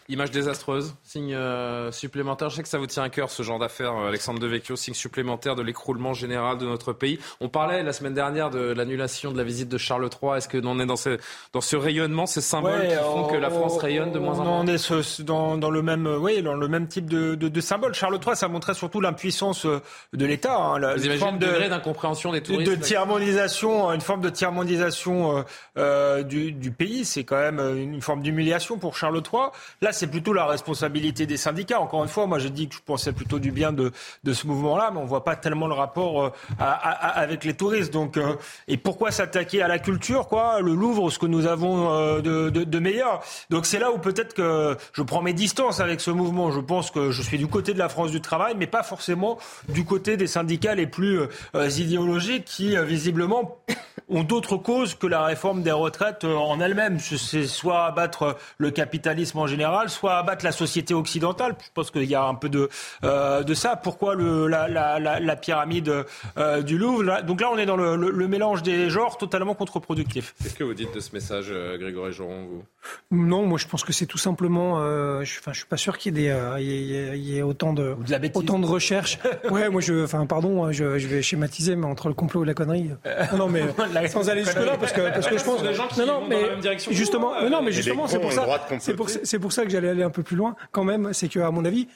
[0.08, 2.52] Image désastreuse, signe euh, supplémentaire.
[2.52, 4.94] Je sais que ça vous tient à cœur ce genre d'affaires, euh, Alexandre Devecchio, signe
[4.94, 7.18] supplémentaire de l'écroulement général de notre pays.
[7.42, 10.38] On parlait la semaine dernière de l'annulation de la visite de Charles III.
[10.38, 11.18] Est-ce que l'on est dans ce,
[11.54, 14.60] dans ce rayonnement, ces symboles qui font que la France rayonne de moins en moins
[14.60, 17.96] On est dans, dans, le même, oui, dans le même type de, de, de symbole.
[17.96, 19.82] Charles III, ça montrait surtout l'impuissance euh,
[20.14, 20.56] de l'État.
[20.56, 25.44] Hein, vous imaginez le degré d'incompréhension des touristes De tiers-mondisation, une forme de tiers-mondisation
[25.80, 27.06] euh, du, du, pays.
[27.06, 29.46] C'est quand même une forme d'humiliation pour Charles III.
[29.82, 31.80] Là, c'est plutôt la responsabilité des syndicats.
[31.80, 33.92] Encore une fois, moi, je dis que je pensais plutôt du bien de,
[34.24, 36.30] de ce mouvement-là, mais on voit pas tellement le rapport euh,
[36.60, 37.94] avec les touristes.
[37.94, 38.36] Donc, euh,
[38.68, 42.50] et pourquoi s'attaquer à la culture, quoi Le Louvre, ce que nous avons euh, de,
[42.50, 43.24] de, meilleur?
[43.50, 46.52] Donc, c'est là où peut-être que je prends mes distances avec ce mouvement.
[46.52, 49.38] Je pense que je suis du côté de la France du travail, mais pas forcément
[49.70, 51.22] du côté des syndicats les plus
[51.54, 53.58] idéologiques qui, visiblement,
[54.10, 57.00] ont d'autres causes que la réforme des retraites en elle-même.
[57.00, 61.56] C'est soit abattre le capitalisme en général, soit abattre la société occidentale.
[61.62, 62.70] Je pense qu'il y a un peu de,
[63.04, 63.76] euh, de ça.
[63.76, 66.06] Pourquoi le, la, la, la, pyramide
[66.38, 67.22] euh, du Louvre?
[67.24, 70.36] Donc là, on est dans le, le, mélange des genres totalement contre-productif.
[70.42, 72.64] Qu'est-ce que vous dites de ce message, euh, Grégory Joron vous?
[73.12, 74.80] Non, moi je pense que c'est tout simplement.
[75.24, 77.96] je, enfin, je suis pas sûr qu'il y ait, y autant de,
[78.34, 79.20] autant de recherches.
[79.50, 82.54] ouais, moi je, enfin, pardon, je, je, vais schématiser, mais entre le complot et la
[82.54, 82.92] connerie.
[83.36, 83.64] non, mais
[84.08, 85.64] sans aller jusque là, parce que parce que je pense.
[85.98, 86.44] non, non, mais
[86.92, 88.46] justement, non, mais justement, c'est pour ça.
[88.80, 89.08] C'est pour,
[89.42, 91.88] pour ça que aller un peu plus loin, quand même, c'est que, à mon avis,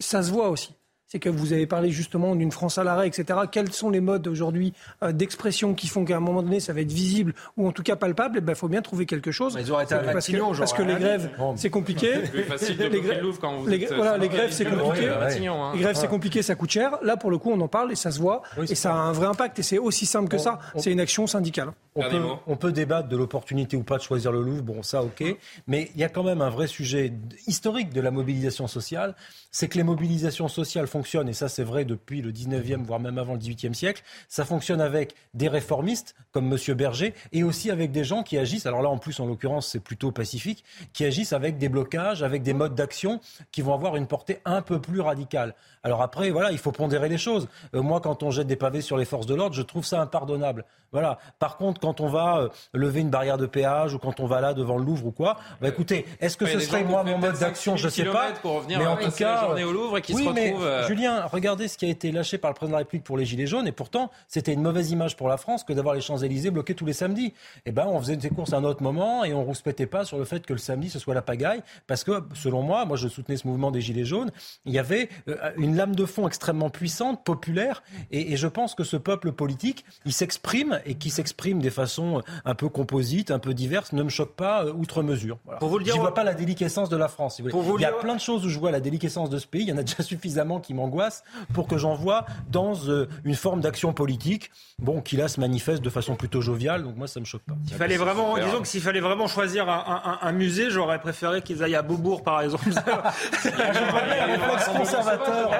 [0.00, 0.77] ça se voit aussi
[1.08, 3.40] c'est que vous avez parlé justement d'une France à l'arrêt, etc.
[3.50, 6.82] Quels sont les modes aujourd'hui euh, d'expression qui font qu'à un moment donné, ça va
[6.82, 8.36] être visible ou en tout cas palpable?
[8.36, 9.54] Il eh ben, faut bien trouver quelque chose.
[9.54, 12.12] Mais ils auraient été parce, que, parce que les grèves, c'est compliqué.
[12.34, 15.08] les, grèves, voilà, les grèves, c'est compliqué.
[15.08, 15.72] Hein.
[15.74, 16.98] Les grèves, c'est compliqué, ça coûte cher.
[17.02, 18.42] Là, pour le coup, on en parle et ça se voit.
[18.68, 19.58] et ça a un vrai impact.
[19.58, 20.58] Et c'est aussi simple que ça.
[20.76, 21.72] C'est une action syndicale.
[21.94, 24.62] On peut, on peut, débattre de l'opportunité ou pas de choisir le Louvre.
[24.62, 25.24] Bon, ça, ok.
[25.66, 27.12] Mais il y a quand même un vrai sujet
[27.46, 29.16] historique de la mobilisation sociale.
[29.50, 31.28] C'est que les mobilisations sociales fonctionnent.
[31.28, 34.02] Et ça, c'est vrai depuis le 19e, voire même avant le 18e siècle.
[34.26, 36.74] Ça fonctionne avec des réformistes comme M.
[36.74, 39.80] Berger et aussi avec des gens qui agissent, alors là en plus en l'occurrence c'est
[39.80, 43.20] plutôt pacifique, qui agissent avec des blocages, avec des modes d'action
[43.52, 45.54] qui vont avoir une portée un peu plus radicale.
[45.82, 47.48] Alors après, voilà, il faut pondérer les choses.
[47.74, 50.00] Euh, moi, quand on jette des pavés sur les forces de l'ordre, je trouve ça
[50.00, 50.64] impardonnable.
[50.92, 51.18] Voilà.
[51.38, 54.40] Par contre, quand on va euh, lever une barrière de péage ou quand on va
[54.40, 57.38] là devant le Louvre ou quoi, bah écoutez, est-ce que ce serait moi mon mode
[57.38, 58.32] d'action Je sais pas.
[58.68, 61.76] mais en tout cas, au Louvre et qui oui, se mais euh, Julien, regardez ce
[61.76, 63.72] qui a été lâché par le président de la République pour les Gilets jaunes et
[63.72, 66.94] pourtant, c'était une mauvaise image pour la France que d'avoir les Champs-Élysées bloqués tous les
[66.94, 67.34] samedis.
[67.66, 70.16] Eh ben, on faisait des courses à un autre moment et on rouspétait pas sur
[70.16, 73.08] le fait que le samedi ce soit la pagaille parce que, selon moi, moi je
[73.08, 74.30] soutenais ce mouvement des Gilets jaunes,
[74.64, 75.10] il y avait
[75.56, 80.12] une lame de fond extrêmement puissante, populaire, et, je pense que ce peuple politique, il
[80.12, 84.34] s'exprime et qui s'exprime des façons un peu composites, un peu diverses, ne me choque
[84.34, 85.38] pas euh, outre mesure.
[85.60, 87.40] Pour vous le dire, je vois pas la déliquescence de la France.
[87.40, 89.62] il y a plein de choses où je vois la déliquescence de ce pays.
[89.62, 91.22] Il y en a déjà suffisamment qui m'angoissent
[91.54, 95.82] pour que j'en vois dans euh, une forme d'action politique, bon, qui là se manifeste
[95.82, 96.82] de façon plutôt joviale.
[96.82, 97.54] Donc moi, ça me choque pas.
[97.68, 101.76] Il fallait vraiment, disons que s'il fallait vraiment choisir un, musée, j'aurais préféré qu'ils aillent
[101.76, 102.68] à Beaubourg, par exemple.
[104.78, 105.57] conservateur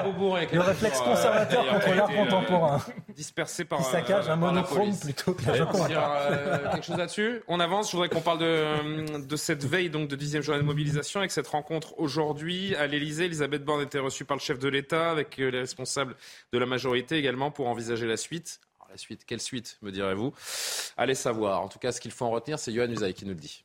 [0.61, 2.81] réflexe conservateur contre l'art contemporain.
[3.15, 3.79] Dispersé par.
[3.79, 5.91] Qui saccage euh, un monochrome plutôt que la Joconde.
[5.91, 7.87] Euh, quelque chose là-dessus On avance.
[7.87, 11.31] Je voudrais qu'on parle de, de cette veille donc de 10e journée de mobilisation avec
[11.31, 13.25] cette rencontre aujourd'hui à l'Elysée.
[13.25, 16.15] Elisabeth Borne était reçue par le chef de l'État avec euh, les responsables
[16.51, 18.59] de la majorité également pour envisager la suite.
[18.79, 20.33] Alors, la suite, quelle suite, me direz-vous?
[20.97, 21.61] Allez savoir.
[21.61, 23.63] En tout cas, ce qu'il faut en retenir, c'est Johan Usaï qui nous le dit.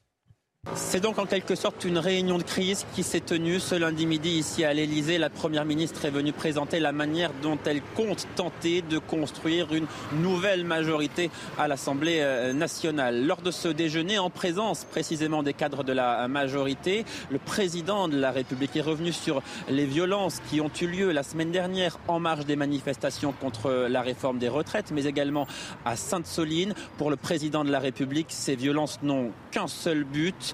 [0.73, 4.31] C'est donc en quelque sorte une réunion de crise qui s'est tenue ce lundi midi
[4.31, 5.19] ici à l'Elysée.
[5.19, 9.87] La Première ministre est venue présenter la manière dont elle compte tenter de construire une
[10.21, 13.25] nouvelle majorité à l'Assemblée euh, nationale.
[13.25, 18.19] Lors de ce déjeuner, en présence précisément des cadres de la majorité, le président de
[18.19, 22.19] la République est revenu sur les violences qui ont eu lieu la semaine dernière en
[22.19, 25.47] marge des manifestations contre la réforme des retraites, mais également
[25.85, 26.75] à Sainte-Soline.
[26.99, 30.54] Pour le président de la République, ces violences n'ont qu'un seul but,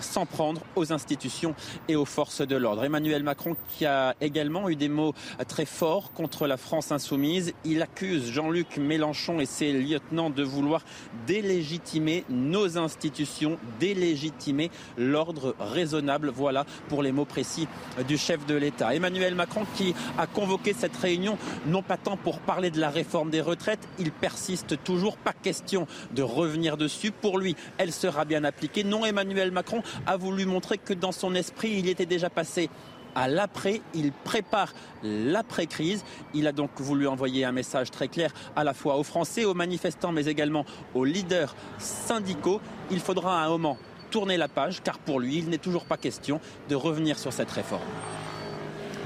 [0.00, 1.54] s'en prendre aux institutions
[1.88, 2.84] et aux forces de l'ordre.
[2.84, 5.14] Emmanuel Macron qui a également eu des mots
[5.46, 7.52] très forts contre la France insoumise.
[7.64, 10.82] Il accuse Jean-Luc Mélenchon et ses lieutenants de vouloir
[11.26, 16.30] délégitimer nos institutions, délégitimer l'ordre raisonnable.
[16.30, 17.68] Voilà pour les mots précis
[18.06, 18.94] du chef de l'État.
[18.94, 23.30] Emmanuel Macron qui a convoqué cette réunion non pas tant pour parler de la réforme
[23.30, 27.10] des retraites, il persiste toujours, pas question de revenir dessus.
[27.10, 28.84] Pour lui, elle sera bien appliquée.
[28.84, 32.70] Non, Emmanuel Macron a voulu montrer que dans son esprit, il était déjà passé
[33.14, 34.72] à l'après, il prépare
[35.02, 36.04] l'après-crise.
[36.34, 39.54] Il a donc voulu envoyer un message très clair à la fois aux Français, aux
[39.54, 40.64] manifestants, mais également
[40.94, 42.60] aux leaders syndicaux.
[42.90, 43.76] Il faudra à un moment
[44.10, 47.50] tourner la page, car pour lui, il n'est toujours pas question de revenir sur cette
[47.50, 47.82] réforme.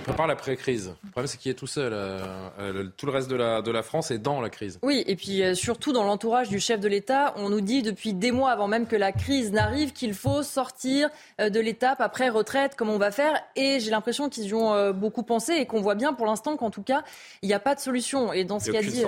[0.03, 0.95] On prépare l'après-crise.
[1.05, 1.93] Le problème, c'est qu'il est tout seul.
[1.93, 2.19] Euh,
[2.59, 4.81] euh, tout le reste de la, de la France est dans la crise.
[4.83, 8.13] Oui, et puis euh, surtout dans l'entourage du chef de l'État, on nous dit depuis
[8.13, 12.75] des mois avant même que la crise n'arrive qu'il faut sortir de l'étape après retraite,
[12.75, 13.41] comme on va faire.
[13.55, 16.71] Et j'ai l'impression qu'ils y ont beaucoup pensé et qu'on voit bien pour l'instant qu'en
[16.71, 17.05] tout cas,
[17.43, 18.33] il n'y a pas de solution.
[18.33, 19.05] Et dans ce qu'a dit,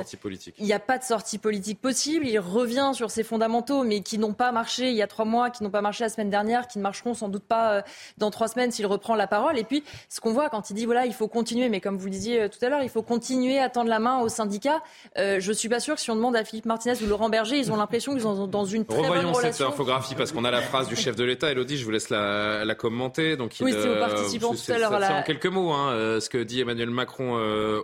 [0.59, 2.25] il n'y a pas de sortie politique possible.
[2.29, 5.51] Il revient sur ses fondamentaux, mais qui n'ont pas marché il y a trois mois,
[5.51, 7.83] qui n'ont pas marché la semaine dernière, qui ne marcheront sans doute pas
[8.19, 9.59] dans trois semaines s'il reprend la parole.
[9.59, 12.07] Et puis, ce qu'on voit quand il dit voilà, il faut continuer, mais comme vous
[12.07, 14.83] le disiez euh, tout à l'heure, il faut continuer à tendre la main aux syndicats.
[15.19, 17.57] Euh, je suis pas sûr que si on demande à Philippe Martinez ou Laurent Berger,
[17.57, 20.51] ils ont l'impression qu'ils sont dans une très Revoyons bonne cette infographie parce qu'on a
[20.51, 21.51] la phrase du chef de l'État.
[21.51, 23.37] Elodie, je vous laisse la, commenter.
[23.37, 24.93] Donc, oui, c'est aux participants tout à l'heure.
[24.93, 27.35] En quelques mots, hein, euh, ce que dit Emmanuel Macron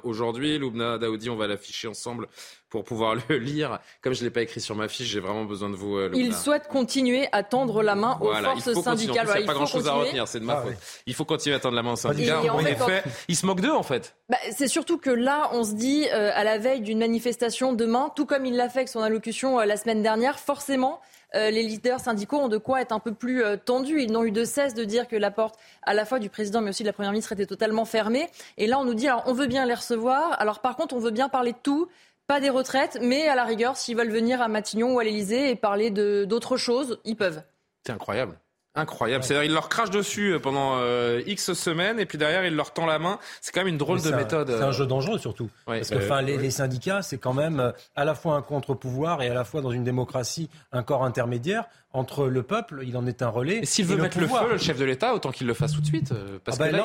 [0.03, 0.59] aujourd'hui.
[0.59, 2.29] Loubna Daoudi, on va l'afficher ensemble
[2.71, 3.81] pour pouvoir le lire.
[4.01, 5.97] Comme je ne l'ai pas écrit sur ma fiche, j'ai vraiment besoin de vous.
[5.97, 9.27] Euh, il souhaite continuer à tendre la main aux forces syndicales.
[9.35, 10.75] il n'y a pas grand-chose à retenir, c'est de ma ah faute.
[11.07, 12.41] Il faut continuer à tendre la main aux syndicats.
[12.41, 14.15] en, effet, il se moque d'eux, en fait.
[14.29, 18.13] Bah, c'est surtout que là, on se dit, euh, à la veille d'une manifestation demain,
[18.15, 21.01] tout comme il l'a fait avec son allocution euh, la semaine dernière, forcément,
[21.33, 24.03] les leaders syndicaux ont de quoi être un peu plus tendus.
[24.03, 25.55] Ils n'ont eu de cesse de dire que la porte,
[25.85, 28.29] à la fois du président mais aussi de la première ministre, était totalement fermée.
[28.59, 30.35] Et là, on nous dit, alors on veut bien les recevoir.
[30.41, 31.87] Alors par contre, on veut bien parler de tout
[32.31, 35.51] pas des retraites, mais à la rigueur, s'ils veulent venir à Matignon ou à l'Elysée
[35.51, 37.43] et parler d'autres choses, ils peuvent.
[37.85, 38.39] C'est incroyable.
[38.77, 39.25] Incroyable.
[39.25, 42.73] C'est-à-dire, il leur crache dessus euh, pendant euh, X semaines et puis derrière, il leur
[42.73, 43.19] tend la main.
[43.41, 44.49] C'est quand même une drôle de méthode.
[44.49, 44.73] C'est un euh.
[44.73, 45.51] jeu dangereux surtout.
[45.67, 49.35] Parce que enfin, les, syndicats, c'est quand même à la fois un contre-pouvoir et à
[49.35, 53.29] la fois dans une démocratie un corps intermédiaire entre le peuple, il en est un
[53.29, 53.65] relais.
[53.65, 55.87] S'il veut mettre le feu, le chef de l'État, autant qu'il le fasse tout de
[55.87, 56.15] suite.
[56.45, 56.85] Parce ah que ben là,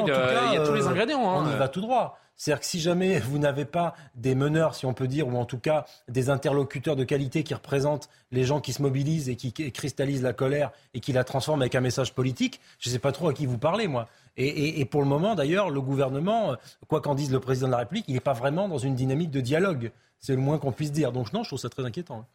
[0.52, 1.30] il, y a tous les ingrédients.
[1.30, 1.44] Hein.
[1.46, 2.18] On y va tout droit.
[2.38, 5.46] C'est-à-dire que si jamais vous n'avez pas des meneurs, si on peut dire, ou en
[5.46, 9.54] tout cas des interlocuteurs de qualité qui représentent les gens qui se mobilisent et qui
[9.72, 13.12] cristallisent la colère et qui la transforment avec un message politique, je ne sais pas
[13.12, 14.08] trop à qui vous parlez, moi.
[14.38, 16.58] Et, pour le moment, d'ailleurs, le gouvernement,
[16.90, 19.32] quoi qu'en dise le président de la République, il n'est pas vraiment dans une dynamique
[19.32, 19.92] de dialogue.
[20.20, 21.14] C'est le moins qu'on puisse dire.
[21.14, 22.28] Donc non, je trouve ça très inquiétant.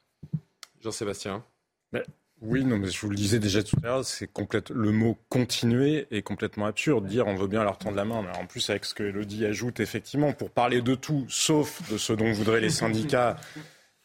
[0.81, 1.45] Jean-Sébastien.
[2.43, 5.19] Oui, non, mais je vous le disais déjà tout à l'heure, c'est complète, le mot
[5.29, 7.07] continuer est complètement absurde.
[7.07, 9.45] Dire on veut bien leur tendre la main, mais en plus avec ce que Elodie
[9.45, 13.37] ajoute, effectivement, pour parler de tout, sauf de ce dont voudraient les syndicats.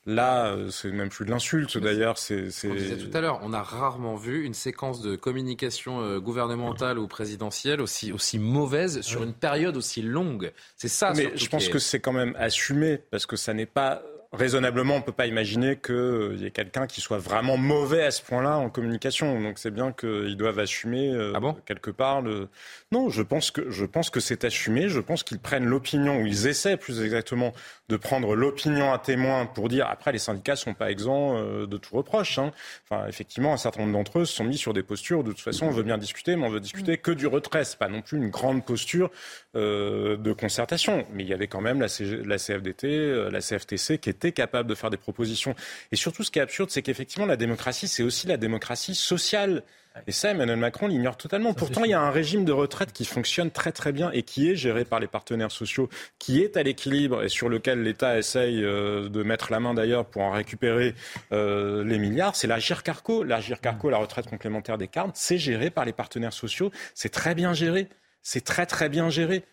[0.08, 2.20] Là, euh, c'est même plus de l'insulte d'ailleurs.
[2.20, 6.20] C'est, On disait tout à l'heure, on a rarement vu une séquence de communication euh,
[6.20, 10.52] gouvernementale ou présidentielle aussi, aussi mauvaise sur une période aussi longue.
[10.76, 11.12] C'est ça.
[11.16, 14.04] Mais je pense que c'est quand même assumé parce que ça n'est pas
[14.36, 18.12] raisonnablement, on ne peut pas imaginer qu'il y ait quelqu'un qui soit vraiment mauvais à
[18.12, 19.42] ce point-là en communication.
[19.42, 22.22] Donc c'est bien qu'ils doivent assumer euh, ah quelque part.
[22.22, 22.50] Le...
[22.92, 24.90] Non, je pense que je pense que c'est assumé.
[24.90, 27.54] Je pense qu'ils prennent l'opinion, ou ils essaient plus exactement
[27.90, 29.88] de prendre l'opinion à témoin pour dire.
[29.90, 32.38] Après, les syndicats sont pas exempts euh, de tout reproche.
[32.38, 32.52] Hein.
[32.90, 35.24] Enfin, effectivement, un certain nombre d'entre eux se sont mis sur des postures.
[35.24, 37.64] De toute façon, on veut bien discuter, mais on veut discuter que du retrait.
[37.64, 39.10] C'est pas non plus une grande posture
[39.56, 41.06] euh, de concertation.
[41.14, 41.88] Mais il y avait quand même la,
[42.26, 45.56] la CFDT, la CFTC qui était capable de faire des propositions.
[45.92, 49.64] Et surtout, ce qui est absurde, c'est qu'effectivement, la démocratie, c'est aussi la démocratie sociale.
[50.08, 51.54] Et ça, Emmanuel Macron l'ignore totalement.
[51.54, 54.50] Pourtant, il y a un régime de retraite qui fonctionne très très bien et qui
[54.50, 58.62] est géré par les partenaires sociaux, qui est à l'équilibre et sur lequel l'État essaye
[58.62, 60.96] euh, de mettre la main d'ailleurs pour en récupérer
[61.32, 62.36] euh, les milliards.
[62.36, 63.24] C'est la GIRCARCO.
[63.24, 66.72] La GIRCARCO, la retraite complémentaire des cartes, c'est géré par les partenaires sociaux.
[66.94, 67.88] C'est très bien géré.
[68.22, 69.44] C'est très très bien géré.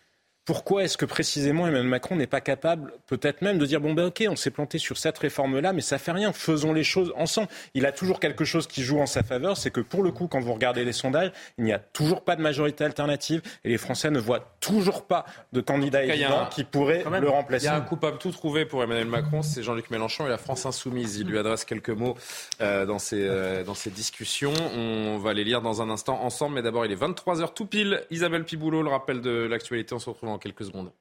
[0.45, 4.05] Pourquoi est-ce que précisément Emmanuel Macron n'est pas capable, peut-être même, de dire bon ben
[4.07, 7.47] ok, on s'est planté sur cette réforme-là, mais ça fait rien, faisons les choses ensemble.
[7.73, 10.27] Il a toujours quelque chose qui joue en sa faveur, c'est que pour le coup,
[10.27, 13.77] quand vous regardez les sondages, il n'y a toujours pas de majorité alternative et les
[13.77, 17.65] Français ne voient toujours pas de candidat évident qui pourrait le remplacer.
[17.65, 20.37] Il y a un coupable tout trouvé pour Emmanuel Macron, c'est Jean-Luc Mélenchon et la
[20.37, 21.17] France insoumise.
[21.17, 22.15] Il lui adresse quelques mots
[22.61, 24.53] euh, dans, ces, euh, dans ces discussions.
[24.75, 28.03] On va les lire dans un instant ensemble, mais d'abord il est 23h tout pile.
[28.11, 30.91] Isabelle Piboulot, le rappel de l'actualité, on se retrouve quelques secondes.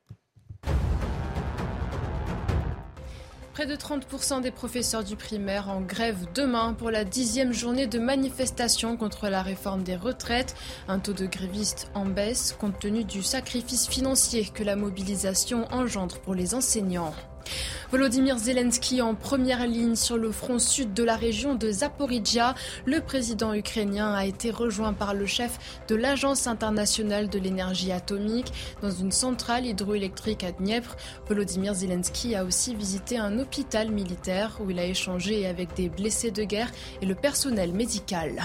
[3.53, 7.99] Près de 30% des professeurs du primaire en grève demain pour la dixième journée de
[7.99, 10.55] manifestation contre la réforme des retraites.
[10.89, 16.19] Un taux de grévistes en baisse compte tenu du sacrifice financier que la mobilisation engendre
[16.21, 17.13] pour les enseignants.
[17.91, 22.55] Volodymyr Zelensky en première ligne sur le front sud de la région de Zaporizhia.
[22.87, 28.53] Le président ukrainien a été rejoint par le chef de l'Agence internationale de l'énergie atomique
[28.81, 30.97] dans une centrale hydroélectrique à Dniepr.
[31.29, 36.31] Volodymyr Zelensky a aussi visité un hôpital militaire où il a échangé avec des blessés
[36.31, 36.73] de guerre
[37.03, 38.43] et le personnel médical.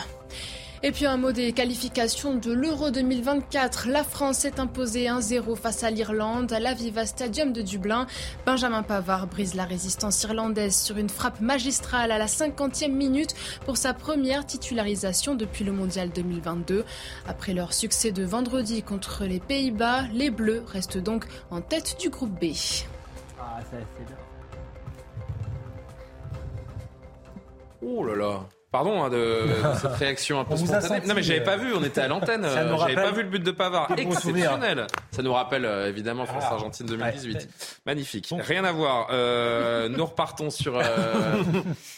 [0.83, 3.87] Et puis un mot des qualifications de l'Euro 2024.
[3.87, 8.05] La France s'est imposée 1-0 face à l'Irlande à l'Aviva Stadium de Dublin.
[8.45, 13.33] Benjamin Pavard brise la résistance irlandaise sur une frappe magistrale à la 50e minute
[13.65, 16.85] pour sa première titularisation depuis le Mondial 2022.
[17.27, 22.09] Après leur succès de vendredi contre les Pays-Bas, les Bleus restent donc en tête du
[22.09, 22.53] groupe B.
[23.39, 23.77] Ah, ça,
[27.81, 29.45] Oh là là Pardon hein, de,
[29.81, 31.05] cette réaction un peu spontanée.
[31.07, 32.45] Non mais j'avais pas vu, on était à l'antenne.
[32.79, 33.89] J'avais pas vu le but de Pavard.
[33.97, 34.87] Exceptionnel.
[35.11, 37.81] Ça nous rappelle euh, évidemment France-Argentine 2018.
[37.85, 38.33] Magnifique.
[38.37, 39.07] Rien à voir.
[39.11, 40.77] Euh, nous repartons sur.
[40.77, 40.83] Euh,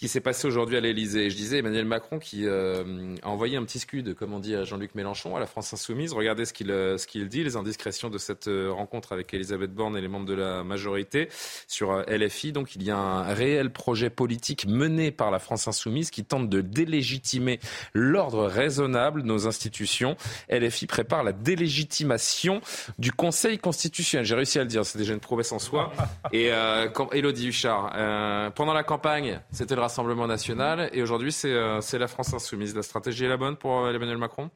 [0.00, 1.28] qui s'est passé aujourd'hui à l'Elysée.
[1.28, 4.64] Je disais Emmanuel Macron qui euh, a envoyé un petit scud, comme on dit à
[4.64, 6.14] Jean-Luc Mélenchon, à la France Insoumise.
[6.14, 9.74] Regardez ce qu'il euh, ce qu'il dit, les indiscrétions de cette euh, rencontre avec Elisabeth
[9.74, 11.28] Borne et les membres de la majorité
[11.68, 12.52] sur LFI.
[12.52, 16.48] Donc il y a un réel projet politique mené par la France Insoumise qui tente
[16.48, 17.60] de délégitimer
[17.92, 20.16] l'ordre raisonnable nos institutions.
[20.48, 22.62] LFI prépare la délégitimation
[22.98, 24.24] du Conseil constitutionnel.
[24.24, 25.92] J'ai réussi à le dire, c'est déjà une prouesse en soi.
[26.32, 27.92] Et euh, quand, Elodie Huchard,
[28.54, 32.76] pendant la campagne, c'était le Rassemblement national et aujourd'hui euh, c'est la France insoumise.
[32.76, 34.48] La stratégie est la bonne pour euh, Emmanuel Macron?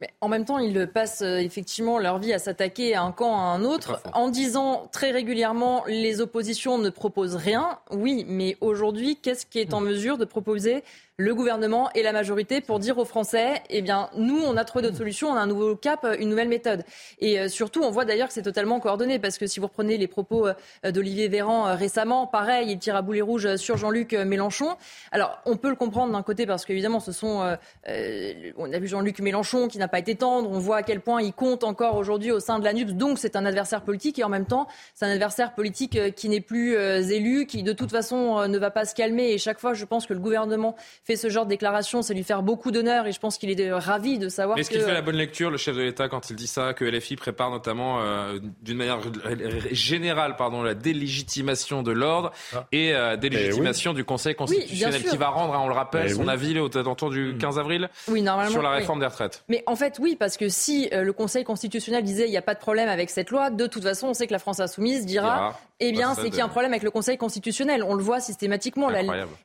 [0.00, 3.36] Mais en même temps, ils passent euh, effectivement leur vie à s'attaquer à un camp,
[3.36, 7.80] à un autre, en disant très régulièrement les oppositions ne proposent rien.
[7.90, 10.84] Oui, mais aujourd'hui, qu'est-ce qui est en mesure de proposer
[11.18, 14.84] le gouvernement et la majorité pour dire aux Français, eh bien, nous, on a trouvé
[14.84, 16.84] d'autres solutions, on a un nouveau cap, une nouvelle méthode.
[17.20, 19.96] Et euh, surtout, on voit d'ailleurs que c'est totalement coordonné, parce que si vous reprenez
[19.96, 24.12] les propos euh, d'Olivier Véran euh, récemment, pareil, il tire à boulet rouge sur Jean-Luc
[24.12, 24.76] Mélenchon.
[25.10, 27.56] Alors, on peut le comprendre d'un côté, parce qu'évidemment, ce sont,
[27.86, 31.22] on a vu Jean-Luc Mélenchon qui n'a pas été tendre, on voit à quel point
[31.22, 34.24] il compte encore aujourd'hui au sein de la NUPS, donc c'est un adversaire politique, et
[34.24, 38.46] en même temps, c'est un adversaire politique qui n'est plus élu, qui de toute façon
[38.48, 40.76] ne va pas se calmer, et chaque fois, je pense que le gouvernement
[41.06, 43.72] fait ce genre de déclaration, c'est lui faire beaucoup d'honneur et je pense qu'il est
[43.72, 44.58] ravi de savoir.
[44.58, 46.84] Est-ce qu'il fait la bonne lecture, le chef de l'État, quand il dit ça, que
[46.84, 48.98] LFI prépare notamment euh, d'une manière
[49.70, 52.66] générale, pardon, la délégitimation de l'ordre ah.
[52.72, 56.58] et euh, délégitimation du Conseil constitutionnel qui va rendre, hein, on le rappelle, son avis
[56.58, 57.58] au avis du 15 hmm.
[57.58, 59.44] avril oui, normalement, sur la réforme des retraites.
[59.48, 62.42] Mais en fait, oui, parce que si euh, le Conseil constitutionnel disait il n'y a
[62.42, 65.06] pas de problème avec cette loi, de toute façon, on sait que la France insoumise
[65.06, 67.82] dira eh bien, c'est qu'il y a un problème avec le Conseil constitutionnel.
[67.82, 68.88] On le voit systématiquement.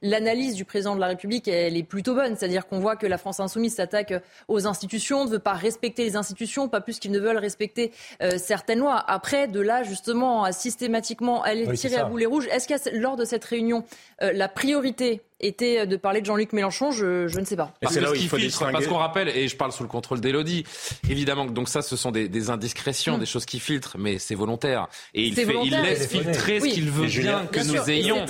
[0.02, 2.36] L'analyse du président de la République, elle est plutôt bonne.
[2.36, 4.14] C'est-à-dire qu'on voit que la France insoumise s'attaque
[4.48, 7.92] aux institutions, ne veut pas respecter les institutions, pas plus qu'ils ne veulent respecter
[8.22, 9.04] euh, certaines lois.
[9.08, 13.26] Après, de là, justement, à systématiquement aller tirer à boulet rouge, est-ce qu'à lors de
[13.26, 13.84] cette réunion,
[14.22, 17.74] euh, la priorité était de parler de Jean-Luc Mélenchon, je, je, ne sais pas.
[17.82, 18.38] Parce, là faut
[18.72, 20.64] parce qu'on rappelle, et je parle sous le contrôle d'Elodie,
[21.10, 24.88] évidemment, donc ça, ce sont des, des indiscrétions, des choses qui filtrent, mais c'est volontaire.
[25.14, 28.26] Et il, fait, il laisse filtrer ce qu'il veut bien que nous ayons.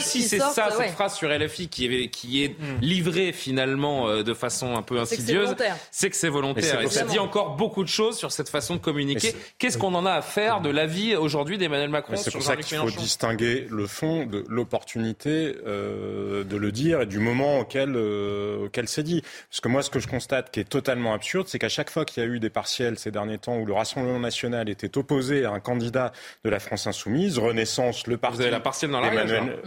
[0.00, 2.80] Si c'est ça, cette phrase sur LFI qui est, qui est mm.
[2.80, 5.54] livrée finalement euh, de façon un peu insidieuse,
[5.90, 6.80] c'est que c'est volontaire.
[6.80, 9.34] Et ça dit encore beaucoup de choses sur cette façon de communiquer.
[9.58, 12.78] Qu'est-ce qu'on en a à faire de l'avis aujourd'hui d'Emmanuel Macron C'est pour ça qu'il
[12.78, 18.66] faut distinguer le fond de l'opportunité euh, de le dire et du moment auquel, euh,
[18.66, 19.22] auquel c'est dit.
[19.50, 22.04] Parce que moi, ce que je constate qui est totalement absurde, c'est qu'à chaque fois
[22.04, 25.44] qu'il y a eu des partiels ces derniers temps où le Rassemblement national était opposé
[25.44, 26.12] à un candidat
[26.44, 28.36] de la France insoumise, Renaissance, le parti.
[28.36, 29.10] Vous avez la partielle dans la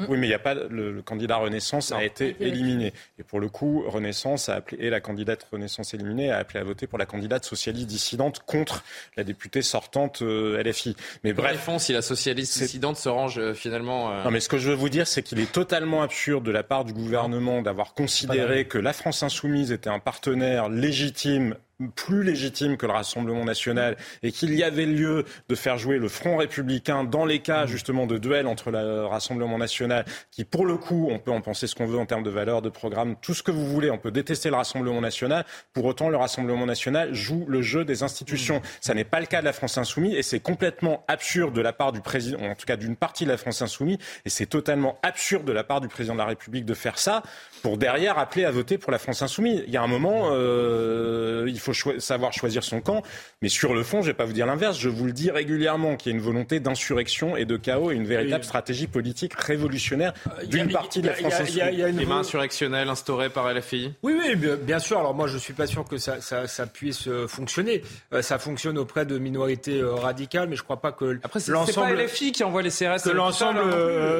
[0.10, 2.94] Oui, mais il n'y a pas le, candidat Renaissance a été éliminé.
[3.20, 6.64] Et pour le coup, Renaissance a appelé et la candidate Renaissance éliminée a appelé à
[6.64, 8.84] voter pour la candidate socialiste dissidente contre
[9.18, 10.96] la députée sortante euh, LFI.
[11.24, 14.24] Mais bref, si la socialiste dissidente se range euh, finalement.
[14.24, 16.64] Non, mais ce que je veux vous dire, c'est qu'il est totalement absurde de la
[16.72, 21.58] part du gouvernement d'avoir considéré que la France insoumise était un partenaire légitime
[21.90, 26.08] plus légitime que le Rassemblement national et qu'il y avait lieu de faire jouer le
[26.08, 30.78] Front républicain dans les cas justement de duel entre le Rassemblement national, qui pour le
[30.78, 33.34] coup, on peut en penser ce qu'on veut en termes de valeurs, de programme, tout
[33.34, 37.14] ce que vous voulez, on peut détester le Rassemblement national, pour autant le Rassemblement national
[37.14, 38.62] joue le jeu des institutions.
[38.82, 41.74] Ça n'est pas le cas de la France insoumise et c'est complètement absurde de la
[41.74, 45.00] part du président, en tout cas d'une partie de la France insoumise, et c'est totalement
[45.04, 47.24] absurde de la part du président de la République de faire ça
[47.62, 49.64] pour derrière appeler à voter pour la France insoumise.
[49.68, 53.04] Il y a un moment, euh, il faut savoir choisir son camp,
[53.42, 55.32] mais sur le fond, je ne vais pas vous dire l'inverse, je vous le dis
[55.32, 59.34] régulièrement qu'il y a une volonté d'insurrection et de chaos et une véritable stratégie politique
[59.36, 61.70] révolutionnaire euh, d'une partie de la France insoumise.
[61.72, 65.00] Il y a une climat insurrectionnel instauré par LFI Oui, oui, bien sûr.
[65.00, 67.84] Alors moi, je ne suis pas sûr que ça, ça, ça puisse euh, fonctionner.
[68.22, 71.94] ça fonctionne auprès de minorités radicales, mais je ne crois pas que Après, c'est pas
[71.94, 73.04] LFI qui envoie les CRS.
[73.04, 73.60] Que l'ensemble,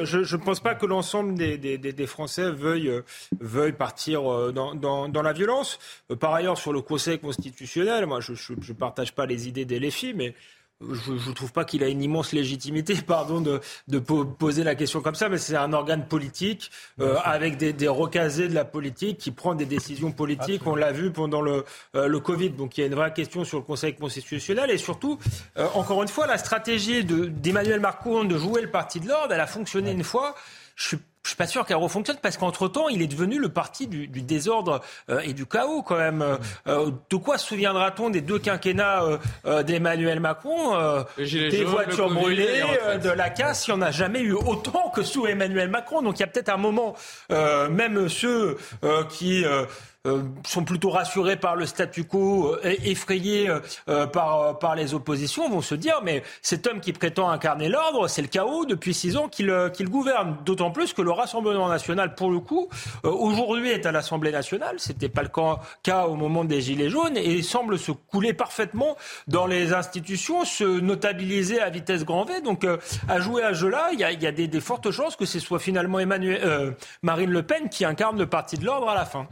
[0.04, 2.92] je ne pense pas que l'ensemble des, des, des, Français veuillent
[3.40, 5.78] veuillent partir euh, dans, dans, dans la violence.
[6.10, 9.78] Euh, par ailleurs, sur le Conseil constitutionnel, moi, je ne partage pas les idées des
[9.78, 10.34] LFI, mais
[10.80, 15.00] je ne trouve pas qu'il a une immense légitimité, pardon, de, de, poser la question
[15.00, 19.18] comme ça, mais c'est un organe politique euh, avec des, des, recasés de la politique
[19.18, 20.66] qui prend des décisions politiques.
[20.66, 21.64] On l'a vu pendant le,
[21.94, 22.50] le Covid.
[22.50, 25.20] Donc il y a une vraie question sur le Conseil constitutionnel et surtout,
[25.74, 29.46] encore une fois, la stratégie d'Emmanuel Macron de jouer le parti de l'ordre, elle a
[29.46, 30.34] fonctionné une fois.
[30.74, 33.86] Je suis je suis pas sûr qu'elle refonctionne parce qu'entre-temps, il est devenu le parti
[33.86, 36.24] du, du désordre euh, et du chaos quand même.
[36.66, 39.04] Euh, de quoi se souviendra-t-on des deux quinquennats
[39.44, 40.76] euh, d'Emmanuel Macron
[41.18, 42.62] Des voitures brûlées,
[43.02, 46.02] de la casse, il n'y en a jamais eu autant que sous Emmanuel Macron.
[46.02, 46.94] Donc il y a peut-être un moment,
[47.30, 48.56] même ceux
[49.10, 49.66] qui euh,
[50.44, 53.48] sont plutôt rassurés par le statu quo, euh, effrayés
[53.88, 58.08] euh, par, par les oppositions, vont se dire mais cet homme qui prétend incarner l'ordre,
[58.08, 59.48] c'est le chaos depuis six ans qu'il
[59.88, 60.38] gouverne.
[60.44, 62.68] D'autant plus que le Rassemblement national, pour le coup,
[63.04, 64.74] aujourd'hui est à l'Assemblée nationale.
[64.78, 65.30] C'était pas le
[65.82, 68.96] cas au moment des Gilets jaunes et semble se couler parfaitement
[69.28, 72.40] dans les institutions, se notabiliser à vitesse grand V.
[72.40, 72.66] Donc
[73.08, 75.38] à jouer à jeu-là, il y a, y a des, des, fortes chances que ce
[75.38, 79.28] soit finalement Emmanuel, Marine Le Pen qui incarne le parti de l'ordre à la fin.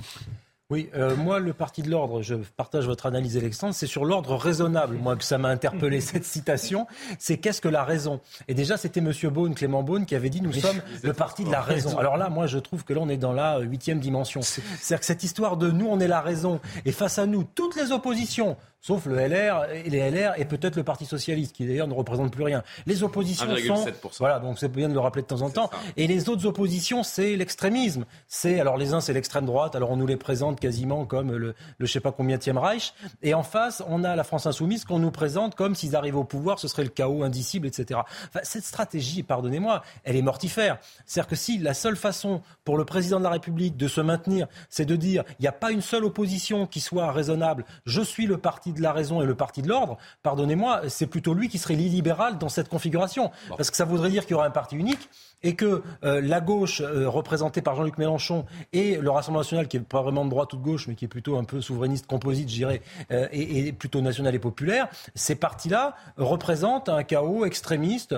[0.70, 4.36] Oui, euh, moi, le parti de l'ordre, je partage votre analyse, Alexandre, c'est sur l'ordre
[4.36, 6.86] raisonnable, moi, que ça m'a interpellé cette citation.
[7.18, 8.20] C'est qu'est-ce que la raison?
[8.46, 9.12] Et déjà, c'était M.
[9.32, 11.98] Beaune, Clément Beaune, qui avait dit nous sommes le parti de la raison.
[11.98, 14.42] Alors là, moi, je trouve que là, on est dans la huitième dimension.
[14.42, 17.74] C'est-à-dire que cette histoire de nous, on est la raison, et face à nous, toutes
[17.74, 21.88] les oppositions, sauf le LR et les LR et peut-être le Parti socialiste qui d'ailleurs
[21.88, 22.62] ne représente plus rien.
[22.86, 23.86] Les oppositions sont
[24.18, 27.02] voilà donc c'est bien de le rappeler de temps en temps et les autres oppositions
[27.02, 28.04] c'est l'extrémisme.
[28.26, 31.54] C'est alors les uns c'est l'extrême droite alors on nous les présente quasiment comme le,
[31.78, 34.98] le je sais pas combien Reich et en face on a la France insoumise qu'on
[34.98, 38.00] nous présente comme s'ils arrivaient au pouvoir ce serait le chaos indicible etc.
[38.28, 40.78] Enfin, cette stratégie pardonnez-moi elle est mortifère.
[41.04, 44.46] C'est-à-dire que si la seule façon pour le président de la République de se maintenir
[44.70, 48.26] c'est de dire il n'y a pas une seule opposition qui soit raisonnable je suis
[48.26, 51.58] le parti de la raison et le parti de l'ordre, pardonnez-moi, c'est plutôt lui qui
[51.58, 53.30] serait l'illibéral dans cette configuration.
[53.56, 55.08] Parce que ça voudrait dire qu'il y aura un parti unique
[55.42, 59.78] et que euh, la gauche euh, représentée par Jean-Luc Mélenchon et le Rassemblement national, qui
[59.78, 62.06] est pas vraiment de droite ou de gauche, mais qui est plutôt un peu souverainiste,
[62.06, 68.16] composite, je dirais, euh, et, plutôt national et populaire, ces partis-là représentent un chaos extrémiste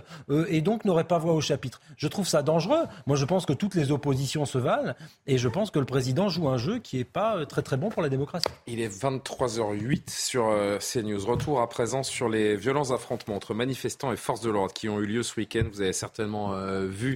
[0.48, 1.80] et donc n'auraient pas voix au chapitre.
[1.96, 2.84] Je trouve ça dangereux.
[3.06, 4.94] Moi, je pense que toutes les oppositions se valent
[5.26, 7.90] et je pense que le président joue un jeu qui n'est pas très très bon
[7.90, 8.46] pour la démocratie.
[8.66, 10.44] Il est 23h08 sur
[10.80, 11.24] CNews.
[11.24, 14.98] Retour à présent sur les violents affrontements entre manifestants et forces de l'ordre qui ont
[15.00, 15.64] eu lieu ce week-end.
[15.70, 16.54] Vous avez certainement
[16.86, 17.11] vu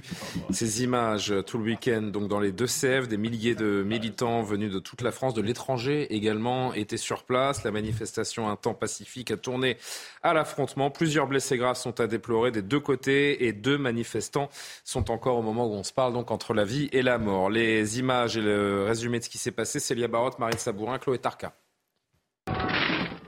[0.51, 3.07] ces images tout le week-end donc dans les deux Sèvres.
[3.07, 7.63] Des milliers de militants venus de toute la France, de l'étranger également, étaient sur place.
[7.63, 9.77] La manifestation un temps pacifique a tourné
[10.23, 10.89] à l'affrontement.
[10.89, 14.49] Plusieurs blessés graves sont à déplorer des deux côtés et deux manifestants
[14.83, 17.49] sont encore au moment où on se parle donc entre la vie et la mort.
[17.49, 20.99] Les images et le résumé de ce qui s'est passé, c'est Lia Barotte, Marine Sabourin,
[20.99, 21.53] Chloé Tarka.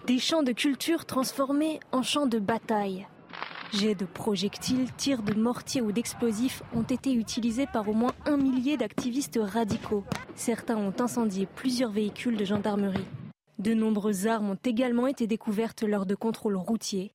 [0.06, 3.08] Des champs de culture transformés en champs de bataille.
[3.72, 8.36] Jets de projectiles, tirs de mortiers ou d'explosifs ont été utilisés par au moins un
[8.36, 10.04] millier d'activistes radicaux.
[10.36, 13.06] Certains ont incendié plusieurs véhicules de gendarmerie.
[13.60, 17.12] De nombreuses armes ont également été découvertes lors de contrôles routiers.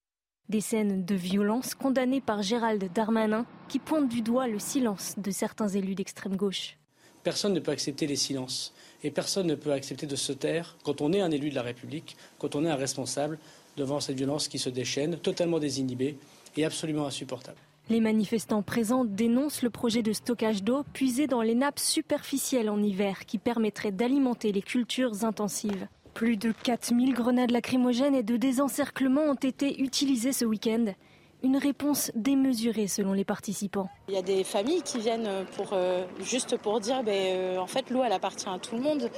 [0.48, 5.32] Des scènes de violence condamnées par Gérald Darmanin qui pointent du doigt le silence de
[5.32, 6.78] certains élus d'extrême gauche.
[7.24, 11.00] Personne ne peut accepter les silences et personne ne peut accepter de se taire quand
[11.00, 13.38] on est un élu de la République, quand on est un responsable
[13.76, 16.16] devant cette violence qui se déchaîne, totalement désinhibée
[16.62, 17.58] est absolument insupportable.
[17.90, 22.82] Les manifestants présents dénoncent le projet de stockage d'eau puisé dans les nappes superficielles en
[22.82, 25.86] hiver qui permettrait d'alimenter les cultures intensives.
[26.14, 30.94] Plus de 4000 grenades lacrymogènes et de désencerclement ont été utilisées ce week-end.
[31.42, 33.90] Une réponse démesurée selon les participants.
[34.08, 37.66] Il y a des familles qui viennent pour, euh, juste pour dire ben, euh, en
[37.66, 39.10] fait l'eau elle appartient à tout le monde.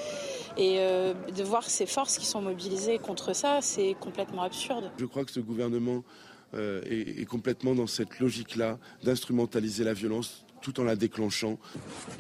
[0.57, 4.91] Et euh, de voir ces forces qui sont mobilisées contre ça, c'est complètement absurde.
[4.99, 6.03] Je crois que ce gouvernement
[6.55, 11.59] est, est complètement dans cette logique-là d'instrumentaliser la violence tout en la déclenchant.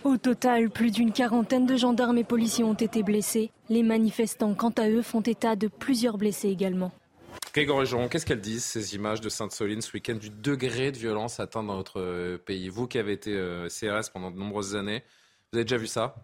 [0.04, 3.50] Au total, plus d'une quarantaine de gendarmes et policiers ont été blessés.
[3.68, 6.92] Les manifestants, quant à eux, font état de plusieurs blessés également.
[7.52, 11.40] Grégory Joron, qu'est-ce qu'elles disent, ces images de Sainte-Soline ce week-end, du degré de violence
[11.40, 12.68] atteint dans notre euh, pays?
[12.68, 15.02] Vous qui avez été euh, CRS pendant de nombreuses années,
[15.50, 16.14] vous avez déjà vu ça?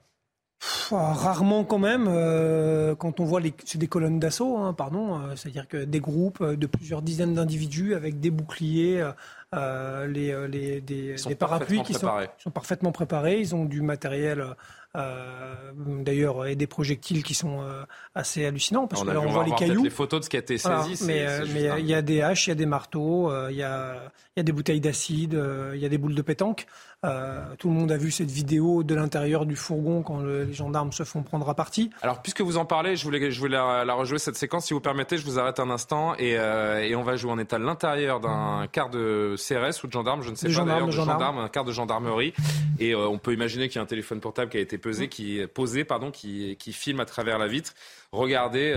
[0.92, 5.20] Ah, Rarement quand même, euh, quand on voit les, c'est des colonnes d'assaut, hein, pardon,
[5.36, 9.04] c'est-à-dire que des groupes de plusieurs dizaines d'individus avec des boucliers,
[9.52, 14.54] les, les, des, parapluies qui sont, sont, parfaitement préparés, ils ont du matériel
[14.94, 15.54] euh,
[16.02, 17.84] d'ailleurs, et des projectiles qui sont euh,
[18.14, 19.84] assez hallucinants parce on que là, on, voit les cailloux.
[19.84, 21.02] Les photos de ce qui a été saisi.
[21.06, 24.12] mais mais il y a des haches, il y a des marteaux, il y a,
[24.36, 25.40] il y a des bouteilles d'acide,
[25.72, 26.66] il y a des boules de pétanque.
[27.04, 30.92] Euh, tout le monde a vu cette vidéo de l'intérieur du fourgon quand les gendarmes
[30.92, 31.90] se font prendre à partie.
[32.00, 34.66] Alors, puisque vous en parlez, je voulais, je voulais la, rejouer cette séquence.
[34.66, 37.32] Si vous permettez, je vous arrête un instant et, euh, et on va jouer.
[37.40, 40.86] Est à l'intérieur d'un quart de CRS ou de gendarme, je ne sais pas d'ailleurs,
[40.86, 42.34] de gendarme, un quart de gendarmerie.
[42.78, 45.08] Et euh, on peut imaginer qu'il y a un téléphone portable qui a été posé,
[45.08, 47.72] qui posé, pardon, qui, qui filme à travers la vitre.
[48.12, 48.74] Regardez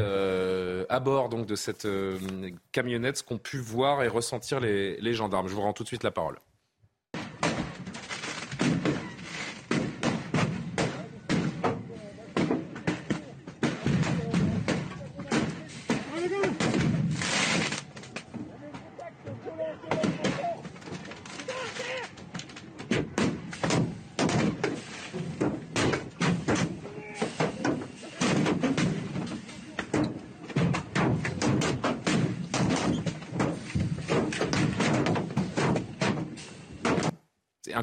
[0.89, 1.87] à bord donc de cette
[2.71, 5.47] camionnette ce qu'ont pu voir et ressentir les, les gendarmes.
[5.47, 6.37] Je vous rends tout de suite la parole.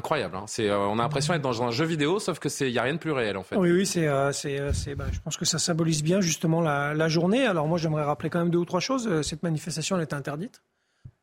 [0.03, 0.35] Incroyable.
[0.35, 0.43] Hein.
[0.47, 2.83] C'est, euh, on a l'impression d'être dans un jeu vidéo, sauf que c'est, y a
[2.83, 3.55] rien de plus réel en fait.
[3.55, 6.59] Oui, oui, c'est, euh, c'est, euh, c'est bah, je pense que ça symbolise bien justement
[6.59, 7.47] la, la, journée.
[7.47, 9.21] Alors moi, j'aimerais rappeler quand même deux ou trois choses.
[9.21, 10.61] Cette manifestation, elle était interdite.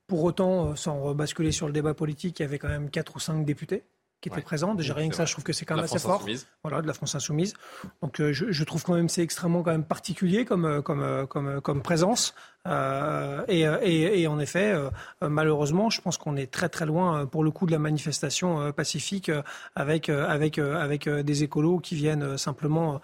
[0.07, 3.21] Pour autant, sans rebasculer sur le débat politique, il y avait quand même quatre ou
[3.21, 3.85] cinq députés
[4.21, 4.75] qui étaient présents.
[4.75, 6.27] Déjà rien que ça, je trouve que c'est quand même assez fort.
[6.65, 7.55] Voilà, de la France insoumise.
[8.03, 11.83] Donc je, je, trouve quand même c'est extrêmement quand même particulier comme comme comme comme
[11.83, 12.35] présence.
[12.69, 14.91] Euh, et, et, et, en effet, euh,
[15.23, 18.71] malheureusement, je pense qu'on est très très loin euh, pour le coup de la manifestation
[18.73, 19.31] pacifique
[19.75, 23.01] avec avec avec des écolos qui viennent simplement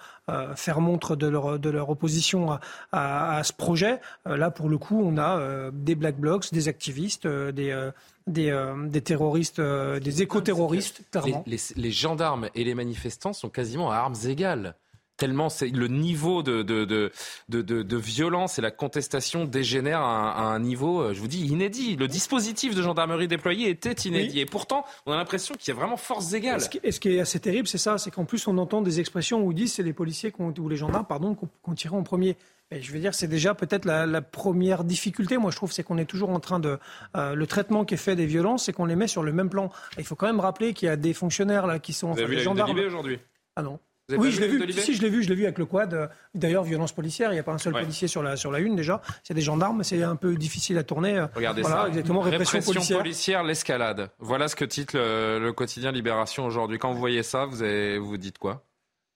[0.56, 2.60] faire montre de leur de leur opposition à,
[2.92, 4.00] à, à ce projet.
[4.26, 7.90] là, pour le coup, on a des black blocs, des activistes, des
[8.26, 11.44] des, des, terroristes, des éco-terroristes, clairement.
[11.46, 14.74] Les, les, les, gendarmes et les manifestants sont quasiment à armes égales
[15.16, 20.60] tellement c'est le niveau de, de, de, de, violence et la contestation dégénère à, un
[20.60, 21.96] niveau, euh, je vous dis, inédit.
[21.96, 24.40] Le dispositif de gendarmerie déployé était inédit.
[24.40, 26.60] Et pourtant, on a l'impression qu'il y a vraiment force égale.
[26.82, 29.42] Et ce qui, est assez terrible, c'est ça, c'est qu'en plus, on entend des expressions
[29.42, 32.36] où ils disent c'est les policiers ou les gendarmes, pardon, qu'on tiré en premier.
[32.72, 35.98] Et je veux dire, c'est déjà peut-être la, première difficulté, moi je trouve, c'est qu'on
[35.98, 36.78] est toujours en train de...
[37.16, 39.48] Euh, le traitement qui est fait des violences, c'est qu'on les met sur le même
[39.48, 39.70] plan.
[39.98, 42.12] il faut quand même rappeler qu'il y a des fonctionnaires là qui sont...
[42.12, 42.76] Vous avez vu gendarmes.
[42.76, 43.20] aujourd'hui?
[43.54, 43.78] Ah non
[44.10, 44.72] oui, je l'ai vu.
[44.72, 45.92] Si, je l'ai vu, je l'ai vu avec le quad.
[45.92, 48.60] Euh, d'ailleurs, violence policière, il n'y a pas un seul policier sur la, sur la
[48.60, 49.02] une déjà.
[49.24, 51.18] C'est des gendarmes, c'est un peu difficile à tourner.
[51.18, 51.88] Euh, Regardez ça.
[51.88, 52.60] Exactement, répression,
[52.96, 53.42] policière.
[53.42, 54.10] l'escalade.
[54.18, 56.78] Voilà ce que titre le, quotidien Libération aujourd'hui.
[56.78, 58.64] Quand vous voyez ça, vous, avez, vous dites quoi?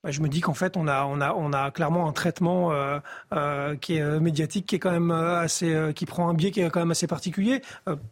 [0.05, 2.99] Je me dis qu'en fait, on a, on a, on a clairement un traitement euh,
[3.34, 6.70] euh, qui est médiatique, qui est quand même assez, qui prend un biais qui est
[6.70, 7.61] quand même assez particulier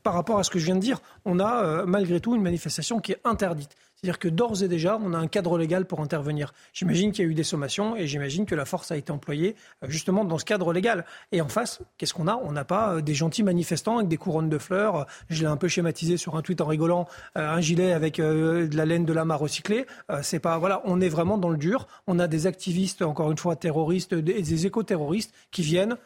[0.02, 1.00] par rapport à ce que je viens de dire.
[1.24, 3.74] On a malgré tout une manifestation qui est interdite.
[4.00, 6.52] C'est-à-dire que d'ores et déjà, on a un cadre légal pour intervenir.
[6.72, 9.56] J'imagine qu'il y a eu des sommations et j'imagine que la force a été employée
[9.82, 11.04] euh, justement dans ce cadre légal.
[11.32, 12.36] Et en face, qu'est-ce qu'on a?
[12.36, 15.06] On n'a pas euh, des gentils manifestants avec des couronnes de fleurs.
[15.30, 17.08] Je l'ai un peu schématisé sur un tweet en rigolant.
[17.36, 19.86] Euh, un gilet avec de la laine de lama recyclée.
[20.22, 21.88] C'est pas voilà, on est vraiment dans le dur.
[22.06, 25.96] On a des activistes, encore une fois terroristes, des, éco-terroristes qui viennent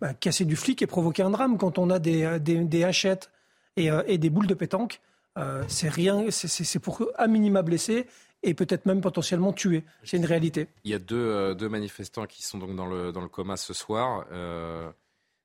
[0.00, 3.30] bah, casser du flic et provoquer un drame quand on a des, hachettes
[3.76, 5.00] et, et des boules de pétanque.
[5.40, 8.06] Euh, c'est rien, c'est pour à minima blesser
[8.42, 9.84] et peut-être même potentiellement tuer.
[10.04, 10.68] C'est une réalité.
[10.84, 13.56] Il y a deux, euh, deux, manifestants qui sont donc dans le, dans le coma
[13.56, 14.26] ce soir.
[14.32, 14.90] Euh,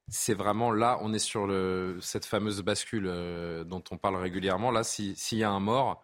[0.08, 3.12] c'est vraiment là, on est sur le, cette fameuse bascule
[3.66, 4.70] dont on parle régulièrement.
[4.70, 6.04] Là, s'il y a un mort,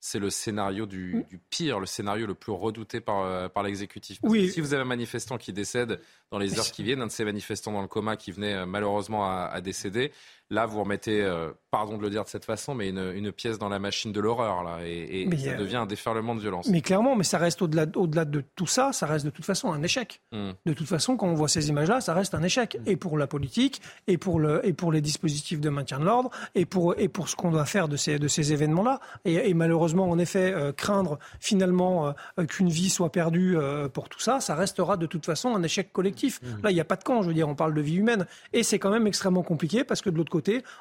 [0.00, 1.38] c'est le scénario du, mm.
[1.48, 4.18] pire, le scénario le plus redouté par, par l'exécutif.
[4.22, 4.50] Oui.
[4.50, 6.00] Si vous avez un manifestant qui décède
[6.32, 9.26] dans les heures qui viennent, un de ces manifestants dans le coma qui venait malheureusement
[9.26, 10.12] à, à décéder,
[10.48, 13.68] Là, vous remettez, euh, pardon de le dire de cette façon, mais une, pièce dans
[13.68, 16.68] la machine de l'horreur, là, et, ça devient un déferlement de violence.
[16.68, 19.44] Mais clairement, mais ça reste au-delà au -delà de tout ça, ça reste de toute
[19.44, 20.20] façon un échec.
[20.30, 20.52] Hmm.
[20.64, 22.88] De toute façon, quand on voit ces images-là, ça reste un échec, hmm.
[22.88, 26.30] et pour la politique, et pour, le, et pour les dispositifs de maintien de l'ordre,
[26.54, 29.00] et pour, et pour ce qu'on doit faire de ces, de ces événements-là.
[29.24, 33.56] Et, malheureusement, en effet, euh, craindre finalement euh, qu'une vie soit perdue
[33.92, 36.40] pour tout ça, ça restera de toute façon un échec collectif.
[36.40, 36.62] Hmm.
[36.62, 38.26] Là, il n'y a pas de camp, je veux dire, on parle de vie humaine,
[38.52, 40.35] et c'est quand même extrêmement compliqué parce que de l'autre côté,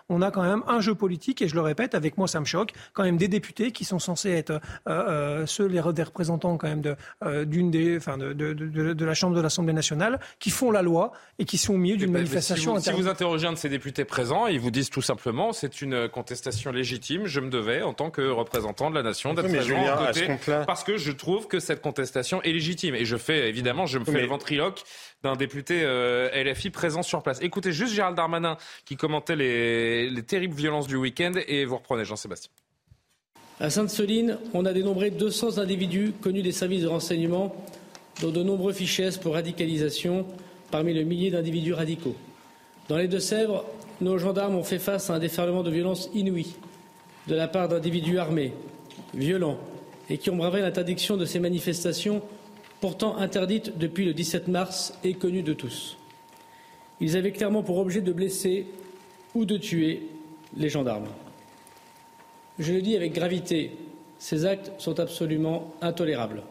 [0.09, 2.45] on a quand même un jeu politique, et je le répète, avec moi ça me
[2.45, 6.67] choque, quand même des députés qui sont censés être euh, euh, ceux, les représentants quand
[6.67, 10.71] même de, euh, d'une des, enfin de, de, la Chambre de l'Assemblée nationale, qui font
[10.71, 12.79] la loi et qui sont au milieu d'une ben, manifestation.
[12.79, 15.53] Si vous, si vous, interrogez un de ces députés présents, ils vous disent tout simplement
[15.53, 19.47] c'est une contestation légitime, je me devais, en tant que représentant de la nation, d'être
[19.47, 20.27] présent à côté,
[20.65, 22.95] parce que je trouve que cette contestation est légitime.
[22.95, 24.83] Et je fais, évidemment, je me fais le ventriloque
[25.23, 27.39] d'un député euh, LFI présent sur place.
[27.41, 32.51] Écoutez juste Gérald Darmanin qui commentait les, terribles violences du week-end et vous reprenez Jean-Sébastien.
[33.59, 37.55] À Sainte-Soline, on a dénombré 200 individus connus des services de renseignement,
[38.21, 40.25] dont de nombreux fichiers pour radicalisation
[40.71, 42.15] parmi le millier d'individus radicaux.
[42.89, 43.65] Dans les Deux-Sèvres,
[44.01, 46.55] nos gendarmes ont fait face à un déferlement de violence inouïe
[47.27, 48.53] de la part d'individus armés,
[49.13, 49.57] violents
[50.09, 52.21] et qui ont bravé l'interdiction de ces manifestations
[52.85, 55.97] pourtant interdite depuis le 17 mars et connue de tous.
[57.01, 58.67] Ils avaient clairement pour objet de blesser
[59.33, 60.03] ou de tuer
[60.55, 61.07] les gendarmes.
[62.59, 63.71] Je le dis avec gravité,
[64.19, 66.43] ces actes sont absolument intolérables.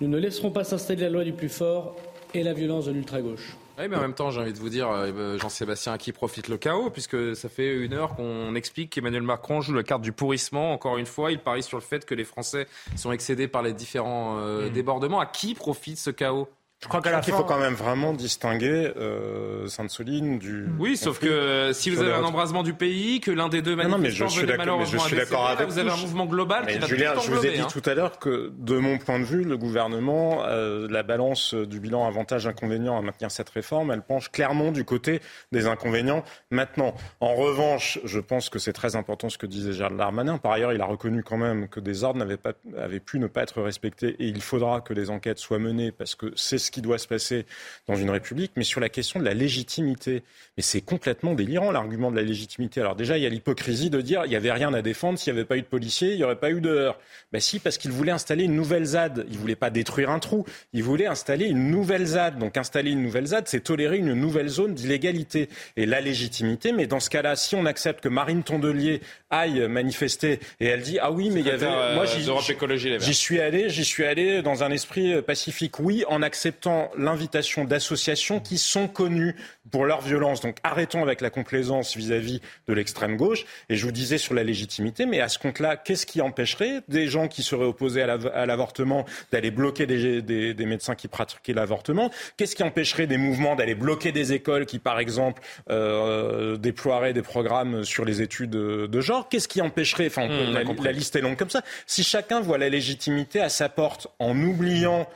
[0.00, 1.94] Nous ne laisserons pas s'installer la loi du plus fort
[2.32, 3.58] et la violence de l'ultra-gauche.
[3.76, 6.12] Oui, mais en même temps, j'ai envie de vous dire, euh, euh, Jean-Sébastien, à qui
[6.12, 10.02] profite le chaos, puisque ça fait une heure qu'on explique qu'Emmanuel Macron joue la carte
[10.02, 10.72] du pourrissement.
[10.72, 13.72] Encore une fois, il parie sur le fait que les Français sont excédés par les
[13.72, 14.72] différents euh, mmh.
[14.72, 15.20] débordements.
[15.20, 16.48] À qui profite ce chaos?
[16.84, 20.68] Je crois qu'il faut quand même vraiment distinguer euh, Sainte-Soline du.
[20.78, 23.96] Oui, sauf que si vous avez un embrasement du pays, que l'un des deux manifestants
[23.96, 26.78] non, mais je suis malheureusement je suis d'accord avec vous avez un mouvement global qui
[26.78, 27.68] va Julien, je vous ai dit hein.
[27.72, 31.80] tout à l'heure que, de mon point de vue, le gouvernement, euh, la balance du
[31.80, 35.20] bilan avantage-inconvénient à maintenir cette réforme, elle penche clairement du côté
[35.52, 36.22] des inconvénients.
[36.50, 40.36] Maintenant, en revanche, je pense que c'est très important ce que disait Gérald Darmanin.
[40.36, 43.26] Par ailleurs, il a reconnu quand même que des ordres n'avaient pas, avaient pu ne
[43.26, 46.73] pas être respectés et il faudra que des enquêtes soient menées parce que c'est ce
[46.74, 47.46] qui doit se passer
[47.86, 50.22] dans une république, mais sur la question de la légitimité.
[50.56, 52.80] Mais c'est complètement délirant l'argument de la légitimité.
[52.80, 55.32] Alors déjà, il y a l'hypocrisie de dire il n'y avait rien à défendre, s'il
[55.32, 56.98] n'y avait pas eu de policiers, il n'y aurait pas eu de heurts.
[57.32, 59.26] Ben si, parce qu'il voulait installer une nouvelle ZAD.
[59.30, 62.38] Il voulait pas détruire un trou, il voulait installer une nouvelle ZAD.
[62.38, 65.48] Donc installer une nouvelle ZAD, c'est tolérer une nouvelle zone d'illégalité.
[65.76, 70.40] Et la légitimité, mais dans ce cas-là, si on accepte que Marine Tondelier aille manifester
[70.60, 74.04] et elle dit ah oui mais il y avait moi j'y suis allé j'y suis
[74.04, 76.53] allé dans un esprit pacifique oui en acceptant
[76.96, 79.36] l'invitation d'associations qui sont connues
[79.70, 80.40] pour leur violence.
[80.40, 83.44] Donc arrêtons avec la complaisance vis-à-vis de l'extrême gauche.
[83.68, 87.06] Et je vous disais sur la légitimité, mais à ce compte-là, qu'est-ce qui empêcherait des
[87.08, 92.10] gens qui seraient opposés à l'avortement d'aller bloquer des, médecins qui pratiquaient l'avortement?
[92.36, 97.22] Qu'est-ce qui empêcherait des mouvements d'aller bloquer des écoles qui, par exemple, euh, déploieraient des
[97.22, 99.28] programmes sur les études de genre?
[99.28, 101.62] Qu'est-ce qui empêcherait Enfin, mmh, la, la, liste est longue comme ça.
[101.86, 105.08] Si chacun voit la légitimité à sa porte en oubliant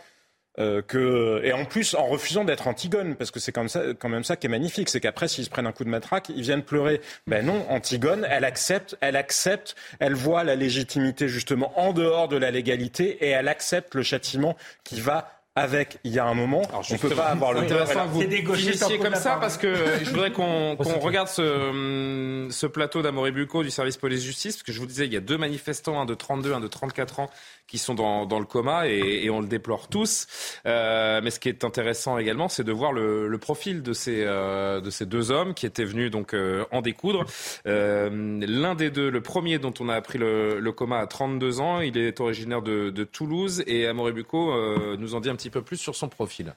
[0.59, 4.37] euh, que, et en plus en refusant d'être Antigone, parce que c'est quand même ça
[4.37, 7.01] qui est magnifique, c'est qu'après s'ils se prennent un coup de matraque, ils viennent pleurer.
[7.27, 12.37] Ben non, Antigone, elle accepte, elle accepte, elle voit la légitimité justement en dehors de
[12.37, 16.63] la légalité et elle accepte le châtiment qui va avec il y a un moment.
[16.69, 17.63] Alors, on ne peut pas avoir le
[18.07, 23.63] vous finissiez comme ça parce que je voudrais qu'on regarde ce, ce plateau d'Amaury Bucco
[23.63, 26.15] du service police-justice parce que je vous disais il y a deux manifestants, un de
[26.15, 27.31] 32, un de 34 ans
[27.69, 30.27] qui sont dans, dans le coma et, et, on le déplore tous.
[30.67, 34.25] Euh, mais ce qui est intéressant également, c'est de voir le, le profil de ces,
[34.25, 37.27] euh, de ces deux hommes qui étaient venus donc euh, en découdre.
[37.67, 38.09] Euh,
[38.41, 41.81] l'un des deux, le premier dont on a appris le, le, coma à 32 ans,
[41.81, 44.55] il est originaire de, de Toulouse et Amaury Bucco
[44.97, 46.55] nous en dit un petit peu plus sur son profil.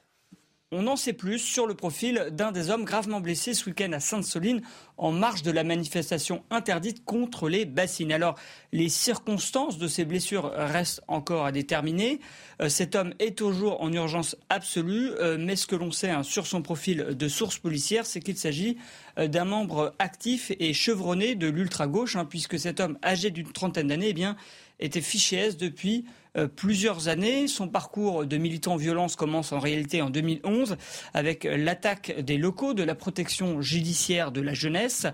[0.73, 3.99] On en sait plus sur le profil d'un des hommes gravement blessés ce week-end à
[3.99, 4.61] Sainte-Soline
[4.95, 8.13] en marge de la manifestation interdite contre les bassines.
[8.13, 8.39] Alors,
[8.71, 12.21] les circonstances de ces blessures restent encore à déterminer.
[12.61, 16.23] Euh, cet homme est toujours en urgence absolue, euh, mais ce que l'on sait hein,
[16.23, 18.77] sur son profil de source policière, c'est qu'il s'agit
[19.19, 23.87] euh, d'un membre actif et chevronné de l'ultra-gauche, hein, puisque cet homme âgé d'une trentaine
[23.87, 26.05] d'années, eh était fiché S depuis
[26.37, 27.47] euh, plusieurs années.
[27.47, 30.77] Son parcours de militant violence commence en réalité en 2011
[31.13, 35.07] avec l'attaque des locaux de la protection judiciaire de la jeunesse.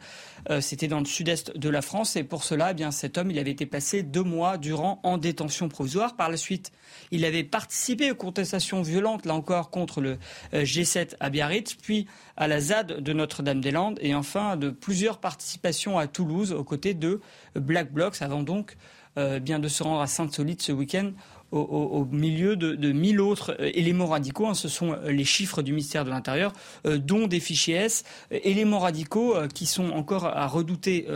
[0.50, 3.32] Euh, c'était dans le sud-est de la France et pour cela, eh bien, cet homme,
[3.32, 6.16] il avait été passé deux mois durant en détention provisoire.
[6.16, 6.72] Par la suite,
[7.12, 10.18] il avait participé aux contestations violentes, là encore, contre le
[10.54, 15.98] euh, G7 à Biarritz, puis à la ZAD de Notre-Dame-des-Landes et enfin de plusieurs participations
[15.98, 17.22] à Toulouse aux côtés de
[17.56, 18.78] Black Blocs avant donc
[19.18, 21.12] euh, bien de se rendre à Sainte-Solide ce week-end
[21.52, 24.48] au, milieu de, 1000 autres euh, éléments radicaux.
[24.48, 24.54] Hein.
[24.54, 26.54] ce sont euh, les chiffres du ministère de l'Intérieur,
[26.86, 31.08] dont des fichiers S, éléments radicaux qui sont encore à redouter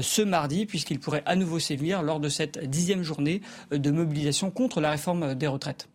[0.00, 4.80] ce mardi, puisqu'ils pourraient à nouveau sévir lors de cette dixième journée de mobilisation contre
[4.80, 5.88] la réforme des retraites.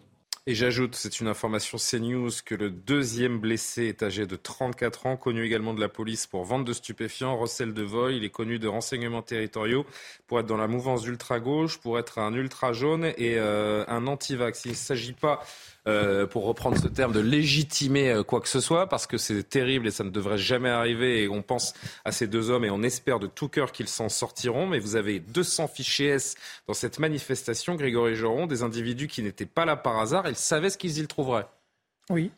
[0.46, 5.16] Et j'ajoute, c'est une information CNews, que le deuxième blessé est âgé de 34 ans,
[5.16, 8.12] connu également de la police pour vente de stupéfiants, recel de vol.
[8.12, 9.86] Il est connu de renseignements territoriaux
[10.28, 14.66] pour être dans la mouvance ultra-gauche, pour être un ultra-jaune et euh, un anti-vax.
[14.66, 15.46] Il ne s'agit pas
[15.86, 19.44] euh, pour reprendre ce terme, de légitimer euh, quoi que ce soit, parce que c'est
[19.44, 21.24] terrible et ça ne devrait jamais arriver.
[21.24, 21.74] Et on pense
[22.06, 24.66] à ces deux hommes et on espère de tout cœur qu'ils s'en sortiront.
[24.66, 26.36] Mais vous avez 200 fichiers S
[26.68, 30.26] dans cette manifestation, Grégory Joron, des individus qui n'étaient pas là par hasard.
[30.36, 31.48] Savaient ce qu'ils y trouveraient.
[32.10, 32.32] Oui,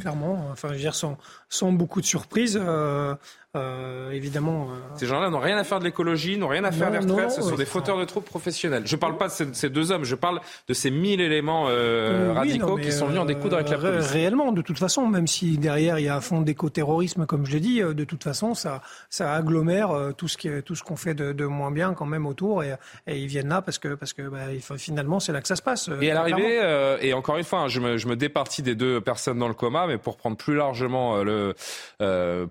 [0.00, 0.48] clairement.
[0.50, 2.58] Enfin, je veux dire, sans, beaucoup de surprise.
[2.60, 3.14] Euh,
[3.56, 4.68] euh, évidemment.
[4.70, 7.32] Euh, ces gens-là n'ont rien à faire de l'écologie, n'ont rien à faire des retraites,
[7.32, 8.84] ce sont des fauteurs de troupes professionnels.
[8.86, 12.32] Je ne parle pas de ces, deux hommes, je parle de ces mille éléments euh,
[12.32, 14.06] radicaux qui sont venus en découdre avec la police.
[14.06, 17.50] Réellement, de toute façon, même si derrière il y a un fond d'éco-terrorisme, comme je
[17.50, 21.14] l'ai dit, de toute façon, ça, ça agglomère tout ce qui, tout ce qu'on fait
[21.14, 22.76] de, de, moins bien quand même autour, et,
[23.08, 24.38] et, ils viennent là parce que, parce que bah,
[24.76, 25.90] finalement, c'est là que ça se passe.
[26.00, 29.00] Et à l'arrivée, et encore une fois, hein, je, me, je me départis des deux
[29.00, 31.56] personnes dans le coma, mais pour prendre plus largement le,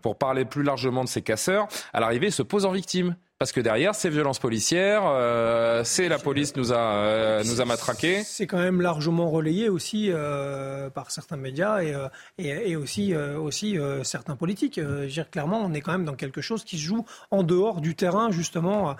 [0.01, 3.15] pour parler plus largement de ces casseurs, à l'arrivée, se posent en victime.
[3.39, 7.65] Parce que derrière, c'est violences policières, euh, c'est la police nous a euh, nous a
[7.65, 8.21] matraqué.
[8.25, 11.95] C'est quand même largement relayé aussi euh, par certains médias et,
[12.37, 14.77] et, et aussi aussi certains politiques.
[14.77, 17.79] je dire, clairement, on est quand même dans quelque chose qui se joue en dehors
[17.79, 18.97] du terrain, justement,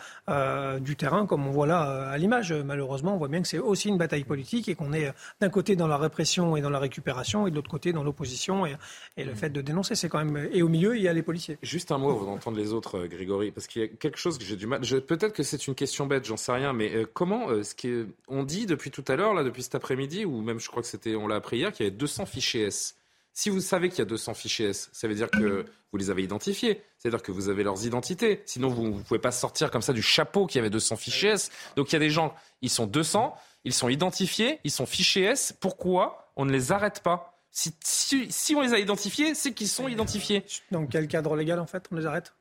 [0.80, 2.54] du terrain comme on voit là à l'image.
[2.54, 5.12] Malheureusement, on voit bien que c'est aussi une bataille politique et qu'on est
[5.42, 8.66] d'un côté dans la répression et dans la récupération et de l'autre côté dans l'opposition
[8.66, 8.78] et,
[9.18, 11.24] et le fait de dénoncer, c'est quand même et au milieu il y a les
[11.24, 11.58] policiers.
[11.62, 14.44] Juste un mot avant d'entendre les autres, Grégory, parce qu'il y a quelque chose que
[14.44, 14.82] j'ai du mal.
[14.82, 18.06] Peut-être que c'est une question bête, j'en sais rien, mais euh, comment euh, ce qui
[18.28, 20.88] on dit depuis tout à l'heure, là, depuis cet après-midi, ou même je crois que
[20.88, 22.96] c'était, on l'a appris hier, qu'il y avait 200 fichiers S.
[23.34, 26.10] Si vous savez qu'il y a 200 fichiers S, ça veut dire que vous les
[26.10, 26.82] avez identifiés.
[26.98, 28.42] C'est-à-dire que vous avez leurs identités.
[28.46, 31.30] Sinon, vous ne pouvez pas sortir comme ça du chapeau qu'il y avait 200 fichiers
[31.30, 31.52] S.
[31.76, 35.24] Donc il y a des gens, ils sont 200, ils sont identifiés, ils sont fichiers
[35.24, 35.56] S.
[35.60, 37.40] Pourquoi on ne les arrête pas?
[37.52, 37.74] Si,
[38.30, 40.44] si on les a identifiés, c'est qu'ils sont identifiés.
[40.72, 42.34] Dans quel cadre légal, en fait, on les arrête?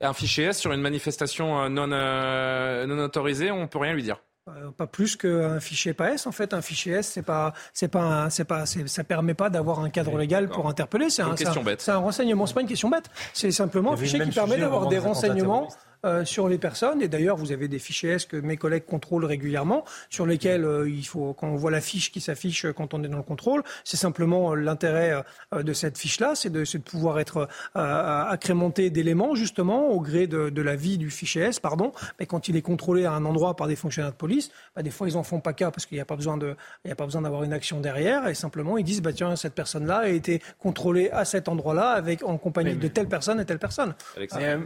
[0.00, 4.02] Un fichier S sur une manifestation euh, non, euh, non autorisée, on peut rien lui
[4.02, 4.22] dire.
[4.48, 6.26] Euh, pas plus qu'un fichier PAS.
[6.26, 9.80] En fait, un fichier S, c'est pas, c'est pas, c'est pas, ça permet pas d'avoir
[9.80, 11.10] un cadre légal pour interpeller.
[11.10, 12.46] C'est un, c'est un renseignement.
[12.46, 13.10] C'est pas une question bête.
[13.32, 15.68] C'est simplement un fichier qui permet d'avoir des renseignements
[16.04, 17.02] euh, sur les personnes.
[17.02, 20.88] Et d'ailleurs, vous avez des fichiers S que mes collègues contrôlent régulièrement, sur lesquels euh,
[20.88, 23.62] il faut, quand on voit la fiche qui s'affiche quand on est dans le contrôle,
[23.84, 25.22] c'est simplement euh, l'intérêt
[25.54, 30.62] de cette fiche-là, c'est de, de, pouvoir être accrémenté d'éléments justement au gré de, de,
[30.62, 31.92] la vie du fichier S, pardon.
[32.18, 34.90] Mais quand il est contrôlé à un endroit par des fonctionnaires de police, bah, des
[34.90, 36.92] fois ils en font pas cas parce qu'il n'y a pas besoin de, il y
[36.92, 39.98] a pas besoin d'avoir une action derrière et simplement ils disent bah tiens cette personne-là
[39.98, 43.94] a été contrôlée à cet endroit-là avec en compagnie de telle personne et telle personne.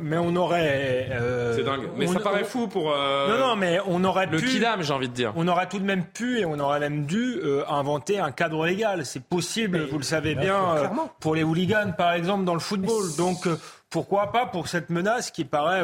[0.02, 1.88] Mais, on aurait euh, c'est dingue.
[1.96, 2.92] Mais ça paraît fou pour.
[2.92, 5.32] Euh, non, non, mais on aurait le kidam, j'ai envie de dire.
[5.36, 8.66] On aurait tout de même pu et on aurait même dû euh, inventer un cadre
[8.66, 9.04] légal.
[9.06, 10.90] C'est possible, vous le savez bien,
[11.20, 13.04] pour les hooligans, par exemple, dans le football.
[13.16, 13.48] Donc
[13.90, 15.82] pourquoi pas pour cette menace qui paraît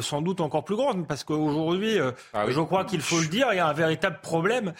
[0.00, 1.06] sans doute encore plus grande?
[1.06, 1.98] Parce qu'aujourd'hui,
[2.32, 4.72] ah je crois qu'il faut le dire, il y a un véritable problème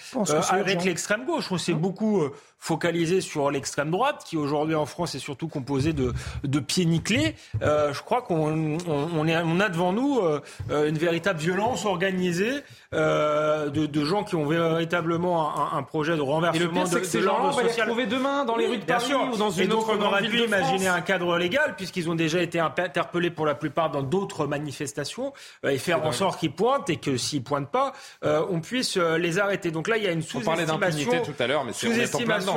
[0.51, 1.51] avec l'extrême gauche.
[1.51, 2.23] On s'est beaucoup
[2.61, 6.13] focalisé sur l'extrême droite, qui aujourd'hui en France est surtout composée de,
[6.45, 7.35] de pieds nickelés.
[7.63, 10.41] Euh, je crois qu'on on, est, on a devant nous euh,
[10.89, 12.63] une véritable violence organisée
[12.93, 16.89] euh, de, de, gens qui ont véritablement un, un projet de renversement Et le pire,
[16.89, 19.37] de, que ces gens on va les retrouver demain dans les rues de Paris ou
[19.37, 22.59] dans une Et donc, on aurait pu imaginer un cadre légal, puisqu'ils ont déjà été
[22.59, 25.33] interpellés pour la plupart dans d'autres manifestations,
[25.65, 27.93] euh, et faire en sorte qu'ils pointent, et que s'ils pointent pas,
[28.25, 29.71] euh, on puisse les arrêter.
[29.71, 31.23] Donc là, il y a une sous-estimation.
[31.25, 31.73] tout à l'heure, mais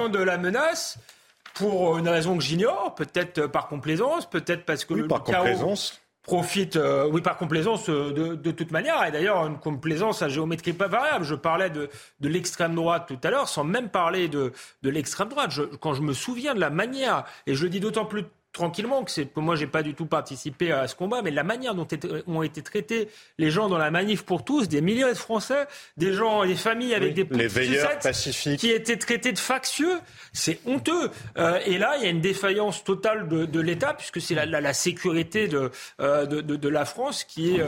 [0.10, 0.98] de la menace
[1.54, 6.78] pour une raison que j'ignore, peut-être par complaisance, peut-être parce que le, par complaisance profite,
[6.78, 9.06] euh, oui, par complaisance euh, de, de, toute manière.
[9.06, 11.26] Et d'ailleurs, une complaisance à géométrie pas variable.
[11.26, 11.90] Je parlais de,
[12.22, 15.52] de l'extrême droite tout à l'heure, sans même parler de, de l'extrême droite.
[15.52, 18.24] Je, quand je me souviens de la manière, et je le dis d'autant plus
[18.54, 21.76] tranquillement que c'est moi j'ai pas du tout participé à ce combat mais la manière
[21.76, 21.88] dont
[22.28, 23.10] ont été traités
[23.40, 25.66] les gens dans la manif pour tous des milliers de Français
[25.98, 28.60] des gens des familles avec des les veilleurs pacifiques.
[28.60, 30.00] qui étaient traités de factieux
[30.34, 31.10] c'est honteux.
[31.38, 34.46] Euh, et là il y a une défaillance totale de, de l'État puisque c'est la,
[34.46, 37.62] la, la, sécurité de, euh, de, de, la France qui est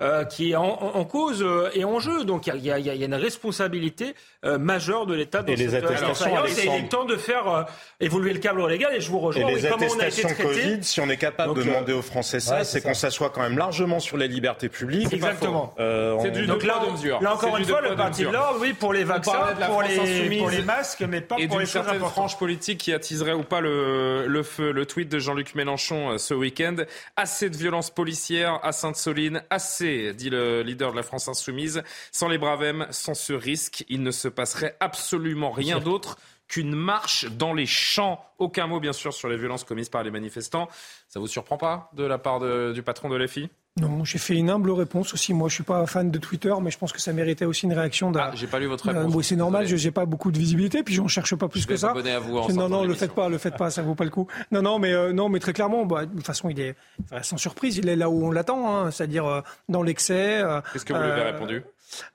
[0.00, 1.44] euh, qui est en, en, cause
[1.74, 2.24] et en jeu.
[2.24, 5.74] Donc il y a, y a, une responsabilité majeure de l'État dans et cette les
[5.74, 7.66] attestations et il est temps de faire
[8.00, 11.16] évoluer le cadre légal et je vous rejoins et les attestations Covid, si on est
[11.16, 14.68] capable de demander aux Français ça, c'est qu'on s'assoit quand même largement sur les libertés
[14.68, 15.12] publiques.
[15.12, 15.74] Exactement.
[15.78, 16.80] Euh, c'est du Donc là,
[17.20, 20.50] là encore une fois, le parti de l'ordre, oui, pour les vaccins, pour les, pour
[20.50, 24.26] les masques, mais pas pour les choses certaine frange politique qui attiserait ou pas le,
[24.26, 24.72] le feu.
[24.72, 26.76] Le tweet de Jean-Luc Mélenchon euh, ce week-end.
[27.16, 31.82] Assez de violence policière à Sainte-Soline, assez, dit le leader de la France insoumise.
[32.12, 36.18] Sans les Bravem, sans ce risque, il ne se passerait absolument rien d'autre
[36.48, 38.24] qu'une marche dans les champs.
[38.38, 40.68] Aucun mot, bien sûr, sur les violences commises par les manifestants.
[41.08, 42.40] Ça vous surprend pas de la part
[42.72, 43.50] du patron de l'EFI
[43.80, 45.32] non, j'ai fait une humble réponse aussi.
[45.32, 47.72] Moi, je suis pas fan de Twitter, mais je pense que ça méritait aussi une
[47.72, 48.12] réaction.
[48.16, 49.14] Ah, j'ai pas lu votre réponse.
[49.14, 51.76] Euh, c'est normal, je n'ai pas beaucoup de visibilité, puis j'en cherche pas plus que
[51.76, 51.90] ça.
[51.90, 54.10] À vous en non, non, le faites pas, le faites pas, ça vaut pas le
[54.10, 54.26] coup.
[54.50, 56.74] Non, non, mais euh, non, mais très clairement, bah, de toute façon, il est
[57.22, 60.42] sans surprise, il est là où on l'attend, hein, c'est-à-dire euh, dans l'excès.
[60.72, 61.62] Qu'est-ce que vous lui avez répondu?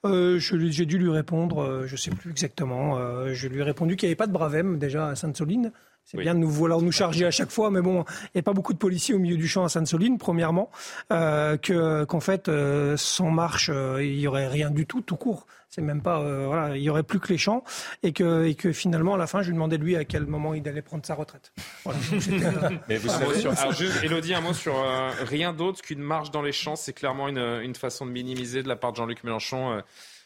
[0.06, 2.98] Euh, J'ai dû lui répondre, je sais plus exactement.
[3.34, 5.72] je lui ai répondu qu'il n'y avait pas de Bravem déjà à Sainte-Soline.
[6.06, 8.44] C'est bien de nous vouloir nous charger à chaque fois, mais bon, il n'y a
[8.44, 10.70] pas beaucoup de policiers au milieu du champ à Sainte-Soline, premièrement,
[11.12, 15.16] euh, que qu'en fait, euh, sans marche, euh, il y aurait rien du tout, tout
[15.16, 15.48] court.
[15.74, 17.64] C'est même pas, euh, voilà, il y aurait plus que les champs,
[18.04, 20.54] et que et que finalement, à la fin, je lui demandais lui à quel moment
[20.54, 21.52] il allait prendre sa retraite.
[21.84, 21.98] Voilà,
[22.88, 24.76] mais vous savez, sur, alors juste, Elodie, un mot sur
[25.22, 26.76] rien d'autre qu'une marche dans les champs.
[26.76, 29.82] C'est clairement une, une façon de minimiser de la part de Jean-Luc Mélenchon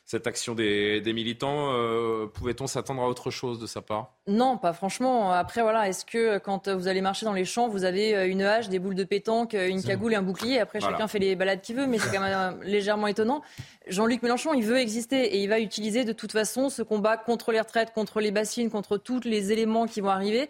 [0.07, 1.73] cette action des, militants.
[1.73, 4.13] Euh, pouvait-on s'attendre à autre chose de sa part?
[4.25, 5.33] Non, pas franchement.
[5.33, 8.41] Après, voilà, est-ce que quand vous allez marcher dans les champs, vous avez euh, une
[8.41, 11.59] hache, des boules de pétanque, une cagoule et un bouclier Après, chacun fait les balades
[11.59, 13.41] qu'il veut, mais c'est quand même euh, légèrement étonnant.
[13.87, 17.51] Jean-Luc Mélenchon, il veut exister et il va utiliser de toute façon ce combat contre
[17.51, 20.47] les retraites, contre les bassines, contre tous les éléments qui vont arriver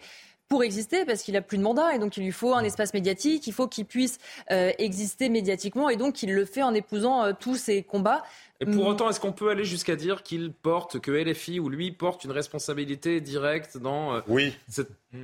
[0.48, 2.94] pour exister parce qu'il a plus de mandat et donc il lui faut un espace
[2.94, 4.18] médiatique, il faut qu'il puisse
[4.48, 8.22] exister médiatiquement et donc il le fait en épousant tous ces combats.
[8.60, 8.88] Et pour mm.
[8.88, 12.32] autant, est-ce qu'on peut aller jusqu'à dire qu'il porte, que LFI ou lui porte une
[12.32, 14.14] responsabilité directe dans.
[14.14, 14.54] Euh, oui.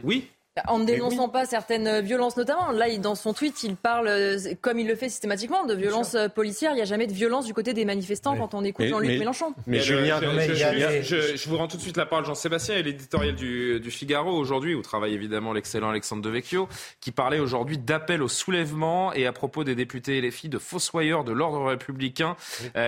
[0.02, 0.28] Oui.
[0.68, 2.70] En ne dénonçant pas certaines euh, violences, notamment.
[2.70, 6.70] Là, dans son tweet, il parle, euh, comme il le fait systématiquement, de violences policières.
[6.70, 9.52] Il n'y a jamais de violence du côté des manifestants quand on écoute Jean-Luc Mélenchon.
[9.66, 13.90] Mais, Julien, je, vous rends tout de suite la parole, Jean-Sébastien, et l'éditorial du, du,
[13.90, 16.68] Figaro aujourd'hui, où travaille évidemment l'excellent Alexandre Devecchio,
[17.00, 20.58] qui parlait aujourd'hui d'appel au soulèvement et à propos des députés et les filles de
[20.58, 22.36] fossoyeurs de l'ordre républicain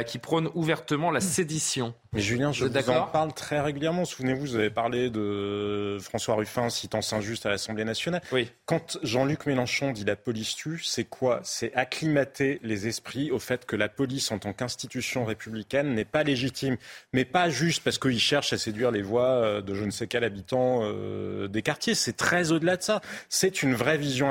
[0.07, 1.95] qui prônent ouvertement la sédition.
[2.13, 4.05] Mais Julien, je vous, en parle très régulièrement.
[4.05, 8.23] Souvenez-vous, vous avez parlé de François Ruffin citant Saint-Just à l'Assemblée nationale.
[8.33, 8.51] Oui.
[8.65, 11.41] Quand Jean-Luc Mélenchon dit la police tue, c'est quoi?
[11.43, 16.23] C'est acclimater les esprits au fait que la police, en tant qu'institution républicaine, n'est pas
[16.23, 16.77] légitime.
[17.13, 20.07] Mais pas juste parce qu'il cherche à séduire les voix euh, de je ne sais
[20.07, 21.95] quel habitant euh, des quartiers.
[21.95, 23.01] C'est très au-delà de ça.
[23.29, 24.31] C'est une vraie vision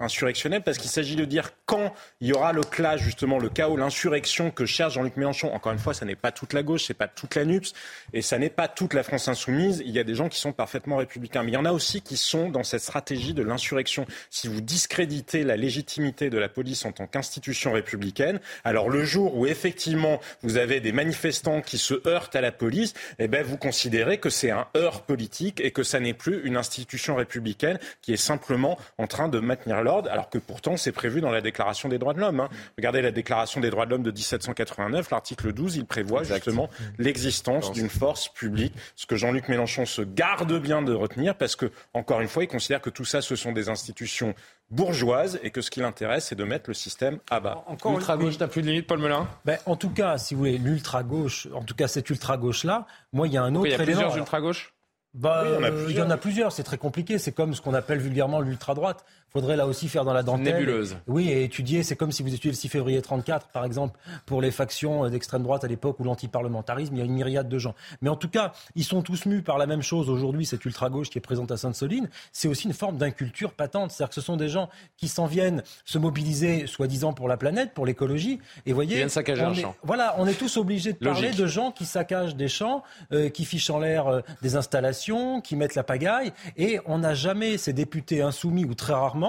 [0.00, 3.76] insurrectionnelle parce qu'il s'agit de dire quand il y aura le clash, justement, le chaos,
[3.76, 5.52] l'insurrection que cherche Jean-Luc Mélenchon.
[5.52, 7.72] Encore une fois, ça n'est pas toute la gauche, c'est pas toute la NUPS,
[8.12, 9.82] et ça n'est pas toute la France insoumise.
[9.84, 12.02] Il y a des gens qui sont parfaitement républicains, mais il y en a aussi
[12.02, 14.06] qui sont dans cette stratégie de l'insurrection.
[14.30, 19.36] Si vous discréditez la légitimité de la police en tant qu'institution républicaine, alors le jour
[19.36, 23.56] où effectivement vous avez des manifestants qui se heurtent à la police, eh ben vous
[23.56, 28.12] considérez que c'est un heurt politique et que ça n'est plus une institution républicaine qui
[28.12, 31.88] est simplement en train de maintenir l'ordre, alors que pourtant c'est prévu dans la Déclaration
[31.88, 32.40] des droits de l'homme.
[32.40, 32.48] Hein.
[32.76, 36.68] Regardez la Déclaration des droits de l'homme de 1789, l'article 12, il prévoit justement
[36.98, 41.70] l'existence d'une force publique, ce que Jean-Luc Mélenchon se garde bien de retenir, parce que,
[41.94, 44.34] encore une fois, il considère que tout ça, ce sont des institutions
[44.70, 47.64] bourgeoises et que ce qui l'intéresse, c'est de mettre le système à bas.
[47.66, 49.28] Encore l'ultra-gauche n'a plus de limite, Paul Melun?
[49.44, 53.32] Ben, En tout cas, si vous voulez, l'ultra-gauche, en tout cas cette ultra-gauche-là, moi, il
[53.32, 54.74] y a un autre Il y a plusieurs ultra-gauches?
[55.12, 55.44] Bah,
[55.88, 57.18] il, y en a plusieurs, c'est très compliqué.
[57.18, 60.54] C'est comme ce qu'on appelle vulgairement l'ultra-droite faudrait là aussi faire dans la dentelle.
[60.54, 60.96] Nébuleuse.
[61.06, 64.40] Oui, et étudier, c'est comme si vous étudiez le 6 février 34, par exemple, pour
[64.40, 67.74] les factions d'extrême droite à l'époque ou l'antiparlementarisme, il y a une myriade de gens.
[68.02, 71.10] Mais en tout cas, ils sont tous mus par la même chose aujourd'hui, cette ultra-gauche
[71.10, 72.08] qui est présente à Sainte-Soline.
[72.32, 73.90] C'est aussi une forme d'inculture patente.
[73.90, 77.72] C'est-à-dire que ce sont des gens qui s'en viennent se mobiliser, soi-disant, pour la planète,
[77.74, 78.40] pour l'écologie.
[78.66, 78.96] Et voyez.
[78.96, 79.74] viennent saccager un champ.
[79.82, 82.82] Voilà, on est tous obligés de parler de gens qui saccagent des champs,
[83.12, 86.32] euh, qui fichent en l'air euh, des installations qui mettent la pagaille.
[86.56, 89.19] Et on n'a jamais ces députés insoumis, ou très rarement,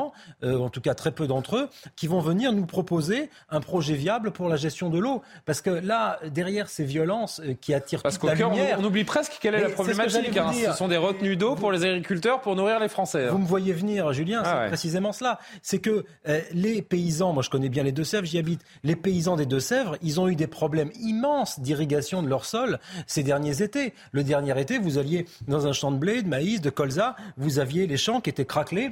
[0.44, 3.96] euh, en tout cas très peu d'entre eux, qui vont venir nous proposer un projet
[3.96, 5.22] viable pour la gestion de l'eau.
[5.46, 8.78] Parce que là, derrière ces violences euh, qui attirent Parce toute la lumière...
[8.80, 10.38] On, on, oublie presque quelle est la problématique.
[10.38, 10.52] Hein.
[10.54, 13.28] Ce sont des retenues d'eau pour les agriculteurs pour nourrir les Français.
[13.28, 15.40] Vous me voyez venir, Julien, ah c'est précisément cela.
[15.62, 19.36] C'est que euh, les paysans, moi je connais bien les Deux-Sèvres, j'y habite, les paysans
[19.36, 23.94] des Deux-Sèvres, ils ont eu des problèmes immenses d'irrigation de leur sol ces derniers étés.
[24.12, 27.60] Le dernier été, vous alliez dans un champ de blé, de maïs, de colza, vous
[27.60, 28.92] aviez les champs qui étaient craquelés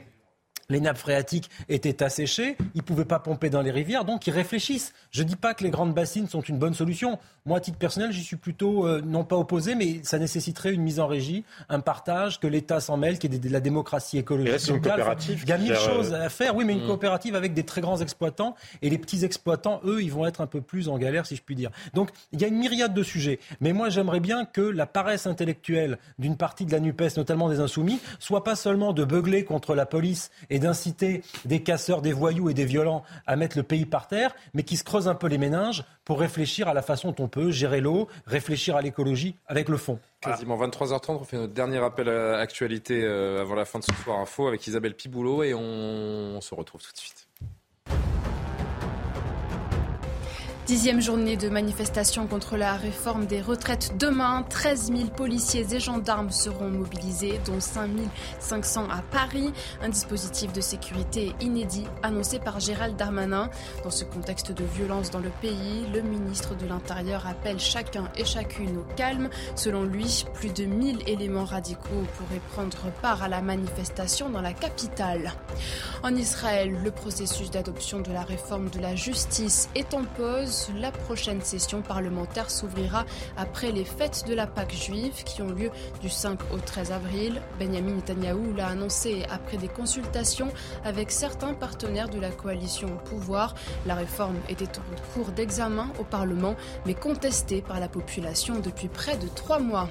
[0.69, 4.33] les nappes phréatiques étaient asséchées, ils ne pouvaient pas pomper dans les rivières, donc ils
[4.33, 4.93] réfléchissent.
[5.11, 7.19] Je ne dis pas que les grandes bassines sont une bonne solution.
[7.45, 10.81] Moi, à titre personnel, j'y suis plutôt euh, non pas opposé, mais ça nécessiterait une
[10.81, 14.17] mise en régie, un partage, que l'État s'en mêle, qu'il y ait de la démocratie
[14.17, 14.67] écologique.
[14.69, 15.41] une coopérative.
[15.43, 16.87] Il y a mille choses à faire, oui, mais une mm.
[16.87, 18.55] coopérative avec des très grands exploitants.
[18.81, 21.41] Et les petits exploitants, eux, ils vont être un peu plus en galère, si je
[21.41, 21.71] puis dire.
[21.93, 23.39] Donc, il y a une myriade de sujets.
[23.61, 27.59] Mais moi, j'aimerais bien que la paresse intellectuelle d'une partie de la NUPES, notamment des
[27.59, 32.49] Insoumis, soit pas seulement de beugler contre la police et d'inciter des casseurs, des voyous
[32.49, 35.27] et des violents à mettre le pays par terre, mais qui se creusent un peu
[35.27, 39.35] les méninges pour réfléchir à la façon dont on peut gérer l'eau, réfléchir à l'écologie
[39.47, 39.99] avec le fond.
[40.21, 43.93] Quasiment 23h30, on fait notre dernier appel à l'actualité euh, avant la fin de ce
[43.93, 47.28] soir info avec Isabelle Piboulot et on se retrouve tout de suite.
[50.69, 53.97] Dixième journée de manifestation contre la réforme des retraites.
[53.97, 57.89] Demain, 13 000 policiers et gendarmes seront mobilisés, dont 5
[58.37, 59.51] 500 à Paris.
[59.81, 63.49] Un dispositif de sécurité inédit annoncé par Gérald Darmanin.
[63.83, 68.23] Dans ce contexte de violence dans le pays, le ministre de l'Intérieur appelle chacun et
[68.23, 69.29] chacune au calme.
[69.55, 74.53] Selon lui, plus de 1000 éléments radicaux pourraient prendre part à la manifestation dans la
[74.53, 75.33] capitale.
[76.03, 80.91] En Israël, le processus d'adoption de la réforme de la justice est en pause la
[80.91, 83.05] prochaine session parlementaire s'ouvrira
[83.37, 85.71] après les fêtes de la Pâque juive qui ont lieu
[86.01, 87.41] du 5 au 13 avril.
[87.59, 90.49] Benjamin Netanyahu l'a annoncé après des consultations
[90.83, 93.55] avec certains partenaires de la coalition au pouvoir.
[93.85, 96.55] La réforme était en cours d'examen au Parlement
[96.85, 99.89] mais contestée par la population depuis près de trois mois.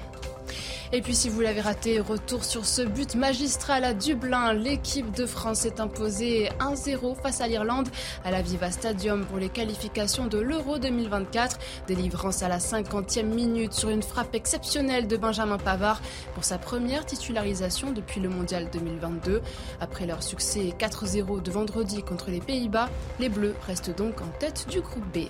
[0.91, 4.53] Et puis si vous l'avez raté, retour sur ce but magistral à Dublin.
[4.53, 7.87] L'équipe de France s'est imposée 1-0 face à l'Irlande
[8.25, 11.59] à la Viva Stadium pour les qualifications de l'Euro 2024.
[11.87, 16.01] Délivrance à la 50e minute sur une frappe exceptionnelle de Benjamin Pavard
[16.33, 19.41] pour sa première titularisation depuis le Mondial 2022.
[19.79, 22.89] Après leur succès 4-0 de vendredi contre les Pays-Bas,
[23.19, 25.27] les Bleus restent donc en tête du groupe B.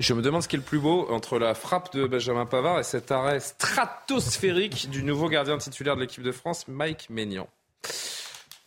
[0.00, 2.80] Je me demande ce qui est le plus beau entre la frappe de Benjamin Pavard
[2.80, 7.46] et cet arrêt stratosphérique du nouveau gardien titulaire de l'équipe de France, Mike Maignan.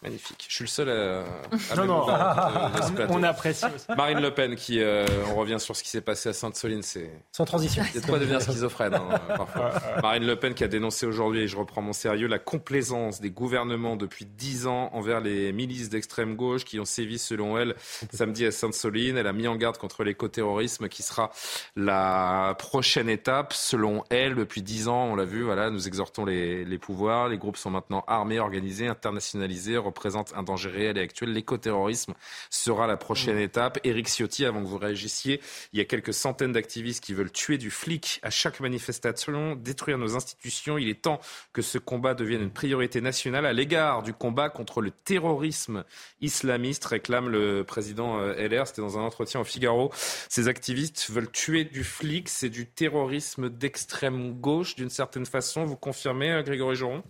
[0.03, 0.45] Magnifique.
[0.49, 1.75] Je suis le seul à.
[1.77, 2.05] non, non,
[3.09, 3.65] on apprécie
[3.95, 7.09] Marine Le Pen, qui, euh, on revient sur ce qui s'est passé à Sainte-Soline, c'est.
[7.31, 7.83] Sans transition.
[7.93, 9.71] C'est quoi devenir schizophrène, hein, parfois.
[10.01, 13.31] Marine Le Pen qui a dénoncé aujourd'hui, et je reprends mon sérieux, la complaisance des
[13.31, 17.75] gouvernements depuis dix ans envers les milices d'extrême gauche qui ont sévi, selon elle,
[18.11, 19.15] samedi à Sainte-Soline.
[19.15, 21.31] Elle a mis en garde contre l'écoterrorisme qui sera
[21.77, 23.53] la prochaine étape.
[23.53, 27.29] Selon elle, depuis dix ans, on l'a vu, voilà, nous exhortons les, les pouvoirs.
[27.29, 31.31] Les groupes sont maintenant armés, organisés, internationalisés représente un danger réel et actuel.
[31.31, 32.13] L'écoterrorisme
[32.49, 33.41] sera la prochaine mmh.
[33.41, 33.79] étape.
[33.83, 35.39] Éric Ciotti, avant que vous réagissiez,
[35.71, 39.97] il y a quelques centaines d'activistes qui veulent tuer du flic à chaque manifestation, détruire
[39.97, 40.77] nos institutions.
[40.77, 41.19] Il est temps
[41.53, 45.83] que ce combat devienne une priorité nationale à l'égard du combat contre le terrorisme
[46.21, 48.67] islamiste, réclame le président euh, LR.
[48.67, 49.91] C'était dans un entretien au Figaro.
[50.29, 52.29] Ces activistes veulent tuer du flic.
[52.29, 55.65] C'est du terrorisme d'extrême gauche, d'une certaine façon.
[55.65, 57.03] Vous confirmez, euh, Grégory Joron?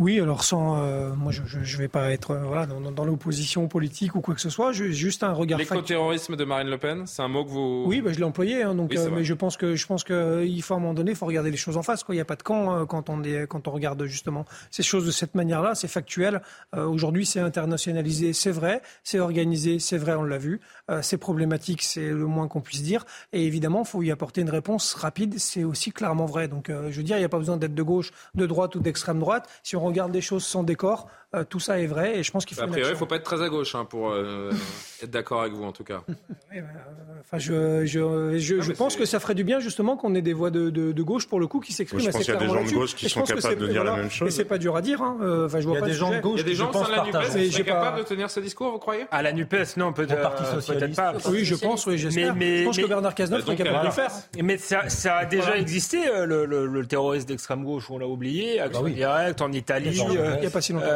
[0.00, 4.14] Oui, alors sans, euh, moi je ne vais pas être euh, voilà, dans, l'opposition politique
[4.14, 5.58] ou quoi que ce soit, juste un regard.
[5.58, 7.84] L'écoterrorisme de Marine Le Pen, c'est un mot que vous.
[7.86, 10.42] Oui, bah, je l'ai employé, hein, donc, euh, mais je pense que je pense que
[10.46, 12.02] il faut à un moment donné, il faut regarder les choses en face.
[12.08, 15.04] Il n'y a pas de camp quand on est, quand on regarde justement ces choses
[15.04, 15.74] de cette manière-là.
[15.74, 16.40] C'est factuel.
[16.74, 20.60] Aujourd'hui, c'est internationalisé, c'est vrai, c'est organisé, c'est vrai, on l'a vu.
[21.02, 23.04] c'est problématique, c'est le moins qu'on puisse dire.
[23.34, 25.38] Et évidemment, il faut y apporter une réponse rapide.
[25.38, 26.48] C'est aussi clairement vrai.
[26.48, 28.80] Donc, je veux dire, il n'y a pas besoin d'être de gauche, de droite ou
[28.80, 32.22] d'extrême droite si on regarde des choses sans décor, euh, tout ça est vrai et
[32.24, 32.64] je pense qu'il faut.
[32.64, 34.50] A priori, il ne faut pas être très à gauche hein, pour euh,
[35.02, 36.02] être d'accord avec vous en tout cas.
[36.08, 36.56] Bah,
[37.20, 40.50] enfin, je, je, je, pense que ça ferait du bien justement qu'on ait des voix
[40.50, 42.40] de, de, gauche pour le coup qui s'expriment assez clairement.
[42.40, 43.96] Je pense qu'il y a des gens de gauche qui sont capables de dire la
[43.96, 44.26] même chose.
[44.26, 45.02] Mais c'est pas dur à dire.
[45.02, 45.18] Hein.
[45.22, 46.40] Euh, enfin, je vois il y a des gens de gauche.
[46.40, 48.78] Il y a des gens la Nupes qui seraient capables de tenir ce discours, vous
[48.78, 49.06] croyez?
[49.12, 51.14] À la Nupes, non, peut-être pas.
[51.30, 52.34] Oui, je pense, oui, j'espère.
[52.34, 54.10] Je pense que Bernard Cazeneuve serait capable de le faire.
[54.42, 59.52] Mais ça a déjà existé le terrorisme d'extrême gauche, on l'a oublié, Action Directe en
[59.52, 59.96] Italie.
[60.10, 60.86] Il n'y a pas si longtemps.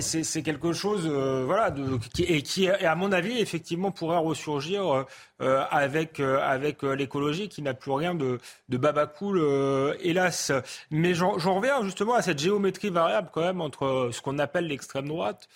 [0.00, 5.04] C'est quelque chose, voilà, de, qui, et qui, à mon avis, effectivement, pourrait ressurgir
[5.42, 8.38] euh, avec, euh, avec euh, l'écologie qui n'a plus rien de,
[8.68, 10.52] de babacool, hélas.
[10.92, 15.08] Mais j'en reviens justement à cette géométrie variable quand même entre ce qu'on appelle l'extrême
[15.08, 15.48] droite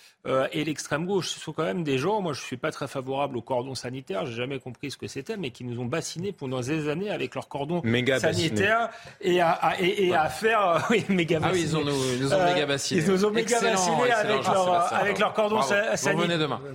[0.52, 1.28] et l'extrême gauche.
[1.28, 3.74] Ce sont quand même des gens, moi je ne suis pas très favorable au cordon
[3.74, 7.10] sanitaire, j'ai jamais compris ce que c'était, mais qui nous ont bassinés pendant des années
[7.10, 7.82] avec leur cordon
[8.18, 8.90] sanitaire
[9.20, 10.86] et à, et, à faire...
[10.90, 13.02] oui, méga ah oui, ils, ont nous, nous ont méga bassinés.
[13.02, 15.60] Ils nous ont méga bassinés avec, leur, avec leur cordon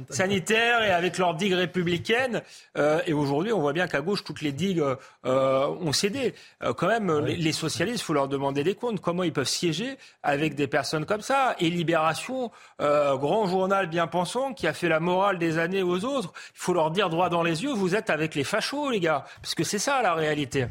[0.09, 2.41] sanitaire et avec leur digue républicaine.
[2.77, 4.83] Euh, et aujourd'hui, on voit bien qu'à gauche, toutes les digues
[5.25, 6.33] euh, ont cédé.
[6.63, 8.99] Euh, quand même, les, socialistes, il faut leur demander des comptes.
[8.99, 11.55] Comment ils peuvent siéger avec des personnes comme ça?
[11.59, 16.33] Et Libération, grand journal bien pensant, qui a fait la morale des années aux autres,
[16.35, 19.25] il faut leur dire droit dans les yeux, vous êtes avec les fachos, les gars.
[19.41, 20.67] Parce que c'est ça la réalité.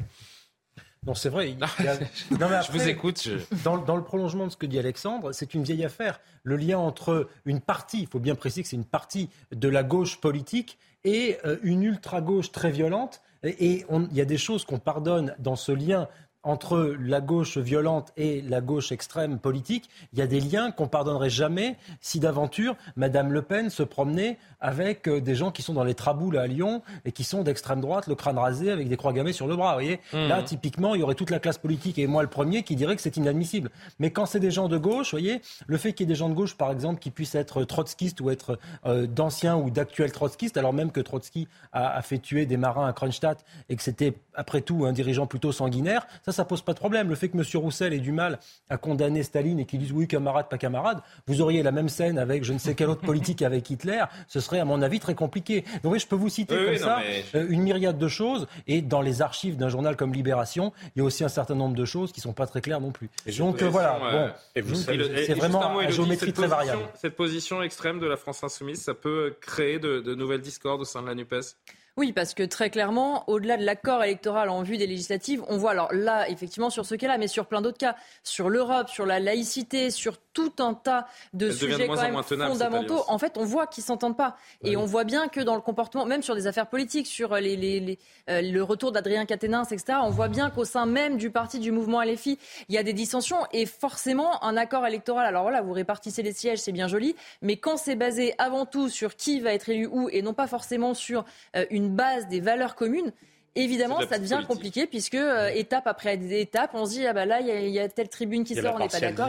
[1.04, 1.56] Non, c'est vrai.
[2.30, 3.28] je vous écoute.
[3.64, 6.20] Dans, dans, le prolongement de ce que dit Alexandre, c'est une vieille affaire.
[6.44, 9.82] Le lien entre une partie, il faut bien préciser que c'est une partie de la
[9.82, 13.20] gauche politique et euh, une ultra-gauche très violente.
[13.42, 16.08] Et il y a des choses qu'on pardonne dans ce lien
[16.42, 20.88] entre la gauche violente et la gauche extrême politique, il y a des liens qu'on
[20.88, 25.74] pardonnerait jamais si d'aventure Madame Le Pen se promenait avec euh, des gens qui sont
[25.74, 28.96] dans les traboules à Lyon et qui sont d'extrême droite, le crâne rasé avec des
[28.96, 29.72] croix gammées sur le bras.
[29.72, 30.28] Vous voyez mmh.
[30.28, 32.96] Là, typiquement, il y aurait toute la classe politique et moi le premier qui dirait
[32.96, 33.70] que c'est inadmissible.
[33.98, 36.18] Mais quand c'est des gens de gauche, vous voyez, le fait qu'il y ait des
[36.18, 40.12] gens de gauche, par exemple, qui puissent être trotskistes ou être euh, d'anciens ou d'actuels
[40.12, 43.82] trotskistes, alors même que Trotsky a, a, fait tuer des marins à Kronstadt et que
[43.82, 47.08] c'était après tout un dirigeant plutôt sanguinaire, ça ça, pose pas de problème.
[47.08, 47.44] Le fait que M.
[47.54, 48.38] Roussel ait du mal
[48.68, 52.18] à condamner Staline et qu'il dise oui, camarade, pas camarade, vous auriez la même scène
[52.18, 55.14] avec je ne sais quelle autre politique avec Hitler, ce serait à mon avis très
[55.14, 55.64] compliqué.
[55.82, 57.00] Donc oui, je peux vous citer comme ça
[57.34, 58.46] euh, une myriade de choses.
[58.66, 61.76] Et dans les archives d'un journal comme Libération, il y a aussi un certain nombre
[61.76, 63.10] de choses qui sont pas très claires non plus.
[63.38, 66.82] Donc euh, voilà, c'est vraiment une géométrie très variable.
[66.94, 70.84] Cette position extrême de la France insoumise, ça peut créer de, de nouvelles discordes au
[70.84, 71.56] sein de la NUPES?
[71.98, 75.72] Oui, parce que très clairement, au-delà de l'accord électoral en vue des législatives, on voit
[75.72, 79.20] alors là, effectivement, sur ce cas-là, mais sur plein d'autres cas, sur l'Europe, sur la
[79.20, 83.04] laïcité, sur tout un tas de sujets quand même fondamentaux.
[83.08, 86.06] En fait, on voit qu'ils s'entendent pas, et on voit bien que dans le comportement,
[86.06, 87.98] même sur des affaires politiques, sur les, les, les,
[88.30, 91.72] euh, le retour d'Adrien Quatennens, etc., on voit bien qu'au sein même du parti du
[91.72, 92.38] mouvement LFI,
[92.68, 95.26] il y a des dissensions, et forcément un accord électoral.
[95.26, 98.88] Alors voilà, vous répartissez les sièges, c'est bien joli, mais quand c'est basé avant tout
[98.88, 101.24] sur qui va être élu où, et non pas forcément sur
[101.56, 103.12] euh, une base des valeurs communes,
[103.54, 107.40] évidemment, ça devient compliqué puisque euh, étape après étape, on se dit ah bah là
[107.40, 109.28] il y, a telle tribune qui sort, on n'est pas d'accord.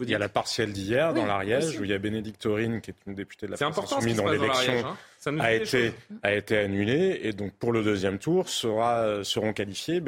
[0.00, 2.90] Il y a la partielle d'hier dans l'Ariège où il y a Bénédicte Taurine qui
[2.90, 4.72] est une députée de la France Insoumise dans l'élection.
[4.86, 5.92] Hein a été,
[6.22, 10.02] a été annulé et donc pour le deuxième tour sera, seront qualifiés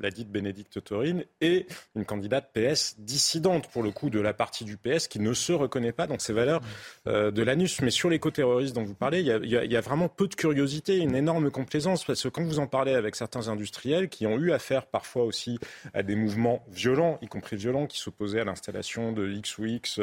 [0.00, 4.64] la dite Bénédicte Taurine et une candidate PS dissidente pour le coup de la partie
[4.64, 6.60] du PS qui ne se reconnaît pas dans ces valeurs
[7.06, 7.80] euh, de l'ANUS.
[7.82, 10.34] Mais sur l'éco-terrorisme dont vous parlez, il y, a, il y, a, vraiment peu de
[10.34, 14.38] curiosité, une énorme complaisance parce que quand vous en parlez avec certains industriels qui ont
[14.38, 15.58] eu affaire parfois aussi
[15.94, 20.00] à des mouvements violents, y compris violents, qui s'opposaient à l'installation de X ou X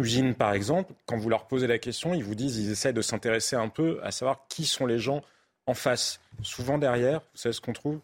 [0.00, 3.02] usine, par exemple, quand vous leur posez la question, ils vous disent, ils essaient de
[3.02, 5.22] s'intéresser un peu à savoir qui sont les gens
[5.66, 6.20] en face.
[6.42, 8.00] Souvent derrière, vous savez ce qu'on trouve?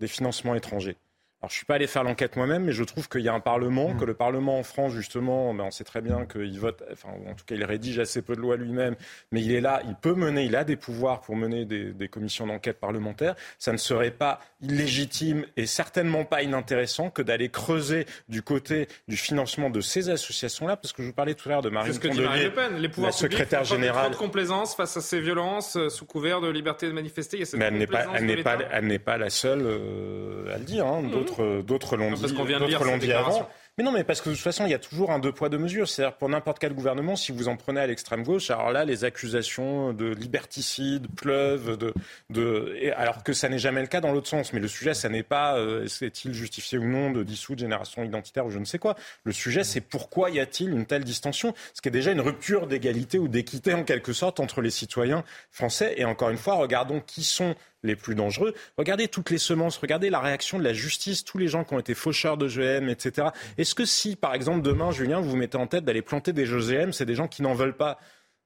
[0.00, 0.96] Des financements étrangers.
[1.40, 3.38] Alors, je suis pas allé faire l'enquête moi-même, mais je trouve qu'il y a un
[3.38, 4.00] Parlement, mmh.
[4.00, 7.34] que le Parlement en France, justement, ben, on sait très bien qu'il vote, enfin, en
[7.34, 8.96] tout cas, il rédige assez peu de lois lui-même,
[9.30, 12.08] mais il est là, il peut mener, il a des pouvoirs pour mener des, des
[12.08, 13.36] commissions d'enquête parlementaires.
[13.60, 19.16] Ça ne serait pas illégitime et certainement pas inintéressant que d'aller creuser du côté du
[19.16, 22.00] financement de ces associations-là, parce que je vous parlais tout à l'heure de Marine ce
[22.00, 22.78] que Le Pen.
[22.78, 24.10] Les pouvoirs la secrétaire générale.
[24.10, 27.44] de complaisance face à ces violences, euh, sous couvert de liberté de manifester.
[27.54, 30.64] mais elle n'est pas, elle n'est pas, elle n'est pas la seule euh, à le
[30.64, 30.84] dire.
[30.84, 31.02] Hein.
[31.02, 31.27] Mmh
[31.62, 33.48] d'autres l'ont dit, l'ont dit avant.
[33.78, 35.48] Mais non, mais parce que de toute façon, il y a toujours un deux poids
[35.48, 35.88] deux mesures.
[35.88, 39.04] C'est-à-dire pour n'importe quel gouvernement, si vous en prenez à l'extrême gauche, alors là, les
[39.04, 41.94] accusations de liberticide pleuvent, de,
[42.28, 44.52] de, alors que ça n'est jamais le cas dans l'autre sens.
[44.52, 48.46] Mais le sujet, ça n'est pas euh, est-il justifié ou non de dissoudre génération identitaire
[48.46, 48.96] ou je ne sais quoi.
[49.22, 51.54] Le sujet, c'est pourquoi y a-t-il une telle distension?
[51.72, 55.22] Ce qui est déjà une rupture d'égalité ou d'équité en quelque sorte entre les citoyens
[55.52, 55.94] français.
[55.96, 58.54] Et encore une fois, regardons qui sont les plus dangereux.
[58.76, 61.78] Regardez toutes les semences, regardez la réaction de la justice, tous les gens qui ont
[61.78, 63.28] été faucheurs de GM, etc.
[63.56, 66.44] Est-ce que si, par exemple, demain, Julien, vous vous mettez en tête d'aller planter des
[66.44, 67.98] GM, c'est des gens qui n'en veulent pas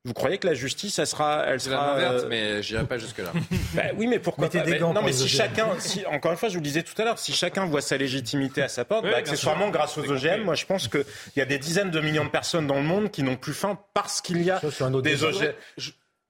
[0.05, 3.19] vous croyez que la justice, elle sera, elle sera, verte, euh, mais j'irai pas jusque
[3.19, 3.33] là.
[3.75, 6.61] bah, oui, mais pourquoi pas Non, mais si chacun, si, encore une fois, je vous
[6.61, 9.71] le disais tout à l'heure, si chacun voit sa légitimité à sa porte, bah, accessoirement,
[9.71, 11.05] grâce aux OGM, moi, je pense qu'il
[11.37, 13.79] y a des dizaines de millions de personnes dans le monde qui n'ont plus faim
[13.95, 14.61] parce qu'il y a
[15.03, 15.53] des OGM.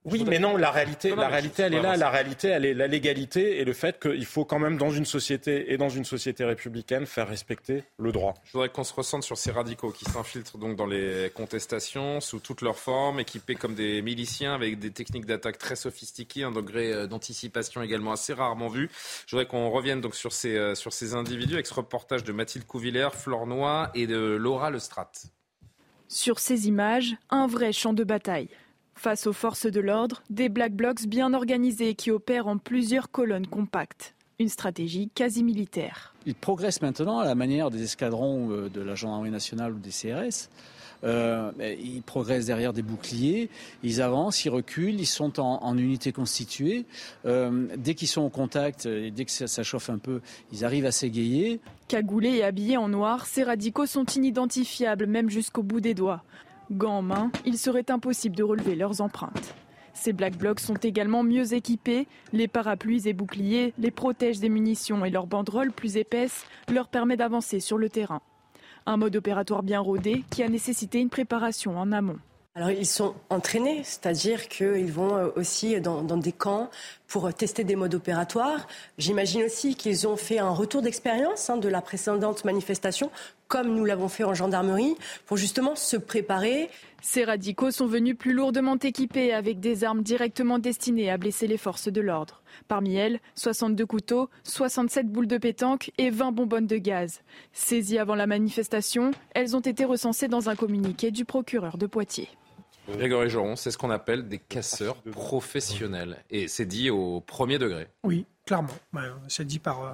[0.04, 1.96] Oui, mais non, la réalité, la réalité, elle est là.
[1.96, 5.04] La réalité, elle est la légalité et le fait qu'il faut quand même, dans une
[5.04, 8.34] société et dans une société républicaine, faire respecter le droit.
[8.44, 12.40] Je voudrais qu'on se ressente sur ces radicaux qui s'infiltrent donc dans les contestations sous
[12.40, 16.92] toutes leurs formes, équipés comme des miliciens avec des techniques d'attaque très sophistiquées, un degré
[16.92, 18.90] euh, d'anticipation également assez rarement vu.
[19.26, 22.32] Je voudrais qu'on revienne donc sur ces, euh, sur ces individus avec ce reportage de
[22.32, 25.12] Mathilde Couvillers, Flore Noy et de Laura Lestrat.
[26.08, 28.48] Sur ces images, un vrai champ de bataille.
[29.02, 33.48] Face aux forces de l'ordre, des black blocs bien organisés qui opèrent en plusieurs colonnes
[33.48, 34.14] compactes.
[34.38, 36.14] Une stratégie quasi militaire.
[36.24, 39.90] Ils progressent maintenant à la manière des escadrons euh, de la gendarmerie nationale ou des
[39.90, 40.48] CRS.
[41.02, 43.50] Euh, ils progressent derrière des boucliers,
[43.82, 46.84] ils avancent, ils reculent, ils sont en, en unité constituée.
[47.26, 50.20] Euh, dès qu'ils sont au contact et dès que ça, ça, chauffe un peu,
[50.52, 51.58] ils arrivent à s'égayer.
[51.88, 56.22] Cagoulés et habillés en noir, ces radicaux sont inidentifiables même jusqu'au bout des doigts.
[56.72, 59.54] Gants en main, il serait impossible de relever leurs empreintes.
[59.92, 62.06] Ces Black Blocs sont également mieux équipés.
[62.32, 67.18] Les parapluies et boucliers les protègent des munitions et leur banderole plus épaisse leur permet
[67.18, 68.22] d'avancer sur le terrain.
[68.86, 72.18] Un mode opératoire bien rodé qui a nécessité une préparation en amont.
[72.54, 76.68] Alors ils sont entraînés, c'est-à-dire qu'ils vont euh, aussi dans, des camps
[77.06, 78.68] pour tester des modes opératoires.
[78.98, 83.10] J'imagine aussi qu'ils ont fait un retour d'expérience hein, de la précédente manifestation,
[83.48, 86.68] comme nous l'avons fait en gendarmerie, pour justement se préparer.
[87.00, 91.56] Ces radicaux sont venus plus lourdement équipés avec des armes directement destinées à blesser les
[91.56, 92.42] forces de l'ordre.
[92.68, 97.22] Parmi elles, 62 couteaux, 67 boules de pétanque et 20 bonbonnes de gaz.
[97.54, 102.28] Saisies avant la manifestation, elles ont été recensées dans un communiqué du procureur de Poitiers.
[102.88, 106.18] Grégory Joron, c'est ce qu'on appelle des casseurs professionnels.
[106.30, 107.86] Et c'est dit au premier degré.
[108.02, 108.68] Oui, clairement.
[109.28, 109.92] C'est dit par euh,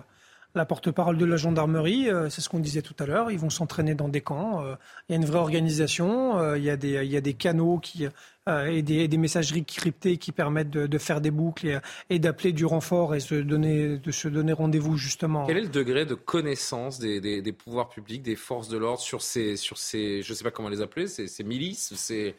[0.55, 2.09] la porte-parole de la gendarmerie.
[2.09, 3.31] Euh, c'est ce qu'on disait tout à l'heure.
[3.31, 4.65] Ils vont s'entraîner dans des camps.
[4.65, 4.75] Euh,
[5.09, 6.55] il y a une vraie organisation.
[6.55, 8.07] Il y a des, il y a des canaux qui,
[8.47, 11.79] et des, des, messageries cryptées qui permettent de, de faire des boucles et,
[12.09, 15.45] et d'appeler du renfort et se donner, de se donner rendez-vous justement.
[15.47, 19.03] Quel est le degré de connaissance des, des, des pouvoirs publics, des forces de l'ordre
[19.03, 22.35] sur ces, sur ces, je ne sais pas comment les appeler, ces, ces milices, ces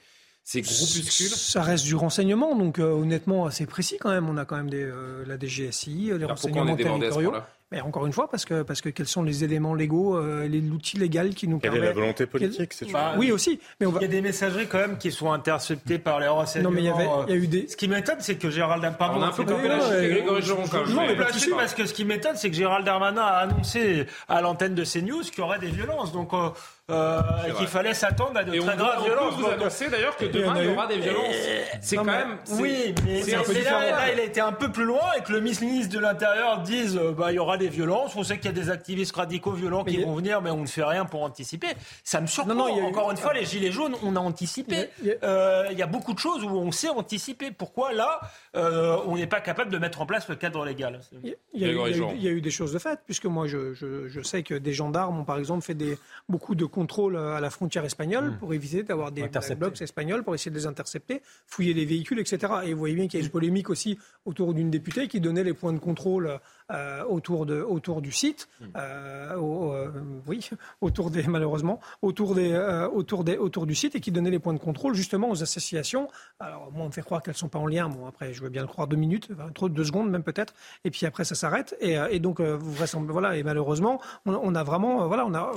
[0.50, 4.28] ces groupuscules Ça reste du renseignement, donc euh, honnêtement assez précis quand même.
[4.28, 7.34] On a quand même des, euh, la DGSI, les renseignements territoriaux.
[7.72, 10.98] Mais encore une fois, parce que, parce que quels sont les éléments légaux, euh, l'outil
[10.98, 11.80] légal qui nous permet.
[11.80, 13.60] la volonté politique, c'est bah, Oui, aussi.
[13.80, 14.00] Mais on va...
[14.00, 16.72] Il y a des messageries quand même qui sont interceptées par les renseignements.
[16.72, 17.68] Non, mais il y, avait, il y a eu des.
[17.68, 19.18] Ce qui m'étonne, c'est que Gérald Darmanin.
[19.18, 20.96] On a un peu Grégory Joron quand même.
[20.96, 24.74] Non, mais parce que ce qui m'étonne, c'est que Gérald Darmanin a annoncé à l'antenne
[24.74, 26.12] de CNews qu'il y aurait des violences.
[26.12, 26.34] Donc.
[26.34, 26.50] Euh,
[26.90, 27.22] euh,
[27.58, 29.36] qu'il fallait s'attendre à de et très graves violences.
[29.36, 31.36] Vous annoncez d'ailleurs que demain il y aura des violences.
[31.82, 32.38] C'est quand même.
[32.54, 35.40] Oui, mais, mais là, là, il a été un peu plus loin et que le
[35.40, 38.15] ministre de l'Intérieur dise euh, bah, il y aura des violences.
[38.15, 40.68] On sait qu'il y a des activistes radicaux violents qui vont venir, mais on ne
[40.68, 41.68] fait rien pour anticiper.
[42.03, 42.56] Ça me surprend.
[42.56, 44.90] Non, non, Encore une fois, les Gilets jaunes, on a anticipé.
[45.02, 47.52] Il y a, euh, il y a beaucoup de choses où on sait anticiper.
[47.52, 48.19] Pourquoi là,
[48.56, 51.02] euh, on n'est pas capable de mettre en place le cadre légal?
[51.23, 51.73] Il y, a, il, y a eu,
[52.15, 54.56] il y, a eu, des choses de fait, puisque moi, je, je, je, sais que
[54.56, 55.98] des gendarmes ont, par exemple, fait des,
[56.30, 58.38] beaucoup de contrôles à la frontière espagnole mmh.
[58.38, 62.53] pour éviter d'avoir des blocs espagnols, pour essayer de les intercepter, fouiller les véhicules, etc.
[62.64, 65.44] Et vous voyez bien qu'il y a une polémique aussi autour d'une députée qui donnait
[65.44, 66.40] les points de contrôle
[66.72, 68.66] euh, autour, de, autour du site, mmh.
[68.78, 69.92] euh, au, euh,
[70.28, 70.50] oui,
[70.82, 74.40] autour des, malheureusement, autour, des, euh, autour, des, autour du site et qui donnait les
[74.40, 76.08] points de contrôle justement aux associations.
[76.40, 77.90] Alors, moi, on me fait croire qu'elles ne sont pas en lien.
[77.90, 80.54] Bon, après, je veux bien le croire deux minutes, trop deux secondes même peut-être.
[80.86, 81.76] Et puis après, ça s'arrête.
[81.82, 82.76] Et, et donc, vous
[83.08, 85.52] voilà, et malheureusement, on, on a vraiment, voilà, on a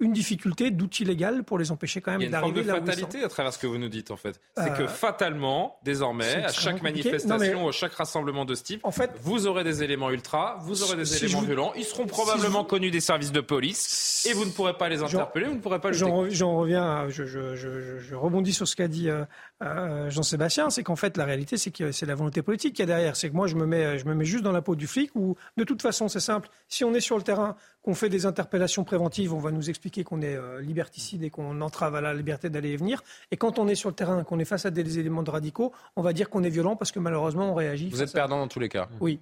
[0.00, 2.76] une difficulté d'outils légal pour les empêcher quand même d'arriver là Il y a une
[2.76, 4.40] forme de fatalité à travers ce que vous nous dites en fait.
[4.56, 8.90] C'est euh, que fatalement, désormais, à chaque manifestation, à chaque rassemblement de ce type, en
[8.90, 12.62] fait, vous aurez des éléments ultra, vous aurez des si éléments violents, ils seront probablement
[12.62, 15.60] si connus des services de police et vous ne pourrez pas les interpeller, vous ne
[15.60, 19.24] pourrez pas les J'en reviens, je, je, je, je, rebondis sur ce qu'a dit euh,
[19.64, 22.86] euh, Jean-Sébastien, c'est qu'en fait la réalité c'est que c'est la volonté politique qui est
[22.86, 23.16] derrière.
[23.16, 25.10] C'est que moi je me mets, je me mets juste dans la peau du flic
[25.14, 26.48] où de toute façon c'est simple.
[26.68, 30.04] Si on est sur le terrain, qu'on fait des interpellations préventives, on va nous expliquer
[30.04, 33.02] qu'on est euh, liberticide et qu'on entrave à la liberté d'aller et venir.
[33.30, 35.72] Et quand on est sur le terrain, qu'on est face à des éléments de radicaux,
[35.96, 37.90] on va dire qu'on est violent parce que malheureusement on réagit.
[37.90, 38.88] Vous êtes perdant dans tous les cas.
[39.00, 39.20] Oui,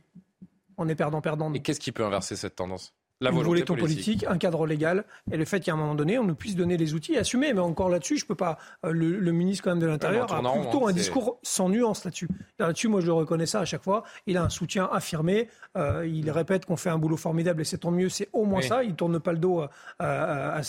[0.77, 1.53] on est perdant-perdant.
[1.55, 2.95] Et qu'est-ce qui peut inverser cette tendance?
[3.23, 4.25] La une volonté politique.
[4.29, 6.95] un cadre légal, et le fait qu'à un moment donné, on nous puisse donner les
[6.95, 7.53] outils et assumer.
[7.53, 8.59] Mais encore là-dessus, je peux pas.
[8.85, 12.29] Euh, le, ministre quand même de l'Intérieur a plutôt hein, un discours sans nuance là-dessus.
[12.59, 14.05] Là-dessus, moi, je le reconnais ça à chaque fois.
[14.27, 15.49] Il a un soutien affirmé.
[15.77, 18.09] Euh, il répète qu'on fait un boulot formidable et c'est tant mieux.
[18.09, 18.85] C'est au moins ça.
[18.85, 19.65] Il tourne pas le dos
[20.03, 20.63] euh,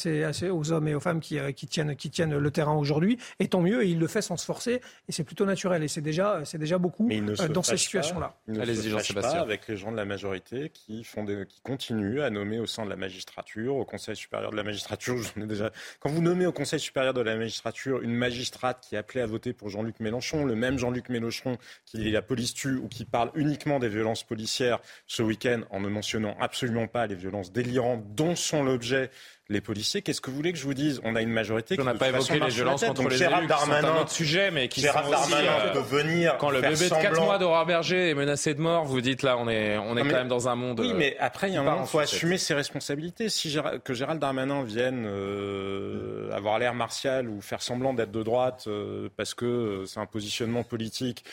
[0.52, 3.18] aux hommes et aux femmes qui, tiennent, qui tiennent le terrain aujourd'hui.
[3.40, 3.84] Et tant mieux.
[3.84, 4.82] Et il le fait sans se forcer.
[5.10, 5.84] Et c'est plutôt naturel.
[5.84, 7.10] Et c'est déjà, c'est déjà beaucoup
[7.50, 8.36] dans ces situations-là.
[8.48, 9.42] Allez-y, Jean-Sébastien.
[9.42, 12.86] Avec les gens de la majorité qui font des, qui continuent à nos au sein
[12.86, 15.16] de la magistrature, au Conseil supérieur de la magistrature.
[16.00, 19.26] Quand vous nommez au Conseil supérieur de la magistrature une magistrate qui est appelée à
[19.26, 23.06] voter pour Jean-Luc Mélenchon, le même Jean-Luc Mélenchon qui dit la police tue ou qui
[23.06, 28.16] parle uniquement des violences policières ce week-end en ne mentionnant absolument pas les violences délirantes
[28.16, 29.10] dont sont l'objet
[29.54, 30.02] les policiers.
[30.02, 31.00] Qu'est-ce que vous voulez que je vous dise?
[31.04, 31.78] On a une majorité.
[31.80, 34.52] On n'a pas évoqué les violences contre les élus, Darmanin, qui sont un autre sujet,
[34.52, 36.38] mais qui Gérard sont aussi, euh, peut venir.
[36.40, 39.38] Quand le bébé de 4 mois d'Aurore Berger est menacé de mort, vous dites là,
[39.38, 40.80] on est, on est quand même dans un monde.
[40.82, 43.30] Oui, mais après, il y a un moment, il faut assumer ses responsabilités.
[43.30, 48.24] Si Gérard, que Gérald Darmanin vienne euh, avoir l'air martial ou faire semblant d'être de
[48.24, 51.24] droite euh, parce que c'est un positionnement politique,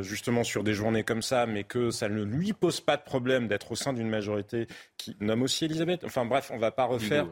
[0.00, 3.48] justement sur des journées comme ça, mais que ça ne lui pose pas de problème
[3.48, 4.66] d'être au sein d'une majorité
[4.96, 6.04] qui nomme aussi Elisabeth.
[6.04, 7.26] Enfin bref, on ne va pas refaire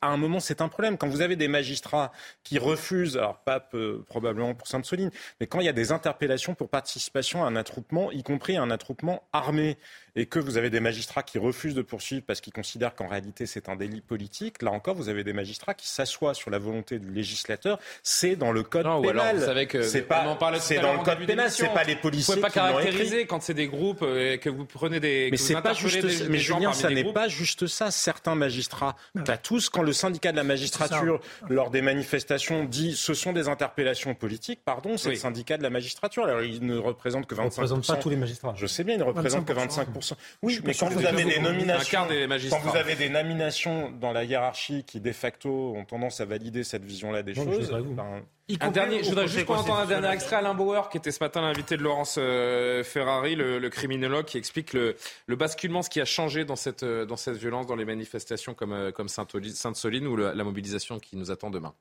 [0.00, 0.96] à un moment, c'est un problème.
[0.96, 2.12] Quand vous avez des magistrats
[2.44, 3.68] qui refusent, alors pas
[4.06, 5.10] probablement pour Sainte-Soline,
[5.40, 8.70] mais quand il y a des interpellations pour participation à un attroupement, y compris un
[8.70, 9.78] attroupement armé,
[10.14, 13.46] et que vous avez des magistrats qui refusent de poursuivre parce qu'ils considèrent qu'en réalité
[13.46, 16.98] c'est un délit politique, là encore, vous avez des magistrats qui s'assoient sur la volonté
[16.98, 17.78] du législateur.
[18.02, 19.36] C'est dans le code pénal.
[19.36, 21.50] vous savez que c'est pas, c'est dans le code pénal.
[21.50, 22.34] C'est pas les policiers.
[22.34, 25.28] Vous pouvez pas caractériser quand c'est des groupes et euh, que vous prenez des.
[25.30, 26.04] Mais c'est pas juste.
[26.04, 27.90] Des, mais Julien, ça n'est pas juste ça.
[27.90, 33.14] Certains magistrats, pas tous, quand le syndicat de la magistrature lors des manifestations dit ce
[33.14, 36.24] sont des interpellations politiques, pardon, c'est le syndicat de la magistrature.
[36.24, 37.38] Alors il ne représente que 25%.
[37.38, 38.54] Il ne représente pas tous les magistrats.
[38.56, 40.01] Je sais bien, il ne représente que 25%.
[40.42, 42.06] Oui, mais quand vous avez des nominations,
[42.50, 46.64] quand vous avez des nominations dans la hiérarchie qui de facto ont tendance à valider
[46.64, 48.22] cette vision-là des choses, ben,
[48.60, 50.36] un dernier, je voudrais juste entendre un dernier extrait.
[50.36, 54.72] Alain Bauer, qui était ce matin l'invité de Laurence euh, Ferrari, le, criminologue, qui explique
[54.72, 54.96] le,
[55.28, 58.72] basculement, ce qui a changé dans cette, euh, dans cette violence, dans les manifestations comme,
[58.72, 61.74] euh, comme Sainte-Soline ou la mobilisation qui nous attend demain.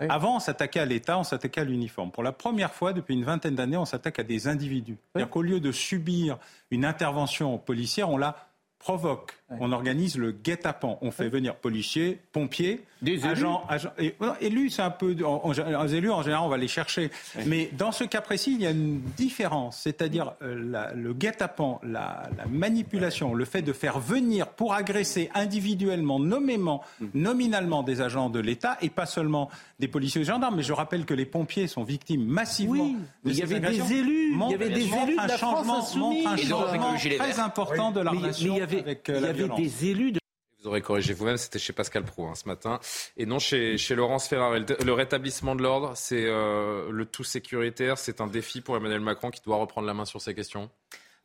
[0.00, 2.10] Avant, on s'attaquait à l'État, on s'attaquait à l'uniforme.
[2.12, 4.96] Pour la première fois depuis une vingtaine d'années, on s'attaque à des individus.
[5.12, 6.38] C'est-à-dire qu'au lieu de subir
[6.70, 8.48] une intervention policière, on la
[8.78, 9.32] provoque.
[9.50, 10.98] On organise le guet-apens.
[11.00, 16.10] On fait venir policiers, pompiers, des agents, agents et, élus, c'est un peu les élus
[16.10, 17.10] en général, on va les chercher.
[17.46, 22.28] Mais dans ce cas précis, il y a une différence, c'est-à-dire euh, le guet-apens, la,
[22.36, 27.06] la, manipulation, le fait de faire venir pour agresser individuellement, nommément, mm.
[27.14, 29.48] nominalement des agents de l'État et pas seulement
[29.78, 30.56] des policiers et des gendarmes.
[30.56, 32.82] Mais je rappelle que les pompiers sont victimes massivement.
[32.82, 36.26] Oui, il y avait des élus, il y avait des élus de la France insoumise.
[36.26, 40.18] un changement très important de la relation avec euh, la des élus de
[40.60, 42.80] vous aurez corrigé vous-même, c'était chez Pascal Pro hein, ce matin,
[43.16, 44.64] et non chez, chez Laurence Ferrari.
[44.84, 49.30] Le, rétablissement de l'ordre, c'est euh, le tout sécuritaire, c'est un défi pour Emmanuel Macron
[49.30, 50.68] qui doit reprendre la main sur ces questions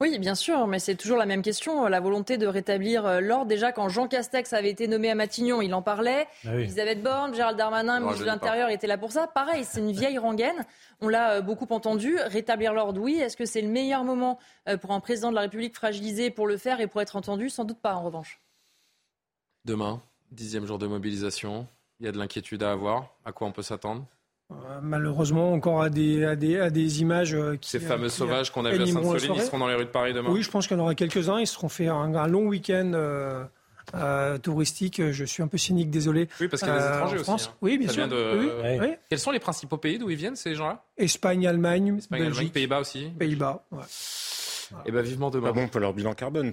[0.02, 1.88] oui, bien sûr, mais c'est toujours la même question.
[1.88, 3.45] La volonté de rétablir euh, l'ordre.
[3.45, 6.28] Déjà, quand Jean Castex avait été nommé à Matignon, il en parlait.
[6.45, 9.28] Ah Elisabeth Borne, Gérald Darmanin, ministre de l'Intérieur, était là pour ça.
[9.28, 10.65] Pareil, c'est une vieille rengaine.
[11.02, 12.18] On l'a euh, beaucoup entendu.
[12.26, 13.15] Rétablir l'ordre, oui.
[13.15, 14.40] Est-ce que c'est le meilleur moment
[14.82, 17.49] pour un président de la République fragilisé pour le faire et pour être entendu?
[17.49, 18.40] Sans doute pas, en revanche.
[19.65, 20.02] Demain,
[20.32, 21.68] dixième jour de mobilisation,
[21.99, 23.15] il y a de l'inquiétude à avoir.
[23.24, 24.06] À quoi on peut s'attendre?
[24.06, 24.06] euh,
[24.81, 27.69] Malheureusement, encore à des, à des, à des images euh, qui.
[27.69, 29.89] Ces fameux euh, sauvages qu'on a vus à Sainte-Soline, ils seront dans les rues de
[29.89, 31.39] Paris demain Oui, je pense qu'il y en aura quelques-uns.
[31.39, 33.47] Ils seront fait un, long week-end.
[34.41, 35.01] touristique.
[35.11, 36.27] Je suis un peu cynique, désolé.
[36.41, 37.31] Oui, parce qu'il y a des étrangers aussi.
[37.31, 37.53] Hein.
[37.61, 38.07] Oui, bien sûr.
[38.07, 38.97] De...
[39.09, 40.84] Quels sont les principaux pays d'où ils viennent, ces gens-là?
[40.97, 42.53] Espagne, Allemagne, Belgique.
[42.53, 43.84] Pays-Bas aussi Pays-Bas, ouais.
[44.71, 45.47] Et eh bien, vivement demain.
[45.47, 46.51] Pas bon pour leur bilan carbone.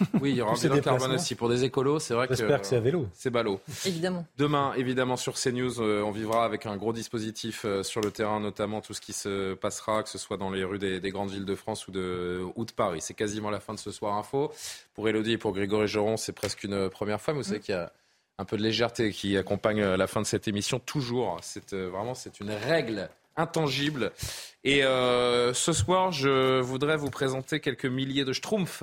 [0.20, 1.34] Oui, il y aura un bilan carbone aussi.
[1.34, 2.34] Pour des écolos, c'est vrai que.
[2.34, 3.08] J'espère que c'est à vélo.
[3.14, 3.60] C'est ballot.
[3.84, 4.26] Évidemment.
[4.36, 8.40] Demain, évidemment, sur CNews, euh, on vivra avec un gros dispositif euh, sur le terrain,
[8.40, 11.44] notamment tout ce qui se passera, que ce soit dans les rues des, grandes villes
[11.44, 13.00] de France ou de, ou de Paris.
[13.00, 14.52] C'est quasiment la fin de ce soir info.
[14.94, 17.74] Pour Elodie et pour Grégory Joron, c'est presque une première fois, mais vous savez qu'il
[17.74, 17.92] y a
[18.38, 20.78] un peu de légèreté qui accompagne la fin de cette émission.
[20.78, 21.38] Toujours.
[21.42, 24.12] C'est euh, vraiment, c'est une règle intangible.
[24.64, 28.82] Et ce soir, je voudrais vous présenter quelques milliers de schtroumpfs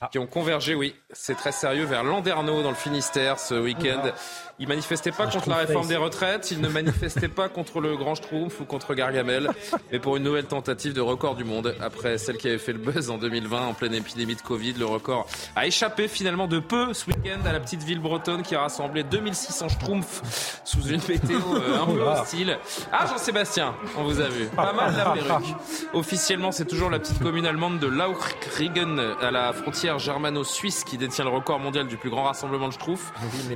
[0.00, 0.08] ah.
[0.10, 4.12] qui ont convergé, oui, c'est très sérieux, vers Landerneau dans le Finistère ce week-end.
[4.60, 8.16] Ils manifestaient pas contre la réforme des retraites, ils ne manifestaient pas contre le Grand
[8.16, 9.50] Schtroumpf ou contre Gargamel,
[9.92, 11.76] mais pour une nouvelle tentative de record du monde.
[11.80, 14.86] Après celle qui avait fait le buzz en 2020 en pleine épidémie de Covid, le
[14.86, 18.60] record a échappé finalement de peu ce week-end à la petite ville bretonne qui a
[18.60, 22.58] rassemblé 2600 Schtroumpfs sous une météo euh, un peu hostile.
[22.92, 24.46] Ah, Jean-Sébastien, on vous a vu.
[24.46, 25.54] Pas mal la perruque.
[25.92, 31.24] Officiellement, c'est toujours la petite commune allemande de Lauchrigen à la frontière germano-suisse qui détient
[31.24, 33.10] le record mondial du plus grand rassemblement de Schtroumpfs.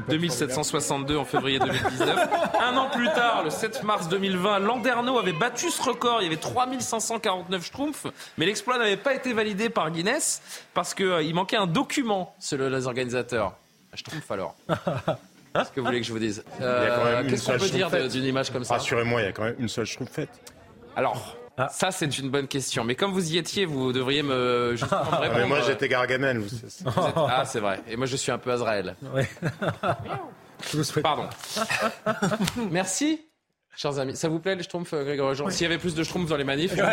[0.09, 2.29] 2760 en février 2019.
[2.61, 6.23] Un an plus tard, le 7 mars 2020, Landerneau avait battu ce record.
[6.23, 8.07] Il y avait 3549 schtroumpfs,
[8.39, 10.41] mais l'exploit n'avait pas été validé par Guinness
[10.73, 13.53] parce qu'il euh, manquait un document, selon les organisateurs.
[13.93, 14.55] Un schtroumpf alors
[15.55, 16.43] Qu'est-ce que vous voulez que je vous dise?
[16.63, 18.75] Euh, Qu'est-ce qu'on peut dire d'une image comme ça?
[18.75, 20.31] Rassurez-moi, il y a quand même une seule schtroumpfette.
[20.97, 21.69] Alors, ah.
[21.69, 22.85] Ça, c'est une bonne question.
[22.85, 25.33] Mais comme vous y étiez, vous devriez me, répondre.
[25.37, 26.43] Mais moi, j'étais Gargamel.
[26.87, 27.81] Ah, c'est vrai.
[27.89, 28.97] Et moi, je suis un peu Azrael.
[30.71, 31.03] je vous souhaite.
[31.03, 31.29] Pardon.
[32.71, 33.27] Merci.
[33.75, 35.49] Chers amis, ça vous plaît les Schtroumpfs, euh, Grégory Jean?
[35.49, 36.85] S'il y avait plus de Schtroumpfs dans les manifs, non,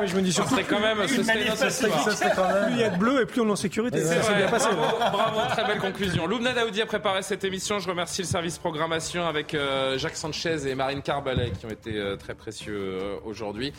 [0.00, 2.96] mais je me dis surtout, quand même, ce serait notre Plus il y a de
[2.98, 4.00] bleu et plus on est en sécurité.
[4.04, 4.68] C'est bien passé.
[4.72, 6.26] Bravo, très belle conclusion.
[6.26, 7.80] Loubna Daoudi a préparé cette émission.
[7.80, 11.96] Je remercie le service programmation avec euh, Jacques Sanchez et Marine Carbalet qui ont été
[11.96, 13.72] euh, très précieux aujourd'hui.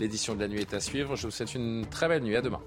[0.00, 1.16] L'édition de la nuit est à suivre.
[1.16, 2.36] Je vous souhaite une très belle nuit.
[2.36, 2.60] À demain.